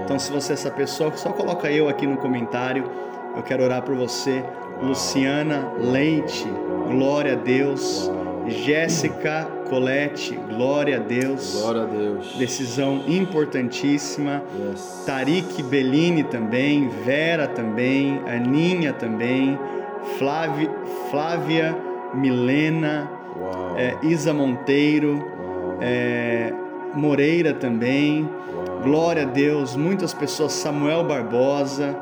Então, 0.03 0.17
se 0.17 0.31
você 0.31 0.53
é 0.53 0.55
essa 0.55 0.71
pessoa, 0.71 1.15
só 1.15 1.31
coloca 1.31 1.69
eu 1.71 1.89
aqui 1.89 2.07
no 2.07 2.17
comentário. 2.17 2.89
Eu 3.35 3.43
quero 3.43 3.63
orar 3.63 3.81
por 3.83 3.95
você. 3.95 4.43
Luciana 4.81 5.71
Leite, 5.79 6.47
glória 6.89 7.33
a 7.33 7.35
Deus. 7.35 8.11
Jéssica 8.47 9.47
Colette, 9.69 10.35
glória 10.35 10.97
a 10.97 10.99
Deus. 10.99 11.59
Glória 11.61 11.81
a 11.81 11.85
Deus. 11.85 12.35
Decisão 12.37 13.03
importantíssima. 13.07 14.43
Yes. 14.55 15.03
Tarik 15.05 15.63
Bellini 15.63 16.23
também, 16.23 16.87
Vera 17.03 17.47
também, 17.47 18.21
Aninha 18.27 18.93
também. 18.93 19.57
Flávia, 20.17 20.69
Flávia 21.09 21.77
Milena, 22.13 23.09
é, 23.75 23.97
Isa 24.03 24.33
Monteiro, 24.33 25.23
é, 25.81 26.53
Moreira 26.93 27.53
também. 27.53 28.23
Uau. 28.23 28.81
Glória 28.83 29.23
a 29.23 29.25
Deus, 29.25 29.75
muitas 29.75 30.13
pessoas, 30.13 30.53
Samuel 30.53 31.03
Barbosa, 31.03 31.95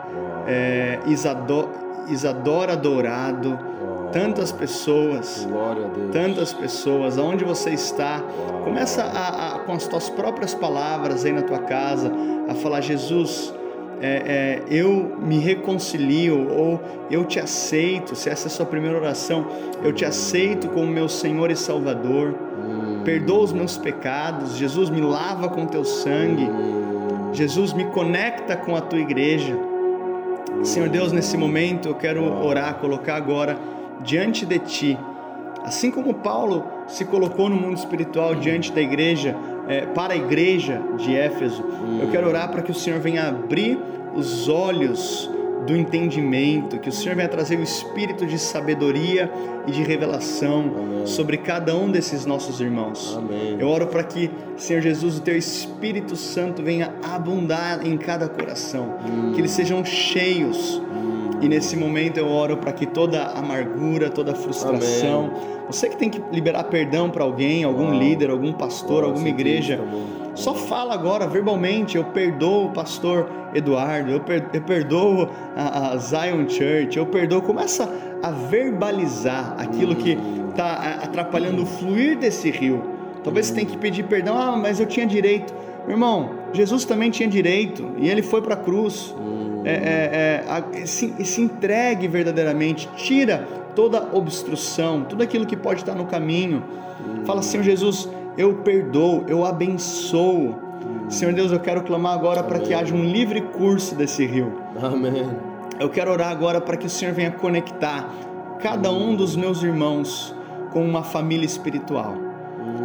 é, 0.48 1.00
Isadora, 1.08 1.70
Isadora 2.08 2.76
Dourado, 2.76 3.58
tantas 4.12 4.52
pessoas, 4.52 5.48
tantas 6.12 6.54
pessoas, 6.54 7.18
aonde 7.18 7.44
você 7.44 7.72
está, 7.72 8.22
começa 8.64 9.04
a, 9.04 9.56
a, 9.56 9.60
com 9.60 9.74
as 9.74 9.88
tuas 9.88 10.10
próprias 10.10 10.54
palavras 10.54 11.26
aí 11.26 11.32
na 11.32 11.42
tua 11.42 11.60
casa, 11.60 12.12
a 12.48 12.54
falar, 12.54 12.82
Jesus, 12.82 13.54
é, 14.02 14.08
é, 14.08 14.64
eu 14.70 15.18
me 15.20 15.38
reconcilio 15.38 16.50
ou 16.50 16.82
eu 17.10 17.26
te 17.26 17.40
aceito, 17.40 18.16
se 18.16 18.30
essa 18.30 18.48
é 18.48 18.50
a 18.50 18.52
sua 18.52 18.66
primeira 18.66 18.98
oração, 18.98 19.48
eu 19.84 19.94
te 19.94 20.06
aceito 20.06 20.68
como 20.70 20.88
meu 20.88 21.08
Senhor 21.08 21.52
e 21.52 21.56
Salvador, 21.56 22.36
perdoa 23.04 23.44
os 23.44 23.54
meus 23.54 23.78
pecados, 23.78 24.56
Jesus 24.56 24.90
me 24.90 25.02
lava 25.02 25.50
com 25.50 25.66
teu 25.66 25.84
sangue, 25.84 26.50
Jesus 27.34 27.74
me 27.74 27.86
conecta 27.86 28.56
com 28.56 28.76
a 28.76 28.82
tua 28.82 29.00
igreja. 29.00 29.58
Senhor 30.64 30.88
Deus, 30.88 31.12
nesse 31.12 31.36
momento 31.36 31.90
eu 31.90 31.96
quero 31.96 32.24
orar, 32.24 32.76
colocar 32.76 33.16
agora 33.16 33.58
diante 34.02 34.46
de 34.46 34.60
ti, 34.60 34.98
assim 35.64 35.90
como 35.90 36.14
Paulo 36.14 36.66
se 36.88 37.06
colocou 37.06 37.50
no 37.50 37.56
mundo 37.56 37.78
espiritual 37.78 38.36
diante 38.36 38.72
da 38.72 38.82
igreja, 38.82 39.36
é, 39.68 39.86
para 39.88 40.14
a 40.14 40.18
igreja 40.18 40.82
de 40.98 41.16
Éfeso. 41.16 41.64
Eu 42.02 42.10
quero 42.10 42.28
orar 42.28 42.52
para 42.52 42.62
que 42.62 42.72
o 42.72 42.76
Senhor 42.76 43.00
venha 43.00 43.28
abrir 43.28 43.78
os 44.16 44.48
olhos 44.48 45.30
do 45.66 45.76
entendimento, 45.76 46.78
que 46.78 46.90
o 46.90 46.92
Senhor 46.92 47.16
venha 47.16 47.30
trazer 47.30 47.58
o 47.58 47.64
espírito 47.64 48.26
de 48.26 48.38
sabedoria 48.38 49.32
e 49.66 49.72
de 49.72 49.82
revelação 49.82 50.74
Amém. 50.76 51.08
sobre 51.08 51.38
cada 51.38 51.76
um 51.76 51.90
desses 51.90 52.26
nossos 52.26 52.60
irmãos. 52.60 53.16
Amém. 53.18 53.58
Eu 53.58 53.68
oro 53.68 53.88
para 53.88 54.04
que, 54.04 54.30
Senhor 54.58 54.82
Jesus, 54.82 55.18
o 55.18 55.22
teu 55.22 55.38
Espírito 55.38 56.16
Santo 56.16 56.62
venha 56.62 56.94
abundar 57.02 57.86
em 57.86 57.98
cada 57.98 58.28
coração, 58.28 58.98
hum. 59.06 59.32
que 59.34 59.42
eles 59.42 59.52
sejam 59.52 59.84
cheios. 59.86 60.82
Hum. 61.44 61.46
E 61.46 61.50
nesse 61.50 61.76
momento 61.76 62.18
eu 62.18 62.28
oro 62.30 62.58
para 62.58 62.72
que 62.72 62.86
toda 62.86 63.26
amargura, 63.26 64.10
toda 64.10 64.34
frustração, 64.34 65.26
Amém. 65.26 65.42
você 65.68 65.90
que 65.90 65.98
tem 65.98 66.10
que 66.10 66.22
liberar 66.32 66.64
perdão 66.66 67.10
para 67.10 67.24
alguém, 67.24 67.64
algum 67.64 67.94
líder, 67.98 68.30
algum 68.30 68.54
pastor, 68.54 69.04
alguma 69.04 69.30
igreja, 69.30 69.80
Só 70.36 70.56
fala 70.56 70.94
agora 70.94 71.28
verbalmente: 71.28 71.98
eu 71.98 72.06
perdoo 72.06 72.68
o 72.68 72.72
pastor 72.72 73.30
Eduardo, 73.54 74.12
eu, 74.12 74.20
per 74.20 74.50
eu 74.54 74.62
perdoo 74.62 75.30
a, 75.56 75.92
a, 75.92 75.98
Zion 75.98 76.48
Church, 76.50 76.98
eu 76.98 77.06
perdoo. 77.06 77.42
Começa 77.42 77.88
a 78.22 78.32
verbalizar 78.32 79.56
aquilo 79.58 79.96
que 79.96 80.18
está 80.50 81.00
atrapalhando 81.04 81.64
o 81.64 81.66
fluir 81.66 82.18
desse 82.18 82.50
rio. 82.50 82.84
Talvez 83.24 83.48
você 83.48 83.54
tenha 83.54 83.66
que 83.66 83.78
pedir 83.78 84.04
perdão, 84.04 84.38
ah, 84.38 84.58
mas 84.58 84.80
eu 84.80 84.86
tinha 84.86 85.06
direito. 85.06 85.54
Meu 85.84 85.92
irmão, 85.92 86.32
Jesus 86.52 86.86
também 86.86 87.10
tinha 87.10 87.28
direito 87.28 87.92
e 87.98 88.10
ele 88.10 88.22
foi 88.22 88.42
para 88.42 88.54
a 88.54 88.58
cruz. 88.58 89.14
É, 89.66 90.44
é, 90.44 90.82
é, 90.82 90.86
se, 90.86 91.14
se 91.24 91.42
entregue 91.42 92.08
verdadeiramente, 92.08 92.90
tira 92.96 93.48
toda 93.76 94.10
obstrução, 94.16 95.04
tudo 95.04 95.24
aquilo 95.24 95.46
que 95.46 95.56
pode 95.56 95.82
estar 95.82 95.96
no 95.96 96.06
caminho. 96.06 96.64
Fala, 97.26 97.42
Senhor 97.42 97.64
Jesus, 97.64 98.10
eu 98.38 98.56
perdoo, 98.56 99.24
eu 99.28 99.46
abençoo. 99.46 100.56
Senhor 101.10 101.34
Deus, 101.34 101.52
eu 101.52 101.60
quero 101.60 101.84
clamar 101.84 102.14
agora 102.14 102.44
para 102.44 102.60
que 102.60 102.74
haja 102.74 102.94
um 102.94 103.04
livre 103.04 103.42
curso 103.42 103.96
desse 103.96 104.26
rio. 104.26 104.54
Amém. 104.82 105.30
Eu 105.80 105.90
quero 105.90 106.12
orar 106.12 106.30
agora 106.30 106.62
para 106.62 106.78
que 106.78 106.86
o 106.86 106.90
Senhor 106.90 107.14
venha 107.14 107.32
conectar 107.32 108.10
cada 108.60 108.92
um 108.92 109.16
dos 109.16 109.36
meus 109.36 109.64
irmãos 109.64 110.36
com 110.72 110.84
uma 110.84 111.04
família 111.04 111.46
espiritual. 111.46 112.16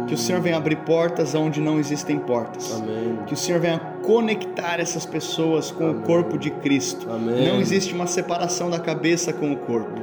Que 0.09 0.15
o 0.15 0.17
Senhor 0.17 0.41
venha 0.41 0.57
abrir 0.57 0.77
portas 0.77 1.35
onde 1.35 1.61
não 1.61 1.79
existem 1.79 2.17
portas. 2.17 2.73
Amém. 2.73 3.19
Que 3.27 3.35
o 3.35 3.37
Senhor 3.37 3.61
venha 3.61 3.77
conectar 4.01 4.79
essas 4.79 5.05
pessoas 5.05 5.69
com 5.69 5.83
Amém. 5.83 5.97
o 5.97 6.01
corpo 6.01 6.35
de 6.35 6.49
Cristo. 6.49 7.07
Amém. 7.11 7.47
Não 7.47 7.61
existe 7.61 7.93
uma 7.93 8.07
separação 8.07 8.71
da 8.71 8.79
cabeça 8.79 9.31
com 9.31 9.51
o 9.51 9.55
corpo. 9.55 10.01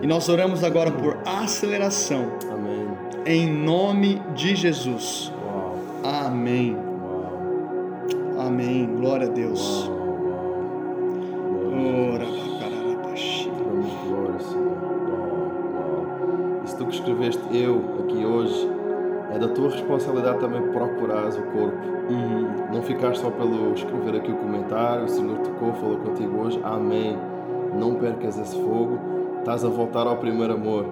E 0.00 0.06
nós 0.06 0.28
oramos 0.28 0.62
agora 0.62 0.92
por 0.92 1.18
aceleração. 1.26 2.30
Amém. 2.48 2.86
Em 3.26 3.52
nome 3.52 4.22
de 4.36 4.54
Jesus. 4.54 5.32
Uau. 5.44 5.80
Amém. 6.04 6.76
Uau. 6.76 8.46
Amém. 8.46 8.86
Glória 8.86 9.26
a 9.26 9.30
Deus. 9.30 9.88
Uau. 9.88 10.04
Ora, 12.14 12.24
Senhor. 12.24 12.50
Uau, 14.06 14.36
uau. 15.74 16.62
Isso 16.64 16.76
tu 16.76 16.86
que 16.86 16.94
escreveste 16.94 17.42
eu 17.50 17.82
aqui 18.04 18.24
hoje 18.24 18.79
é 19.32 19.38
da 19.38 19.48
tua 19.48 19.70
responsabilidade 19.70 20.40
também 20.40 20.60
procurares 20.72 21.36
o 21.36 21.42
corpo. 21.42 21.78
Uhum. 22.10 22.72
Não 22.72 22.82
ficar 22.82 23.14
só 23.14 23.30
pelo 23.30 23.72
escrever 23.74 24.16
aqui 24.16 24.32
o 24.32 24.36
comentário, 24.36 25.04
o 25.04 25.08
Senhor 25.08 25.38
tocou, 25.38 25.72
falou 25.74 25.98
contigo 25.98 26.42
hoje, 26.42 26.60
amém. 26.64 27.16
Não 27.72 27.94
percas 27.94 28.36
esse 28.38 28.56
fogo, 28.56 28.98
estás 29.38 29.64
a 29.64 29.68
voltar 29.68 30.06
ao 30.06 30.16
primeiro 30.16 30.54
amor. 30.54 30.86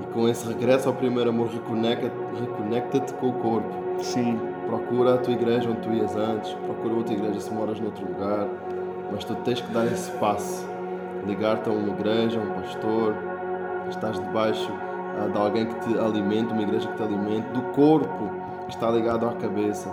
E 0.00 0.06
com 0.14 0.28
esse 0.28 0.46
regresso 0.46 0.88
ao 0.88 0.94
primeiro 0.94 1.30
amor, 1.30 1.48
reconecta-te 1.48 2.14
reconecta 2.40 3.00
com 3.14 3.30
o 3.30 3.32
corpo. 3.32 3.68
Sim. 3.98 4.38
Procura 4.66 5.14
a 5.14 5.18
tua 5.18 5.32
igreja 5.32 5.68
onde 5.68 5.80
tu 5.80 5.92
ias 5.92 6.14
antes, 6.14 6.52
procura 6.52 6.94
outra 6.94 7.12
igreja 7.12 7.40
se 7.40 7.52
moras 7.52 7.80
noutro 7.80 8.06
lugar, 8.06 8.46
mas 9.10 9.24
tu 9.24 9.34
tens 9.36 9.60
que 9.60 9.72
dar 9.72 9.84
esse 9.86 10.12
passo. 10.12 10.64
Ligar-te 11.26 11.68
a 11.68 11.72
uma 11.72 11.88
igreja, 11.88 12.38
a 12.38 12.42
um 12.42 12.62
pastor, 12.62 13.16
estás 13.88 14.20
debaixo 14.20 14.72
de 15.32 15.38
alguém 15.38 15.66
que 15.66 15.74
te 15.80 15.98
alimente, 15.98 16.52
uma 16.52 16.62
igreja 16.62 16.88
que 16.88 16.96
te 16.96 17.02
alimente, 17.02 17.48
do 17.50 17.62
corpo 17.72 18.30
que 18.66 18.74
está 18.74 18.90
ligado 18.90 19.26
à 19.26 19.32
cabeça. 19.32 19.90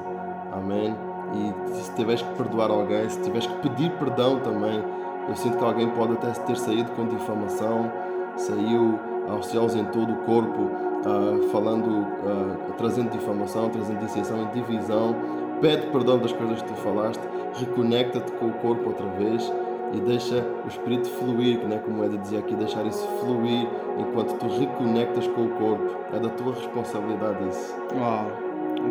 Amém? 0.52 0.96
E 1.34 1.74
se 1.74 1.94
tiveres 1.94 2.22
que 2.22 2.34
perdoar 2.36 2.72
alguém, 2.72 3.10
se 3.10 3.20
tiveres 3.22 3.48
que 3.48 3.56
pedir 3.70 3.92
perdão 3.98 4.40
também, 4.40 4.82
eu 5.28 5.36
sinto 5.36 5.58
que 5.58 5.64
alguém 5.64 5.90
pode 5.90 6.14
até 6.14 6.32
ter 6.32 6.58
saído 6.58 6.92
com 6.92 7.06
difamação, 7.06 7.92
saiu, 8.38 8.98
se 9.42 9.58
ausentou 9.58 10.06
do 10.06 10.16
corpo, 10.18 10.62
uh, 10.62 11.50
falando, 11.52 11.90
uh, 11.90 12.74
trazendo 12.78 13.12
difamação, 13.12 13.70
trazendo 13.70 14.00
dissensão 14.00 14.44
e 14.44 14.46
divisão. 14.54 15.16
Pede 15.60 15.88
perdão 15.88 16.18
das 16.18 16.32
coisas 16.32 16.62
que 16.62 16.68
tu 16.70 16.76
falaste, 16.76 17.22
reconecta-te 17.56 18.32
com 18.34 18.48
o 18.48 18.54
corpo 18.54 18.90
outra 18.90 19.08
vez 19.18 19.52
e 19.94 20.00
deixa 20.02 20.46
o 20.66 20.68
espírito 20.68 21.10
fluir, 21.12 21.60
que 21.60 21.66
não 21.66 21.78
é 21.78 21.80
como 21.80 22.04
Eda 22.04 22.18
dizia 22.18 22.40
aqui, 22.40 22.56
deixar 22.56 22.86
isso 22.86 23.08
fluir 23.20 23.68
enquanto 23.98 24.34
tu 24.38 24.48
reconectas 24.48 25.28
com 25.28 25.46
o 25.46 25.50
corpo. 25.50 25.96
É 26.14 26.20
da 26.20 26.30
tua 26.30 26.54
responsabilidade 26.54 27.48
isso. 27.50 27.76
Uau, 27.96 28.32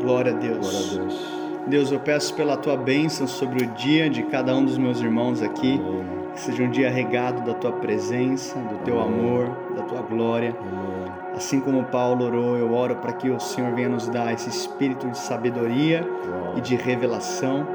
glória 0.00 0.32
a 0.32 0.36
Deus. 0.36 0.58
Glória 0.58 0.78
a 0.78 1.04
Deus. 1.04 1.36
Deus, 1.66 1.90
eu 1.90 1.98
peço 1.98 2.32
pela 2.34 2.56
tua 2.56 2.76
bênção 2.76 3.26
sobre 3.26 3.64
o 3.64 3.66
dia 3.72 4.08
de 4.08 4.22
cada 4.24 4.54
um 4.54 4.64
dos 4.64 4.78
meus 4.78 5.00
irmãos 5.00 5.42
aqui. 5.42 5.80
Amém. 5.84 6.16
Que 6.32 6.40
seja 6.40 6.62
um 6.62 6.70
dia 6.70 6.90
regado 6.90 7.42
da 7.42 7.54
tua 7.54 7.72
presença, 7.72 8.58
do 8.58 8.84
teu 8.84 9.00
Amém. 9.00 9.18
amor, 9.18 9.74
da 9.74 9.82
tua 9.82 10.02
glória. 10.02 10.54
Amém. 10.60 11.12
Assim 11.34 11.60
como 11.60 11.82
Paulo 11.84 12.24
orou, 12.24 12.56
eu 12.56 12.72
oro 12.72 12.96
para 12.96 13.12
que 13.12 13.28
o 13.28 13.40
Senhor 13.40 13.74
venha 13.74 13.88
nos 13.88 14.08
dar 14.08 14.32
esse 14.32 14.48
espírito 14.48 15.08
de 15.08 15.18
sabedoria 15.18 16.08
Uau. 16.28 16.54
e 16.56 16.60
de 16.60 16.76
revelação. 16.76 17.66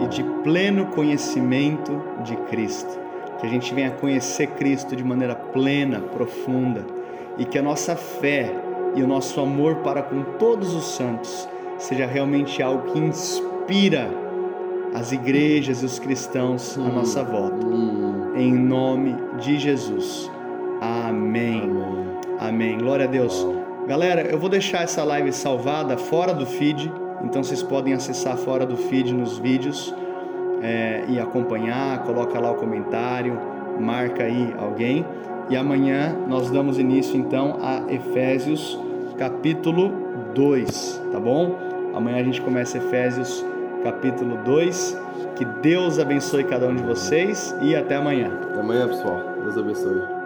E 0.00 0.06
de 0.06 0.22
pleno 0.42 0.86
conhecimento 0.86 2.00
de 2.22 2.36
Cristo. 2.48 2.98
Que 3.38 3.46
a 3.46 3.50
gente 3.50 3.74
venha 3.74 3.90
conhecer 3.90 4.48
Cristo 4.48 4.94
de 4.94 5.04
maneira 5.04 5.34
plena, 5.34 6.00
profunda 6.00 6.84
e 7.38 7.44
que 7.44 7.58
a 7.58 7.62
nossa 7.62 7.96
fé 7.96 8.50
e 8.94 9.02
o 9.02 9.06
nosso 9.06 9.40
amor 9.40 9.76
para 9.76 10.02
com 10.02 10.22
todos 10.38 10.74
os 10.74 10.94
santos 10.94 11.48
seja 11.78 12.06
realmente 12.06 12.62
algo 12.62 12.92
que 12.92 12.98
inspira 12.98 14.08
as 14.94 15.10
igrejas 15.10 15.82
e 15.82 15.86
os 15.86 15.98
cristãos 15.98 16.78
à 16.78 16.88
nossa 16.88 17.24
volta. 17.24 17.66
Hum. 17.66 18.32
Em 18.36 18.52
nome 18.52 19.16
de 19.40 19.58
Jesus. 19.58 20.30
Amém. 20.80 21.62
Amém. 21.62 22.04
Amém. 22.38 22.78
Glória 22.78 23.06
a 23.06 23.08
Deus. 23.08 23.46
Galera, 23.86 24.22
eu 24.22 24.38
vou 24.38 24.48
deixar 24.48 24.82
essa 24.82 25.04
live 25.04 25.32
salvada 25.32 25.98
fora 25.98 26.32
do 26.32 26.46
feed, 26.46 26.90
então 27.24 27.42
vocês 27.42 27.62
podem 27.62 27.94
acessar 27.94 28.36
fora 28.36 28.64
do 28.64 28.76
feed 28.76 29.12
nos 29.12 29.38
vídeos 29.38 29.94
é, 30.62 31.04
e 31.08 31.18
acompanhar. 31.18 32.02
Coloca 32.04 32.38
lá 32.38 32.50
o 32.50 32.54
comentário, 32.54 33.38
marca 33.80 34.24
aí 34.24 34.54
alguém. 34.58 35.04
E 35.50 35.56
amanhã 35.56 36.16
nós 36.26 36.50
damos 36.50 36.78
início 36.78 37.16
então 37.16 37.58
a 37.60 37.92
Efésios 37.92 38.78
capítulo 39.18 39.92
2, 40.34 41.02
tá 41.12 41.20
bom? 41.20 41.56
Amanhã 41.94 42.16
a 42.16 42.24
gente 42.24 42.40
começa 42.40 42.78
Efésios 42.78 43.44
capítulo 43.82 44.38
2. 44.44 44.98
Que 45.36 45.44
Deus 45.44 45.98
abençoe 45.98 46.44
cada 46.44 46.66
um 46.66 46.74
de 46.74 46.82
vocês 46.82 47.54
e 47.60 47.74
até 47.74 47.96
amanhã. 47.96 48.30
Até 48.50 48.60
amanhã, 48.60 48.88
pessoal. 48.88 49.20
Deus 49.42 49.58
abençoe. 49.58 50.23